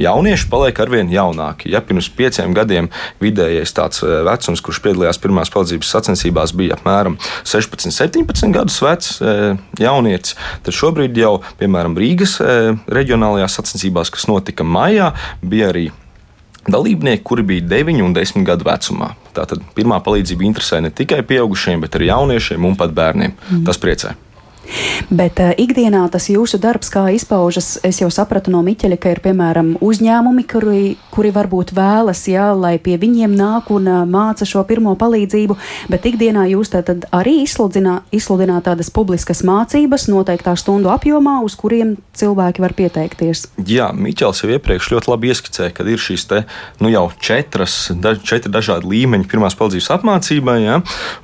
jaunieši 0.00 0.48
paliek 0.50 0.78
arvien 0.82 1.10
jaunāki. 1.12 1.70
Ja 1.72 1.82
pirms 1.84 2.10
pieciem 2.14 2.54
gadiem 2.56 2.90
vidējais 3.22 3.74
tāds 3.76 4.04
vecums, 4.04 4.62
kurš 4.64 4.82
piedalījās 4.84 5.20
pirmās 5.22 5.52
palīdzības 5.54 5.94
sacensībās, 5.96 6.54
bija 6.56 6.78
apmēram 6.78 7.18
16, 7.44 7.90
17 7.94 8.54
gadus 8.54 8.80
vecs 8.84 9.20
jaunietis, 9.80 10.36
tad 10.64 10.76
šobrīd 10.76 11.18
jau, 11.20 11.38
piemēram, 11.60 11.96
Rīgas 11.98 12.38
e, 12.42 12.58
reģionālajās 12.90 13.58
sacensībās, 13.60 14.12
kas 14.14 14.28
notika 14.30 14.66
maijā, 14.66 15.12
bija 15.42 15.70
arī 15.72 15.88
dalībnieki, 16.70 17.24
kuri 17.24 17.46
bija 17.54 17.66
9 17.68 18.02
un 18.04 18.14
10 18.16 18.46
gadu 18.46 18.66
vecumā. 18.68 19.14
Tātad 19.36 19.62
pirmā 19.76 20.00
palīdzība 20.04 20.46
interesē 20.48 20.80
ne 20.84 20.90
tikai 20.92 21.22
pieaugušiem, 21.26 21.80
bet 21.84 21.96
arī 21.96 22.10
jauniešiem 22.10 22.66
un 22.66 22.76
pat 22.78 22.92
bērniem. 22.96 23.36
Mm. 23.36 23.64
Tas 23.68 23.80
priecē. 23.80 24.16
Bet 25.10 25.40
uh, 25.42 25.52
ikdienā 25.58 26.02
tas 26.12 26.28
jūsu 26.30 26.60
darbs, 26.62 26.90
kā 26.92 27.06
izpaužas, 27.14 27.78
es 27.86 28.00
jau 28.02 28.10
sapratu 28.12 28.52
no 28.54 28.62
Miķeļa, 28.66 28.98
ka 29.00 29.14
ir 29.14 29.22
piemēram 29.24 29.74
uzņēmumi, 29.82 30.46
kuri, 30.50 30.82
kuri 31.14 31.32
varbūt 31.34 31.74
vēlas, 31.76 32.24
jā, 32.30 32.50
lai 32.56 32.76
pie 32.82 32.98
viņiem 33.00 33.34
nāk 33.36 33.70
un 33.74 33.88
uh, 33.90 34.02
māca 34.08 34.46
šo 34.48 34.62
pirmo 34.68 34.94
palīdzību, 35.00 35.56
bet 35.90 36.06
ikdienā 36.10 36.46
jūs 36.52 36.72
tad 36.74 37.06
arī 37.14 37.40
izsludināt, 37.44 38.62
tādas 38.66 38.90
publiskas 38.94 39.42
mācības 39.46 40.06
noteiktā 40.10 40.54
stundu 40.58 40.90
apjomā, 40.92 41.40
uz 41.46 41.56
kuriem 41.58 41.96
cilvēki 42.16 42.62
var 42.62 42.74
pieteikties. 42.76 43.46
Jā, 43.66 43.90
Miķels 43.96 44.44
jau 44.44 44.50
iepriekš 44.54 44.90
ļoti 44.94 45.10
labi 45.10 45.32
ieskicēja, 45.32 45.72
ka 45.74 45.86
ir 45.88 46.00
šīs 46.00 46.26
te, 46.30 46.42
nu 46.82 46.92
jau 46.92 47.06
četras, 47.22 47.90
da, 47.96 48.14
četri 48.16 48.52
dažādi 48.52 48.90
līmeņi 48.90 49.28
pirmās 49.30 49.56
palīdzības 49.58 49.90
apmācībai, 49.96 50.56
jā, 50.64 50.78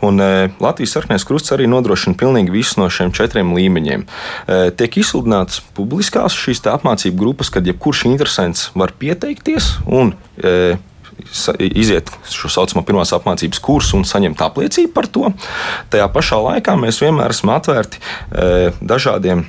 un 0.06 0.22
e, 0.22 0.30
Latvijas 0.62 0.96
sarkanais 0.96 1.26
krusts 1.28 1.52
arī 1.54 1.68
nodrošina 1.70 2.16
pilnīgi 2.18 2.54
visus 2.54 2.78
no 2.80 2.88
šiem 2.92 3.12
četriem 3.16 3.35
četriem 3.36 3.52
līmeņiem. 3.52 4.06
Eh, 4.48 4.70
tiek 4.76 4.96
izsludināts 4.96 5.60
publiskās 5.76 6.32
šīs 6.32 6.64
apmācību 6.64 7.16
grupas, 7.16 7.50
kad 7.50 7.66
jebkurš 7.66 8.06
interesants 8.08 8.70
var 8.74 8.92
pieteikties 8.96 9.78
un 9.86 10.14
eh, 10.42 10.78
iziet 11.58 12.10
šo 12.28 12.48
saucamo 12.48 12.84
pirmās 12.84 13.12
apmācības 13.12 13.60
kursu 13.60 13.96
un 13.96 14.04
saņemt 14.04 14.40
apliecību 14.40 14.92
par 14.92 15.06
to. 15.08 15.32
Tajā 15.90 16.08
pašā 16.12 16.38
laikā 16.40 16.76
mēs 16.76 17.00
vienmēr 17.00 17.32
esam 17.32 17.54
atvērti 17.54 17.96
e, 17.96 18.72
dažādiem 18.84 19.46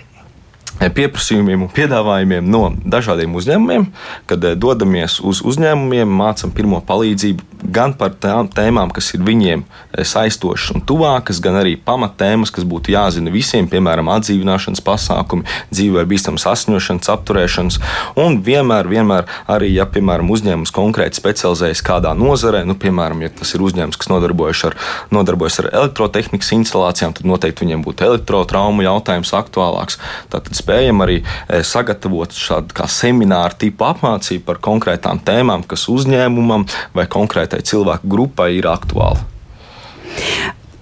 pieprasījumiem 0.80 1.66
un 1.66 1.74
piedāvājumiem 1.74 2.48
no 2.48 2.70
dažādiem 2.86 3.36
uzņēmumiem, 3.38 3.88
kad 4.30 4.46
dodamies 4.62 5.20
uz 5.26 5.42
uzņēmumiem, 5.46 6.18
mācām 6.22 6.54
pirmo 6.56 6.82
palīdzību 6.86 7.58
gan 7.64 7.94
par 7.98 8.14
tām 8.22 8.48
tēmām, 8.52 8.92
kas 8.94 9.10
ir 9.16 9.24
viņiem 9.26 9.64
eh, 9.64 10.04
saistošas 10.06 10.76
un 10.76 10.84
tuvākas, 10.88 11.42
gan 11.44 11.58
arī 11.60 11.76
pamattēmas, 11.82 12.52
kas 12.54 12.68
būtu 12.68 12.94
jāzina 12.94 13.34
visiem, 13.34 13.68
piemēram, 13.70 14.10
atdzīvināšanas 14.14 14.84
pasākumi, 14.86 15.48
dzīvē 15.74 16.06
bīstamas 16.10 16.48
asņošanas, 16.52 17.10
apturēšanas. 17.14 17.80
Un 18.22 18.40
vienmēr, 18.46 18.90
vienmēr 18.92 19.28
arī, 19.52 19.72
ja, 19.76 19.88
piemēram, 19.90 20.30
uzņēmums 20.34 20.74
konkrēti 20.76 21.20
specializējas 21.20 21.84
kādā 21.86 22.14
nozarē, 22.18 22.64
nu, 22.68 22.78
piemēram, 22.80 23.26
ja 23.26 23.34
tas 23.34 23.54
ir 23.56 23.66
uzņēmums, 23.66 24.00
kas 24.00 24.12
nodarbojas 24.12 24.64
ar, 24.70 24.78
nodarbojas 25.14 25.62
ar 25.64 25.72
elektrotehnikas 25.74 26.54
instalācijām, 26.60 27.16
tad 27.18 27.30
noteikti 27.30 27.66
viņiem 27.66 27.86
būtu 27.86 28.08
elektrotraumu 28.08 28.86
jautājums 28.86 29.34
aktuālāks. 29.38 30.00
Tātad 30.34 30.56
spējam 30.68 31.06
arī 31.06 31.22
eh, 31.24 31.64
sagatavot 31.64 32.36
šādu 32.36 32.88
semināru 32.92 33.58
tipu 33.64 33.88
apmācību 33.88 34.44
par 34.48 34.62
konkrētām 34.64 35.24
tēmām, 35.24 35.64
kas 35.68 35.88
uzņēmumam 35.92 36.68
vai 36.98 37.08
konkrētai 37.08 37.64
cilvēku 37.64 38.12
grupai 38.12 38.52
ir 38.60 38.68
aktuāla. 38.70 39.24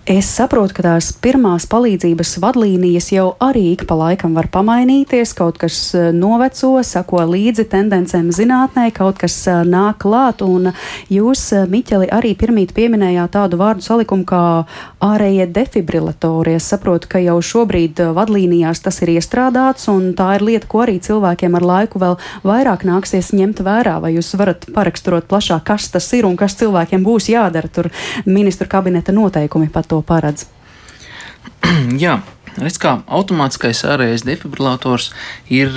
Es 0.06 0.28
saprotu, 0.30 0.76
ka 0.78 0.84
tās 0.86 1.08
pirmās 1.18 1.64
palīdzības 1.66 2.36
vadlīnijas 2.38 3.08
jau 3.10 3.32
arī 3.42 3.72
ik 3.72 3.88
pa 3.90 3.96
laikam 3.98 4.36
var 4.38 4.46
pamainīties, 4.54 5.32
kaut 5.34 5.56
kas 5.58 5.80
e, 5.98 6.12
noveco, 6.14 6.76
sako 6.86 7.24
līdzi 7.32 7.64
tendencēm 7.72 8.28
zinātnē, 8.30 8.92
kaut 8.94 9.18
kas 9.24 9.34
e, 9.50 9.56
nāk 9.66 10.04
klāt, 10.04 10.44
un 10.46 10.70
jūs, 11.10 11.48
e, 11.58 11.64
Miķeli, 11.72 12.12
arī 12.14 12.36
pirmīt 12.38 12.76
pieminējāt 12.78 13.34
tādu 13.34 13.58
vārdu 13.58 13.82
salikumu 13.82 14.28
kā 14.30 14.42
ārējie 15.02 15.48
defibrilatori. 15.56 16.54
Es 16.60 16.70
saprotu, 16.70 17.10
ka 17.10 17.24
jau 17.26 17.40
šobrīd 17.42 18.04
vadlīnijās 18.14 18.86
tas 18.86 19.02
ir 19.02 19.16
iestrādāts, 19.16 19.90
un 19.90 20.14
tā 20.14 20.36
ir 20.38 20.46
lieta, 20.52 20.70
ko 20.70 20.86
arī 20.86 21.00
cilvēkiem 21.02 21.58
ar 21.58 21.66
laiku 21.72 22.04
vēl 22.06 22.20
vairāk 22.46 22.86
nāksies 22.86 23.34
ņemt 23.34 23.66
vērā. 23.66 23.98
Vai 24.06 24.14
jūs 24.20 24.36
varat 24.38 24.70
paraksturot 24.70 25.26
plašāk, 25.34 25.66
kas 25.74 25.90
tas 25.98 26.14
ir 26.14 26.30
un 26.30 26.38
kas 26.38 26.62
cilvēkiem 26.62 27.02
būs 27.10 27.34
jādara 27.34 27.74
tur 27.74 27.90
ministru 28.30 28.70
kabineta 28.70 29.10
noteikumi 29.10 29.74
par 29.74 29.90
to? 29.90 29.95
To 29.96 30.04
paredz? 30.06 30.48
Jā, 32.04 32.20
redz, 32.60 32.80
kā 32.82 33.00
automātiskais 33.08 33.86
ārējais 33.88 34.28
defibrillators 34.28 35.12
ir. 35.54 35.76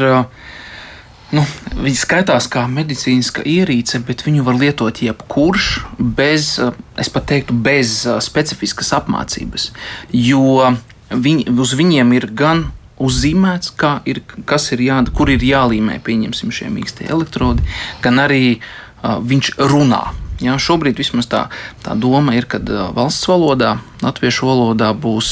Nu, 1.29 1.43
viņi 1.77 1.99
skaitās 2.01 2.47
kā 2.49 2.63
medicīniska 2.73 3.43
ierīce, 3.45 3.99
bet 4.01 4.23
viņu 4.25 4.47
var 4.47 4.57
lietot 4.57 5.03
jebkurš 5.05 5.67
bez, 6.01 6.55
es 6.97 7.11
pat 7.13 7.27
teiktu, 7.29 7.53
bez 7.53 7.99
specifiskas 8.25 8.95
apmācības. 8.97 9.67
Jo 10.09 10.71
viņi, 11.13 11.51
uz 11.53 11.75
viņiem 11.77 12.15
ir 12.17 12.31
gan 12.33 12.65
uzzīmēts, 12.97 13.75
ir, 14.09 14.23
kas 14.49 14.71
ir 14.73 14.87
jādara, 14.87 15.15
kur 15.15 15.29
ir 15.29 15.45
jālīmē, 15.45 15.99
pieņemsim, 16.05 16.49
šie 16.55 16.71
mīkstie 16.73 17.11
elektrodi, 17.13 17.67
gan 18.01 18.25
arī 18.25 18.57
uh, 18.57 19.21
viņš 19.21 19.53
runā. 19.69 20.07
Jā, 20.39 20.55
šobrīd 20.63 21.01
vismaz 21.01 21.27
tā, 21.27 21.49
tā 21.83 21.97
doma 21.99 22.37
ir, 22.39 22.47
ka 22.47 22.61
valsts 22.95 23.27
valodā, 23.27 23.73
latviešu 24.05 24.47
valodā 24.47 24.93
būs 24.95 25.31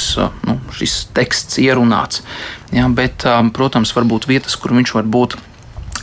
nu, 0.48 0.56
šis 0.74 0.96
teksts 1.14 1.60
ierunāts. 1.62 2.24
Jā, 2.74 2.88
bet, 2.90 3.22
protams, 3.54 3.94
var 3.94 4.08
būt 4.10 4.26
vietas, 4.26 4.58
kur 4.58 4.74
viņš 4.74 4.96
var 4.98 5.06
būt 5.06 5.36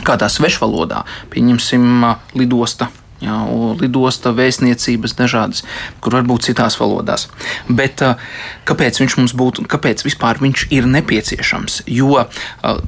kādā 0.08 0.32
svešvalodā, 0.32 1.04
pieņemsim, 1.36 2.06
lidosta. 2.40 2.90
Jā, 3.24 3.38
lidosta, 3.80 4.34
vēstniecības 4.36 5.14
dažādas, 5.16 5.62
kur 6.04 6.18
var 6.18 6.26
būt 6.28 6.50
citās 6.50 6.76
valodās. 6.76 7.30
Bet 7.72 8.02
kāpēc 8.68 9.00
viņš 9.00 9.16
mums 9.20 9.36
būtu, 9.40 9.64
kāpēc 9.72 10.04
vispār 10.04 10.42
viņš 10.44 10.66
ir 10.76 10.90
nepieciešams? 10.92 11.86
Jo 11.88 12.26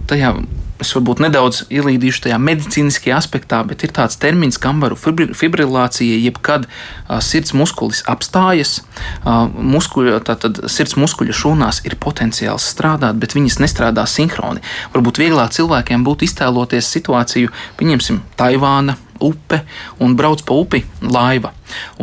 tajā 0.10 0.34
es 0.82 0.92
varbūt 0.96 1.22
nedaudz 1.24 1.64
ielīdīšu 1.74 2.26
tajā 2.26 2.40
medicīniskajā 2.42 3.18
aspektā, 3.18 3.62
bet 3.68 3.86
ir 3.86 3.94
tāds 3.96 4.20
termins, 4.22 4.60
kambaru 4.62 4.98
fibrilācija, 4.98 6.18
jebkad 6.26 6.68
uh, 6.68 7.20
sirds 7.24 7.56
muskulis 7.58 8.04
apstājas, 8.12 8.78
uh, 9.24 9.46
muskuļa, 9.76 10.20
tātad 10.28 10.66
sirds 10.72 10.98
muskuļa 11.00 11.38
šūnās 11.42 11.84
ir 11.88 11.98
potenciāls 12.02 12.68
strādāt, 12.74 13.20
bet 13.22 13.38
viņas 13.38 13.62
nestrādā 13.64 14.08
sinhroni. 14.10 14.64
Varbūt 14.96 15.24
vieglāk 15.24 15.56
cilvēkiem 15.56 16.04
būtu 16.08 16.28
iztēloties 16.28 16.92
situāciju, 16.98 17.54
pieņemsim, 17.80 18.22
Taivāna, 18.40 18.98
upe 19.24 19.62
un 20.04 20.16
brauc 20.20 20.44
pa 20.46 20.58
upi 20.60 20.84
laiva. 21.02 21.54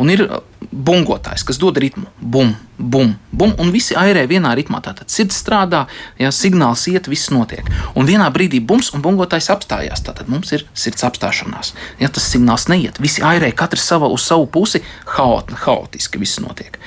Un 0.01 0.09
ir 0.13 0.25
bungotājs, 0.71 1.43
kas 1.47 1.59
dod 1.61 1.77
ritmu. 1.81 2.05
Bum, 2.19 2.53
bum, 2.77 3.13
bum, 3.31 3.53
un 3.59 3.71
visi 3.73 3.97
airē 3.99 4.25
vienā 4.29 4.53
ritmā. 4.57 4.81
Tātad 4.85 5.11
sirds 5.13 5.37
strādā, 5.43 5.85
ja 6.19 6.31
signāls 6.33 6.85
iet, 6.91 7.09
viss 7.11 7.31
notiek. 7.33 7.67
Un 7.99 8.09
vienā 8.09 8.29
brīdī 8.33 8.61
bums 8.63 8.93
un 8.93 9.03
bungotājs 9.05 9.51
apstājās. 9.53 10.03
Tātad 10.05 10.31
mums 10.31 10.53
ir 10.55 10.65
sirds 10.73 11.05
apstāšanās. 11.07 11.73
Ja 12.01 12.11
tas 12.13 12.27
signāls 12.31 12.67
neiet, 12.71 13.01
visi 13.03 13.25
airē, 13.25 13.51
katrs 13.57 13.87
sava 13.89 14.09
uz 14.13 14.25
savu 14.27 14.47
pusi, 14.51 14.83
haot, 15.17 15.53
haotiski 15.65 16.21
viss 16.21 16.41
notiek. 16.43 16.79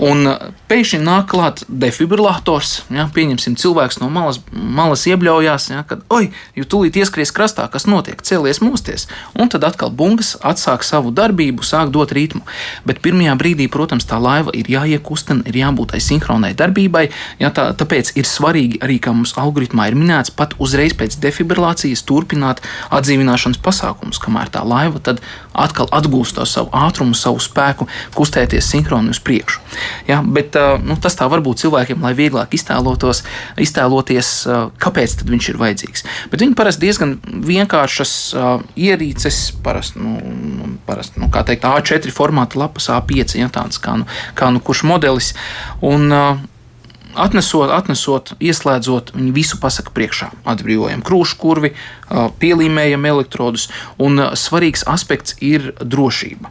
Un 0.00 0.24
uh, 0.24 0.52
pēkšņi 0.70 0.98
nāk 1.04 1.26
klāt 1.32 1.62
defibrillators. 1.68 2.82
Ja, 2.92 3.04
pieņemsim, 3.12 3.58
cilvēks 3.60 4.00
no 4.00 4.08
malas, 4.12 4.38
malas 4.52 5.04
iebļaujās, 5.10 5.68
ja, 5.74 5.82
kad, 5.88 6.00
oi, 6.12 6.30
jūs 6.56 6.68
tūlīt 6.72 6.96
ieskries 7.02 7.32
krastā, 7.34 7.66
kas 7.72 7.84
notiek, 7.90 8.22
cēlies 8.24 8.62
mosties. 8.64 9.04
Un 9.36 9.52
tad 9.52 9.66
atkal 9.68 9.92
bungas 9.92 10.34
atsāk 10.40 10.86
savu 10.86 11.12
darbību, 11.14 11.64
sāk 11.66 11.92
dot 11.92 12.14
ritmu. 12.16 12.40
Bet 12.88 13.02
pirmajā 13.04 13.36
brīdī, 13.40 13.68
protams, 13.72 14.08
tā 14.08 14.16
laiva 14.22 14.54
ir 14.56 14.70
jāiekustina, 14.72 15.44
ir 15.50 15.60
jābūt 15.60 15.92
tai 15.92 16.00
sinhronai 16.00 16.54
darbībai. 16.56 17.04
Ja, 17.42 17.52
tā, 17.52 17.68
tāpēc 17.76 18.14
ir 18.16 18.28
svarīgi 18.28 18.80
arī, 18.84 18.96
kā 19.02 19.12
mums 19.12 19.36
algoritmā 19.36 19.90
ir 19.90 19.98
minēts, 19.98 20.32
pat 20.32 20.56
uzreiz 20.62 20.96
pēc 20.96 21.18
defibrilācijas 21.20 22.04
turpināt 22.08 22.64
atdzīvināšanas 22.88 23.60
pasākumus, 23.62 24.22
kamēr 24.22 24.52
tā 24.56 24.64
laiva 24.64 25.02
tad 25.04 25.20
atkal 25.52 25.90
atgūst 25.92 26.40
savu 26.48 26.72
ātrumu, 26.72 27.16
savu 27.18 27.42
spēku, 27.42 27.88
kustēties 28.16 28.72
sinhroni 28.72 29.12
uz 29.12 29.20
priekšu. 29.20 29.60
Ja, 30.08 30.20
bet 30.22 30.56
nu, 30.84 30.96
tas 31.02 31.16
tā 31.18 31.28
var 31.30 31.42
būt 31.44 31.62
cilvēkiem, 31.64 32.02
lai 32.04 32.12
vieglāk 32.18 32.54
iztēlotos, 32.56 33.22
iztēloties, 33.62 34.32
kāpēc 34.82 35.16
viņš 35.28 35.50
ir 35.52 35.60
vajadzīgs. 35.62 36.06
Bet 36.32 36.44
viņi 36.44 36.56
parasti 36.58 36.86
diezgan 36.86 37.16
vienkāršas 37.48 38.14
ierīces, 38.78 39.42
parasti, 39.64 40.02
nu, 40.02 40.16
nu, 40.20 40.72
parasti 40.86 41.22
nu, 41.22 41.30
teikt, 41.32 41.66
A4 41.68 42.14
formāta 42.14 42.60
lapas, 42.60 42.90
A5, 42.92 43.36
ja, 43.40 43.50
tāds 43.52 43.82
kā 43.82 43.98
nu, 44.00 44.08
kā 44.38 44.52
nu 44.54 44.62
kurš 44.62 44.86
modelis. 44.88 45.34
Un, 45.82 46.10
Atnesot, 47.12 47.68
atnesot, 47.68 48.30
ieslēdzot, 48.40 49.10
viņi 49.12 49.34
visu 49.36 49.58
pasaka 49.60 49.92
priekšā. 49.92 50.30
Atbrīvojam 50.48 51.02
krūšu 51.04 51.36
kurvi, 51.42 51.74
pielīmējam 52.40 53.04
elektrodus, 53.10 53.66
un 54.00 54.30
svarīgs 54.38 54.86
aspekts 54.88 55.36
ir 55.44 55.74
drošība. 55.76 56.48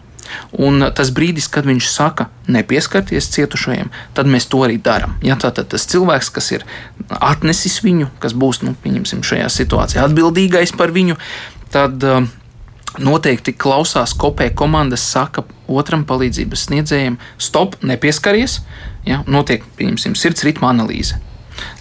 Un 0.52 0.86
tas 0.96 1.12
brīdis, 1.16 1.48
kad 1.52 1.68
viņš 1.68 1.88
saka, 1.92 2.28
nepieskarties 2.52 3.30
cietušajiem, 3.34 3.92
tad 4.18 4.30
mēs 4.32 4.48
to 4.52 4.62
arī 4.66 4.78
darām. 4.82 5.16
Ja, 5.26 5.38
tātad 5.40 5.72
tas 5.74 5.88
cilvēks, 5.92 6.30
kas 6.36 6.52
ir 6.56 6.68
atnesis 7.10 7.82
viņu, 7.86 8.12
kas 8.24 8.36
būs 8.38 8.62
nu, 8.66 8.76
šajā 8.86 9.50
situācijā 9.52 10.06
atbildīgais 10.08 10.76
par 10.78 10.94
viņu, 10.96 11.18
tad 11.74 12.04
uh, 12.08 12.24
noteikti 13.00 13.54
klausās 13.54 14.14
kopē 14.18 14.52
komandas, 14.56 15.04
saka 15.08 15.46
otram 15.72 16.04
palīdzības 16.08 16.68
sniedzējiem, 16.68 17.18
stop, 17.40 17.78
nepieskaries. 17.86 18.60
Ja, 19.08 19.22
notiek, 19.28 19.64
pieņemsim, 19.80 20.16
sirds 20.20 20.44
ritma 20.46 20.72
analīze. 20.74 21.18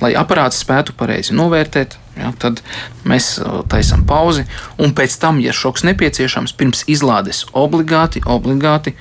Lai 0.01 0.13
aparāts 0.19 0.61
spētu 0.63 0.95
pareizi 0.99 1.35
novērtēt, 1.37 1.97
Ja, 2.21 2.33
tad 2.37 2.61
mēs 3.09 3.33
uh, 3.41 3.63
taisām 3.71 4.05
pauzi, 4.09 4.45
un 4.79 4.95
pēc 4.97 5.17
tam, 5.23 5.41
ja 5.41 5.55
šoks 5.57 5.87
nepieciešams, 5.89 6.55
pirms 6.61 6.85
izlādes 6.93 7.47
obligāti, 7.57 8.23
obligāti 8.29 8.95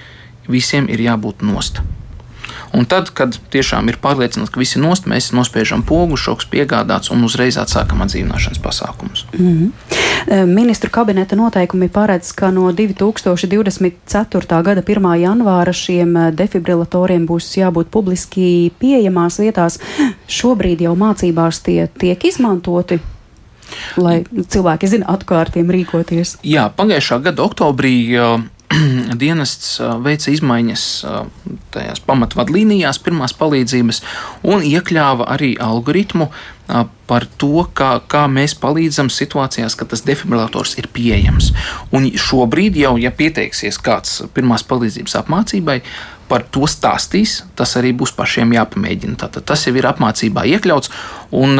visiem 0.48 0.88
ir 0.90 1.04
jābūt 1.04 1.44
nost. 1.46 1.84
Un 2.74 2.86
tad, 2.86 3.10
kad 3.18 3.34
tiešām 3.54 3.90
ir 3.90 3.98
pārliecināts, 4.02 4.52
ka 4.54 4.62
visi 4.62 4.80
nost, 4.82 5.08
mēs 5.10 5.32
nospiežam 5.34 5.82
pogu, 5.86 6.18
šoks 6.20 6.46
piegādāts 6.52 7.10
un 7.14 7.24
uzreiz 7.26 7.58
atsākam 7.58 8.04
atdzīvināšanas 8.06 8.62
pasākumus. 8.62 9.26
Mm 9.34 9.48
-hmm. 9.48 9.72
Ministru 10.46 10.90
kabineta 10.90 11.36
noteikumi 11.36 11.90
paredz, 11.90 12.32
ka 12.32 12.52
no 12.52 12.72
2024. 12.72 14.64
gada 14.64 14.82
1. 14.82 15.16
janvāra 15.22 15.74
šiem 15.74 16.18
e, 16.18 16.32
defibrilatoriem 16.32 17.28
būs 17.28 17.58
jābūt 17.58 17.86
publiski 17.92 18.72
pieejamās 18.80 19.40
vietās. 19.40 19.80
Šobrīd 20.28 20.82
jau 20.82 20.96
mācībās 20.96 21.64
tie 21.64 21.88
tiek 21.88 22.24
izmantoti 22.26 23.00
lai 23.98 24.24
cilvēki 24.26 24.88
zinātu, 24.88 25.14
atkārtiem 25.14 25.70
rīkoties. 25.74 26.38
Jā, 26.44 26.70
pagājušā 26.76 27.22
gada 27.24 27.44
oktobrī 27.46 27.96
dienests 29.22 29.80
veica 30.04 30.32
izmaiņas 30.34 30.86
tajās 31.74 32.02
pamatvadlīnijās, 32.06 33.02
pirmās 33.02 33.34
palīdzības, 33.38 34.02
un 34.50 34.66
iekļāva 34.66 35.30
arī 35.34 35.56
algoritmu 35.62 36.30
par 37.10 37.26
to, 37.42 37.64
kā, 37.74 37.96
kā 38.06 38.28
mēs 38.30 38.54
palīdzam 38.62 39.10
situācijās, 39.10 39.74
kad 39.78 39.90
tas 39.90 40.06
defibrillators 40.06 40.76
ir 40.78 40.90
pieejams. 40.94 41.50
Un 41.96 42.06
šobrīd 42.14 42.78
jau, 42.78 42.94
ja 43.02 43.10
pieteiksies 43.10 43.82
kāds 43.82 44.22
pirmās 44.36 44.66
palīdzības 44.70 45.18
apmācībai, 45.24 45.80
par 46.30 46.46
to 46.54 46.70
stāstīs, 46.70 47.40
tas 47.58 47.74
arī 47.80 47.96
būs 47.98 48.14
pašiem 48.14 48.54
jāpamēģina. 48.54 49.18
Tātad 49.24 49.48
tas 49.50 49.66
jau 49.66 49.74
ir 49.74 49.90
apmācībā 49.90 50.46
iekļauts. 50.54 50.94
Un, 51.42 51.58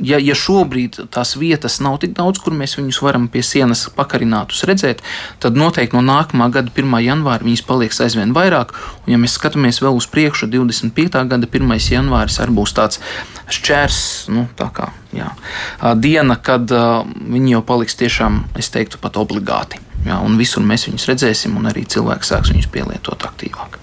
ja, 0.00 0.18
ja 0.22 0.34
šobrīd 0.38 0.98
tās 1.12 1.34
vietas 1.38 1.78
nav 1.84 1.98
tik 2.02 2.14
daudz, 2.16 2.40
kur 2.42 2.54
mēs 2.56 2.76
viņus 2.78 3.00
varam 3.04 3.28
pie 3.32 3.42
sienas 3.46 3.84
pakarinātus 3.96 4.64
redzēt, 4.68 5.02
tad 5.42 5.58
noteikti 5.58 5.96
no 5.98 6.02
nākamā 6.06 6.48
gada 6.54 6.72
1. 6.72 6.96
janvāra 7.04 7.46
viņas 7.46 7.64
paliks 7.68 8.00
aizvien 8.04 8.34
vairāk. 8.36 8.74
Un, 9.04 9.12
ja 9.14 9.20
mēs 9.20 9.36
skatāmies 9.38 9.82
vēl 9.84 9.98
uz 9.98 10.08
priekšu, 10.12 10.48
25. 10.52 11.22
gada 11.34 11.50
1. 11.50 11.76
janvāris 11.92 12.40
arī 12.42 12.56
būs 12.56 12.76
tāds 12.78 13.02
šķērs, 13.52 14.02
nu, 14.32 14.46
tā 14.56 14.70
kā 14.74 14.88
jā, 15.12 15.28
diena, 16.00 16.38
kad 16.40 16.70
uh, 16.72 17.02
viņi 17.04 17.58
jau 17.58 17.64
paliks 17.66 17.98
tiešām, 18.00 18.44
es 18.58 18.72
teiktu, 18.72 19.02
pat 19.02 19.20
obligāti. 19.20 19.82
Jā, 20.06 20.18
un 20.24 20.34
visur 20.40 20.64
mēs 20.66 20.88
viņus 20.88 21.06
redzēsim, 21.12 21.54
un 21.58 21.70
arī 21.70 21.84
cilvēki 21.86 22.26
sāks 22.26 22.50
viņus 22.54 22.72
pielietot 22.74 23.28
aktīvāk. 23.28 23.81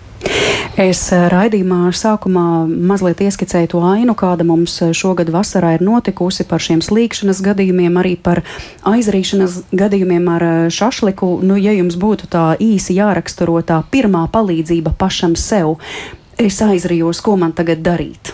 Es 0.79 1.01
eh, 1.11 1.25
raidījumā 1.31 1.89
sākumā 1.95 2.43
mazliet 2.67 3.19
ieskicēju 3.25 3.71
to 3.73 3.81
ainu, 3.83 4.13
kāda 4.15 4.45
mums 4.47 4.77
eh, 4.85 4.93
šogad 4.95 5.31
vasarā 5.33 5.73
ir 5.75 5.83
notikusi 5.83 6.45
par 6.47 6.63
šiem 6.63 6.79
slīkšanas 6.85 7.41
gadījumiem, 7.43 7.97
arī 7.99 8.13
par 8.15 8.43
aizrīšanas 8.87 9.57
gadījumiem 9.75 10.29
ar 10.31 10.45
eh, 10.45 10.59
šašliku. 10.71 11.33
Nu, 11.43 11.57
ja 11.59 11.73
jums 11.75 11.97
būtu 11.99 12.29
tā 12.31 12.45
īsi 12.63 12.95
jāraksturo 12.99 13.59
tā 13.67 13.81
pirmā 13.91 14.23
palīdzība 14.31 14.93
pašam 14.99 15.35
sev, 15.39 15.77
es 16.39 16.61
aizrījos, 16.63 17.19
ko 17.25 17.35
man 17.39 17.51
tagad 17.57 17.83
darīt? 17.83 18.31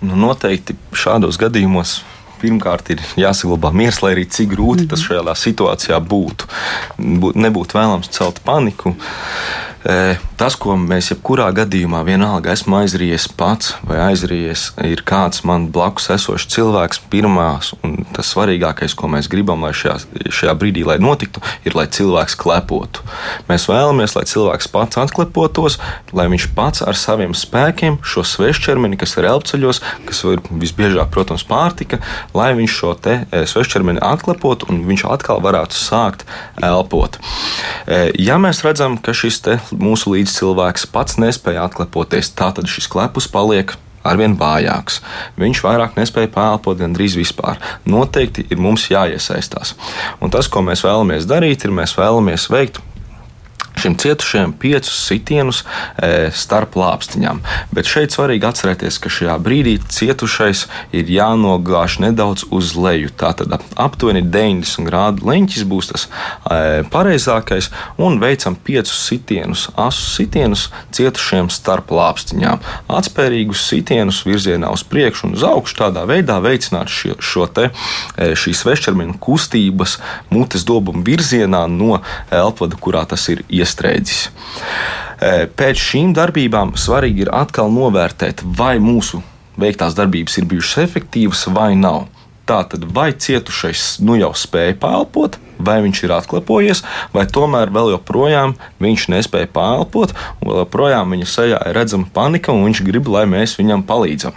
Nu, 0.00 0.16
noteikti 0.16 0.78
šādos 0.96 1.36
gadījumos 1.42 2.00
pirmkārt 2.42 2.88
ir 2.94 3.02
jāsaglabā 3.20 3.70
miers, 3.76 4.00
lai 4.02 4.16
arī 4.16 4.24
cik 4.24 4.54
grūti 4.54 4.82
mm 4.82 4.86
-hmm. 4.86 4.90
tas 4.90 5.04
mhm. 5.04 5.08
šajā 5.08 5.34
situācijā 5.44 6.00
būtu. 6.00 6.48
Nebūtu 7.44 7.78
vēlams 7.78 8.10
celt 8.10 8.40
paniku. 8.44 8.96
E, 9.82 10.14
tas, 10.38 10.54
ko 10.54 10.76
mēs 10.78 11.10
jebkurā 11.10 11.48
gadījumā, 11.56 12.04
vienalga 12.06 12.52
esmu 12.54 12.78
aizrījies 12.78 13.26
pats 13.38 13.72
vai 13.82 13.98
aizrījies, 14.04 14.68
ir 14.86 15.02
kāds 15.06 15.42
man 15.48 15.66
blakus 15.74 16.06
esošs 16.14 16.46
cilvēks, 16.54 17.00
pirmās 17.10 17.72
un 17.82 17.96
tas 18.14 18.30
svarīgākais, 18.30 18.94
ko 18.98 19.10
mēs 19.10 19.26
gribam, 19.32 19.64
lai 19.66 19.72
šajā, 19.74 19.96
šajā 20.30 20.54
brīdī 20.58 20.84
lai 20.86 21.00
notiktu, 21.02 21.42
ir, 21.66 21.74
lai 21.74 21.88
cilvēks 21.90 22.38
klepotu. 22.38 23.02
Mēs 23.48 23.66
vēlamies, 23.70 24.14
lai 24.14 24.24
cilvēks 24.30 24.70
pats 24.70 25.00
atklepotos, 25.02 25.80
lai 26.14 26.28
viņš 26.30 26.48
pats 26.54 26.86
ar 26.86 26.98
saviem 26.98 27.34
spēkiem 27.34 27.98
šo 28.06 28.22
svešķermeni, 28.26 29.00
kas 29.00 29.16
ir 29.18 29.26
elpceļos, 29.32 29.82
kas 30.06 30.22
ir 30.30 30.44
visbiežāk, 30.62 31.10
protams, 31.10 31.42
pārtika, 31.48 31.98
lai 32.38 32.52
viņš 32.58 32.78
šo 32.78 32.94
te 33.02 33.18
e, 33.24 33.42
svešķermeni 33.50 34.02
atklepotu 34.04 34.70
un 34.70 34.84
viņš 34.86 35.06
atkal 35.10 35.42
varētu 35.42 35.74
sākt 35.74 36.22
elpot. 36.62 37.18
E, 37.86 38.12
ja 38.22 38.38
mēs 38.38 38.62
redzam, 38.62 39.00
ka 39.02 39.16
šis 39.16 39.42
te 39.42 39.58
mūsu 39.78 40.12
līdzcilvēks 40.14 40.88
pats 40.92 41.18
nespēja 41.22 41.66
atklepoties, 41.68 42.32
tad 42.38 42.60
šis 42.68 42.90
klepus 42.92 43.28
paliek 43.32 43.74
arvien 44.06 44.36
vājāks. 44.38 45.00
Viņš 45.40 45.62
vairāk 45.64 45.98
nespēja 45.98 46.32
pēlpot 46.34 46.80
gandrīz 46.80 47.16
vispār. 47.18 47.60
Noteikti 47.86 48.46
ir 48.50 48.60
mums 48.62 48.88
jāiesaistās. 48.90 49.76
Un 50.20 50.32
tas, 50.34 50.50
ko 50.50 50.64
mēs 50.66 50.84
vēlamies 50.86 51.28
darīt, 51.30 51.64
ir 51.64 51.74
mēs 51.74 51.94
vēlamies 51.98 52.48
veikt 52.52 52.82
šim 53.80 53.96
cietušajam 53.98 54.52
piecus 54.52 54.94
sitienus 55.08 55.62
e, 55.98 56.30
starp 56.34 56.76
lāpstiņām. 56.78 57.40
Bet 57.74 57.88
šeit 57.90 58.14
svarīgi 58.14 58.46
atcerēties, 58.48 58.98
ka 59.02 59.10
šajā 59.12 59.36
brīdī 59.42 59.76
cietušais 59.92 60.66
ir 60.94 61.10
jānogāž 61.10 61.98
nedaudz 62.02 62.46
uz 62.54 62.74
leju. 62.76 63.10
Tātad 63.18 63.54
aptuveni 63.80 64.22
90 64.22 64.86
grādu 64.88 65.26
leņķis 65.28 65.66
būs 65.68 65.90
tas 65.92 66.06
e, 66.06 66.84
pareizākais, 66.92 67.70
un 68.02 68.20
veicam 68.22 68.56
piecus 68.56 68.98
sitienus, 69.08 69.68
asus 69.76 70.14
sitienus 70.18 70.68
cietušajam 70.94 71.50
starp 71.52 71.92
lāpstiņām. 71.96 72.62
Atspērīgus 72.92 73.64
sitienus 73.70 74.22
virzienā 74.28 74.70
uz 74.72 74.84
priekšu 74.86 75.30
un 75.30 75.36
uz 75.38 75.46
augšu, 75.46 75.78
tādā 75.82 76.04
veidā 76.08 76.38
veicināt 76.44 76.92
šo, 76.92 77.16
šo 77.18 77.48
te, 77.50 77.70
e, 78.16 78.32
šīs 78.38 78.64
vešķermeņa 78.68 79.18
kustības 79.22 79.98
mutes 80.32 80.66
dobumu 80.68 81.04
virzienā 81.06 81.64
no 81.72 82.00
elpvada, 82.30 82.78
kurā 82.78 83.04
tas 83.08 83.26
ir 83.32 83.42
iesaistīts 83.48 83.61
iestrēdzis. 83.62 84.24
Pēc 85.58 85.78
šīm 85.78 86.16
darbībām 86.18 86.74
svarīgi 86.78 87.26
ir 87.26 87.34
atkal 87.34 87.70
novērtēt, 87.70 88.42
vai 88.58 88.76
mūsu 88.82 89.22
veiktās 89.60 89.94
darbības 89.94 90.40
ir 90.40 90.48
bijušas 90.50 90.82
efektīvas 90.88 91.46
vai 91.54 91.72
nav. 91.78 92.08
Tātad, 92.42 92.82
vai 92.90 93.12
cietušais 93.14 94.00
nu 94.02 94.16
jau 94.18 94.32
spēja 94.34 94.74
pārelpot, 94.82 95.36
vai 95.62 95.76
viņš 95.84 96.00
ir 96.02 96.14
atklapojies, 96.16 96.80
vai 97.14 97.22
tomēr 97.30 97.70
vēl 97.70 97.92
joprojām 97.92 98.56
viņš 98.82 99.04
nespēja 99.14 99.46
pārelpot, 99.54 100.10
un 100.40 100.50
vēl 100.50 100.58
joprojām 100.64 101.14
viņa 101.14 101.28
sejā 101.30 101.60
ir 101.70 101.78
redzama 101.78 102.10
panika, 102.12 102.50
un 102.50 102.66
viņš 102.66 102.82
grib, 102.88 103.06
lai 103.14 103.28
mēs 103.30 103.54
viņam 103.60 103.86
palīdzam. 103.86 104.34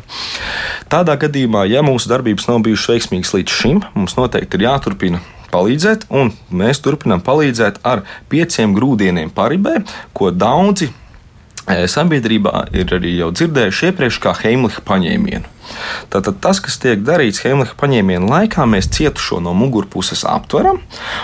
Tādā 0.91 1.17
gadījumā, 1.25 1.65
ja 1.71 1.81
mūsu 1.85 2.11
darbības 2.13 2.45
nav 2.51 2.61
bijušas 2.67 2.93
veiksmīgas 2.93 3.33
līdz 3.39 3.57
šim, 3.57 3.81
mums 3.97 4.19
noteikti 4.19 4.61
ir 4.61 4.67
jāturpina 4.69 5.25
palīdzēt, 5.55 6.05
un 6.11 6.33
mēs 6.51 6.83
turpinām 6.83 7.23
palīdzēt 7.25 7.81
ar 7.87 8.03
pieciem 8.31 8.75
grūdieniem 8.75 9.31
paribē, 9.35 9.79
ko 10.13 10.31
daudzi 10.35 10.91
eh, 10.91 11.85
sabiedrībā 11.89 12.67
ir 12.75 12.95
arī 12.99 13.17
jau 13.21 13.31
dzirdējuši 13.33 13.91
iepriekš 13.91 14.21
kā 14.27 14.35
Heimlicha 14.43 14.83
paņēmienu. 14.85 15.54
Tātad 16.13 16.39
tas, 16.43 16.61
kas 16.63 16.77
tiek 16.81 17.01
darīts 17.05 17.41
Heimlicha 17.45 17.77
paņēmiena 17.79 18.29
laikā, 18.29 18.65
mēs 18.69 18.89
cietušo 18.95 19.41
no 19.43 19.55
mugurpuses 19.57 20.25
aptveram 20.29 20.81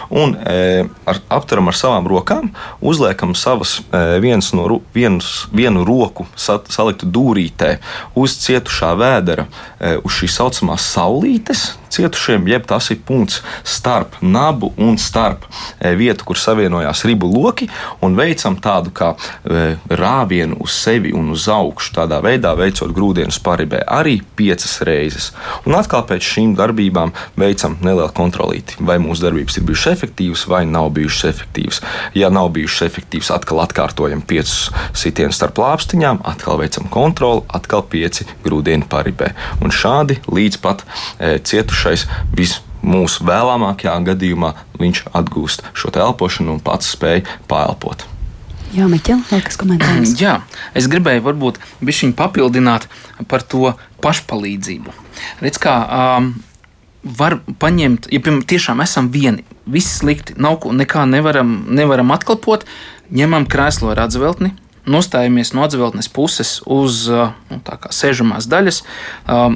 un 0.10 0.36
e, 0.36 0.86
ar, 1.10 1.22
aptveram 1.32 1.72
ar 1.72 1.78
savām 1.78 2.10
rokām, 2.10 2.52
uzliekam 2.82 3.36
savas 3.38 3.80
e, 3.82 4.04
vienas 4.24 4.52
no, 4.58 4.82
vienus, 4.96 5.48
vienu 5.54 5.86
roku 5.88 6.28
sa, 6.36 6.60
saliktu 6.72 7.10
dūrītē 7.12 7.76
uz 8.20 8.38
cietušā 8.44 8.94
vēdera, 9.00 9.48
e, 9.80 9.96
uz 10.02 10.18
šīs 10.20 10.40
saucamās 10.42 10.88
saulītes. 10.96 11.72
Cietušiem, 11.92 12.46
jeb 12.48 12.64
tas 12.70 12.86
ir 12.94 13.02
punkts 13.04 13.42
starp 13.68 14.16
nabu 14.24 14.70
un 14.80 14.96
starp 15.02 15.44
e, 15.76 15.92
vietu, 16.00 16.24
kur 16.30 16.40
savienojās 16.40 17.04
ribu 17.10 17.28
loki, 17.28 17.68
un 18.00 18.16
veicam 18.16 18.56
tādu 18.64 18.94
kā 18.96 19.12
e, 19.18 19.76
rāvienu 19.92 20.62
uz 20.64 20.78
sevi 20.86 21.12
un 21.16 21.34
uz 21.36 21.50
augšu. 21.52 21.92
Tādā 22.00 22.22
veidā 22.24 22.54
veicot 22.56 22.94
grūdienus 22.96 23.42
paribē. 23.44 23.84
Arī 23.92 24.22
piecas 24.36 24.78
reizes. 24.88 25.30
Un 25.68 25.76
atkal 25.78 26.06
pēc 26.10 26.26
šīm 26.26 26.56
darbībām 26.60 27.14
veicam 27.40 27.78
nelielu 27.84 28.12
kontrolīti, 28.18 28.80
vai 28.80 28.98
mūsu 29.02 29.26
darbības 29.26 29.60
ir 29.60 29.68
bijušas 29.68 29.94
efektīvas 29.96 30.46
vai 30.52 30.64
nav 30.70 30.90
bijušas 30.96 31.30
efektīvas. 31.32 31.82
Ja 32.18 32.32
nav 32.34 32.52
bijušas 32.56 32.88
efektīvas, 32.90 33.32
atkal 33.36 33.64
atkārtojam 33.66 34.24
piecus 34.28 34.72
sitienus 34.98 35.40
starp 35.40 35.62
lāpstiņām, 35.62 36.24
atkal 36.32 36.62
veicam 36.62 36.90
kontroli, 36.92 37.46
atkal 37.54 37.86
pieci 37.92 38.28
grūdieni 38.46 38.88
paribē. 38.90 39.34
Un 39.62 39.74
šādi 39.76 40.22
līdz 40.32 40.62
pat 40.64 40.86
e, 40.86 41.38
cietušais 41.40 42.08
viss 42.36 42.62
mūsu 42.82 43.26
vēlamākajā 43.28 43.98
gadījumā 44.12 44.56
viņš 44.82 45.06
atgūst 45.18 45.68
šo 45.78 45.94
elpošanu 45.94 46.58
un 46.58 46.64
pats 46.66 46.96
spēj 46.96 47.24
pārelpot. 47.52 48.08
Jā, 48.72 48.86
Miķel, 48.88 49.20
vēl 49.28 49.42
kas 49.44 49.58
komentārs? 49.60 50.14
Jā, 50.16 50.38
es 50.78 50.86
gribēju 50.88 51.26
varbūt 51.26 51.58
bišķiņu 51.84 52.16
papildināt 52.16 52.86
par 53.28 53.44
to 53.44 53.74
pašpalīdzību. 54.04 54.96
Redz, 55.42 55.60
kā 55.62 55.76
um, 55.86 56.34
var 57.04 57.40
paņemt, 57.62 58.10
ja 58.14 58.22
piemēram 58.22 58.46
tiešām 58.48 58.82
esam 58.84 59.10
vieni, 59.14 59.46
viss 59.66 60.02
slikti, 60.02 60.38
nav 60.42 60.60
ko, 60.62 60.74
nekā 60.76 61.06
nevaram, 61.10 61.62
nevaram 61.74 62.14
atklāpot, 62.14 62.68
ņemam 63.14 63.48
krēslo 63.50 63.92
ar 63.94 64.06
atzveltni, 64.06 64.54
nostājamies 64.90 65.54
no 65.54 65.66
atzīves 65.66 66.10
puses 66.14 66.54
uz 66.66 67.04
nu, 67.10 67.60
sēžamās 67.94 68.48
daļas, 68.50 68.82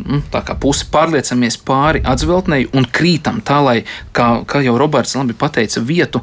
nu, 0.01 0.21
tā 0.33 0.41
kā 0.45 0.57
pusi 0.61 0.87
pārliecamies 0.93 1.57
pāri 1.65 2.03
atzīvei 2.05 2.67
un 2.77 2.85
krītam 2.85 3.41
tā, 3.45 3.61
lai, 3.65 3.77
kā, 4.15 4.45
kā 4.45 4.61
jau 4.65 4.77
Roberts 4.81 5.17
labi 5.17 5.37
pateica, 5.37 5.81
vietu, 5.81 6.21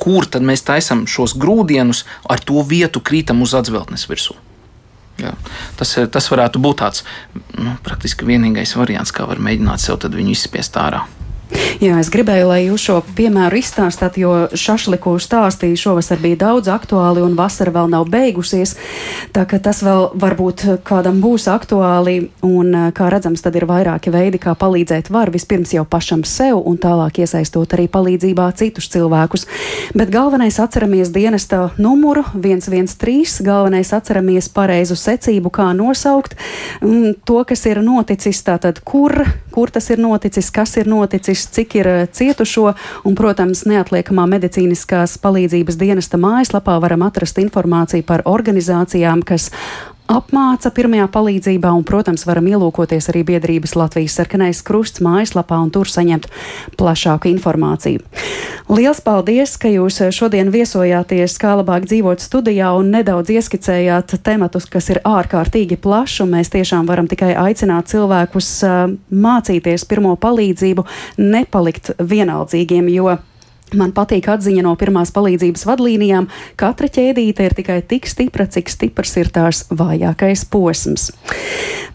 kur 0.00 0.30
tad 0.30 0.46
mēs 0.46 0.66
taisām 0.66 1.06
šos 1.10 1.34
grūdienus, 1.38 2.04
ar 2.30 2.42
to 2.42 2.62
vietu 2.66 3.02
krītam 3.02 3.42
uz 3.42 3.56
atzīves 3.58 4.08
virsmu. 4.10 4.49
Jā, 5.20 5.34
tas, 5.76 5.94
tas 6.12 6.28
varētu 6.32 6.62
būt 6.62 6.80
tāds 6.80 7.04
nu, 7.58 7.74
praktiski 7.84 8.28
vienīgais 8.28 8.76
variants, 8.78 9.12
kā 9.12 9.26
var 9.28 9.42
mēģināt 9.42 9.82
sev 9.82 10.00
viņu 10.16 10.36
izspiest 10.36 10.78
ārā. 10.80 11.04
Jā, 11.84 11.96
es 12.00 12.10
gribēju, 12.12 12.46
lai 12.50 12.58
jūs 12.66 12.82
šo 12.88 12.98
piemēru 13.16 13.58
izstāstāt, 13.60 14.18
jo 14.20 14.48
šašliku 14.52 15.14
stāstīju 15.22 15.78
šovasar 15.80 16.20
bija 16.22 16.38
daudz 16.44 16.70
aktuāli 16.72 17.22
un 17.24 17.36
vasara 17.38 17.72
vēl 17.74 17.90
nav 17.92 18.08
beigusies. 18.12 18.74
Tā 19.34 19.46
ka 19.48 19.60
tas 19.62 19.82
vēl 19.84 20.10
varbūt 20.20 20.66
kādam 20.86 21.20
būs 21.22 21.48
aktuāli 21.50 22.30
un, 22.46 22.92
kā 22.96 23.08
redzams, 23.12 23.42
tad 23.44 23.56
ir 23.58 23.66
vairāki 23.70 24.12
veidi, 24.12 24.40
kā 24.42 24.54
palīdzēt 24.58 25.10
var 25.12 25.32
vispirms 25.32 25.74
jau 25.76 25.86
pašam 25.88 26.24
sev 26.28 26.60
un 26.60 26.78
tālāk 26.80 27.22
iesaistot 27.24 27.76
arī 27.76 27.88
palīdzībā 27.92 28.50
citus 28.60 28.90
cilvēkus. 28.92 29.46
Bet 29.96 30.12
galvenais 30.12 30.60
atceramies 30.62 31.12
dienesta 31.14 31.70
numuru 31.80 32.24
113, 32.34 33.42
galvenais 33.46 33.92
atceramies 33.96 34.50
pareizu 34.52 34.98
secību, 34.98 35.52
kā 35.54 35.70
nosaukt 35.76 36.36
to, 37.24 37.40
kas 37.48 37.66
ir 37.70 37.82
noticis, 37.84 38.42
tātad 38.46 38.82
kur, 38.84 39.16
kur 39.54 39.72
tas 39.72 39.90
ir 39.90 40.02
noticis, 40.02 40.50
kas 40.54 40.76
ir 40.80 40.90
noticis 40.90 41.39
noticis, 41.40 41.50
cik 41.50 41.74
ir 41.74 41.86
eh, 41.86 42.06
cietušo, 42.06 42.74
un, 43.04 43.14
protams, 43.14 43.64
neatliekamā 43.66 44.26
medicīniskās 44.28 45.18
palīdzības 45.18 45.76
dienesta 45.76 46.18
mājaslapā 46.18 46.80
varam 46.80 47.02
atrast 47.02 47.38
informāciju 47.38 48.04
par 48.06 48.22
organizācijām, 48.24 49.22
kas 49.22 49.50
apmāca 50.10 50.72
pirmajā 50.74 51.06
palīdzībā, 51.14 51.70
un, 51.76 51.84
protams, 51.86 52.26
varam 52.28 52.48
ielūkoties 52.50 53.10
arī 53.12 53.22
biedrības 53.28 53.76
Latvijas 53.78 54.16
sarkanais 54.18 54.62
krusts 54.66 55.02
mājaslapā 55.04 55.58
un 55.62 55.70
tur 55.74 55.88
saņemt 55.90 56.26
plašāku 56.80 57.30
informāciju. 57.30 58.02
Liels 58.70 59.02
paldies, 59.04 59.56
ka 59.60 59.70
jūs 59.70 60.00
šodien 60.14 60.50
viesojāties 60.54 61.38
kā 61.40 61.54
labāk 61.58 61.86
dzīvot 61.90 62.22
studijā 62.22 62.72
un 62.78 62.92
nedaudz 62.94 63.32
ieskicējāt 63.34 64.18
tematus, 64.26 64.68
kas 64.70 64.90
ir 64.94 65.02
ārkārtīgi 65.06 65.78
plaši, 65.80 66.22
un 66.24 66.36
mēs 66.36 66.52
tiešām 66.54 66.90
varam 66.90 67.10
tikai 67.10 67.32
aicināt 67.38 67.90
cilvēkus 67.90 68.52
mācīties 69.10 69.86
pirmo 69.90 70.14
palīdzību, 70.20 70.86
nepalikt 71.22 71.94
vienaldzīgiem, 71.98 72.90
jo 72.94 73.18
Man 73.78 73.92
patīk 73.96 74.28
atziņa 74.32 74.64
no 74.66 74.74
pirmās 74.80 75.12
palīdzības 75.14 75.66
vadlīnijām. 75.68 76.30
Katra 76.60 76.90
ķēdīte 76.90 77.46
ir 77.46 77.54
tikai 77.58 77.80
tik 77.86 78.08
stipra, 78.10 78.48
cik 78.50 78.72
stiprs 78.72 79.16
ir 79.20 79.30
tās 79.34 79.66
vājākais 79.70 80.46
posms. 80.50 81.10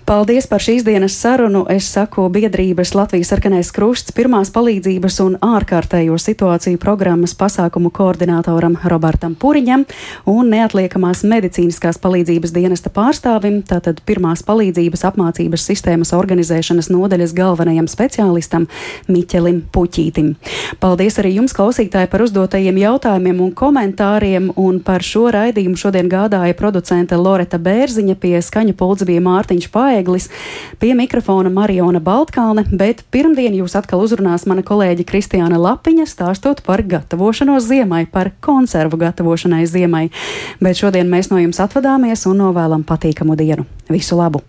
Paldies 0.05 0.45
par 0.45 0.61
šīs 0.61 0.83
dienas 0.85 1.15
sarunu. 1.17 1.63
Es 1.65 1.87
saku 1.89 2.27
biedrības 2.29 2.91
Latvijas 2.93 3.31
sarkanais 3.31 3.71
krusts 3.73 4.13
pirmās 4.13 4.51
palīdzības 4.53 5.15
un 5.23 5.37
ārkārtējo 5.41 6.19
situāciju 6.21 6.77
programmas 6.77 7.33
pasākumu 7.33 7.89
koordinatoram 7.89 8.75
Robertam 8.85 9.33
Puriņam 9.33 9.87
un 10.29 10.53
neatliekamās 10.53 11.23
medicīniskās 11.25 11.97
palīdzības 12.03 12.53
dienesta 12.53 12.91
pārstāvim, 12.93 13.63
tātad 13.65 14.03
pirmās 14.05 14.45
palīdzības 14.45 15.07
apmācības 15.09 15.65
sistēmas 15.71 16.13
organizēšanas 16.13 16.91
nodaļas 16.93 17.33
galvenajam 17.33 17.89
speciālistam 17.89 18.69
Miķelim 19.09 19.63
Puķītim. 19.73 20.35
Paldies 20.85 21.17
arī 21.23 21.33
jums, 21.39 21.57
klausītāji, 21.65 22.09
par 22.11 22.21
uzdotajiem 22.21 22.77
jautājumiem 22.77 23.39
un 23.41 23.51
komentāriem, 23.57 24.51
un 24.61 24.77
par 24.85 25.01
šo 25.01 25.31
raidījumu 25.33 25.79
šodien 25.79 26.09
gādāja 26.11 26.53
producente 26.57 27.17
Loreta 27.17 27.57
Bērziņa 27.57 28.15
pie 28.21 28.35
skaņu 28.45 28.75
pulca 28.77 29.07
bija 29.07 29.23
Mārtiņš. 29.25 29.69
Paeglis, 29.73 30.29
pie 30.79 30.93
mikrofona 30.97 31.49
Mariona 31.49 32.01
Baltkalne, 32.05 32.67
bet 32.69 33.01
pirmdien 33.09 33.57
jūs 33.57 33.77
atkal 33.79 34.03
uzrunās 34.05 34.45
mana 34.45 34.61
kolēģi 34.65 35.07
Kristiāna 35.09 35.57
Lapiņa, 35.57 36.05
stāstot 36.05 36.61
par 36.65 36.85
gatavošanos 36.85 37.65
ziemai, 37.65 38.05
par 38.05 38.35
konservu 38.45 39.01
gatavošanai 39.01 39.65
ziemai. 39.65 40.09
Bet 40.61 40.83
šodien 40.83 41.09
mēs 41.09 41.33
no 41.33 41.41
jums 41.41 41.63
atvadāmies 41.65 42.27
un 42.29 42.43
novēlam 42.45 42.85
patīkamu 42.85 43.39
dienu. 43.41 43.65
Visu 43.89 44.21
labu! 44.21 44.45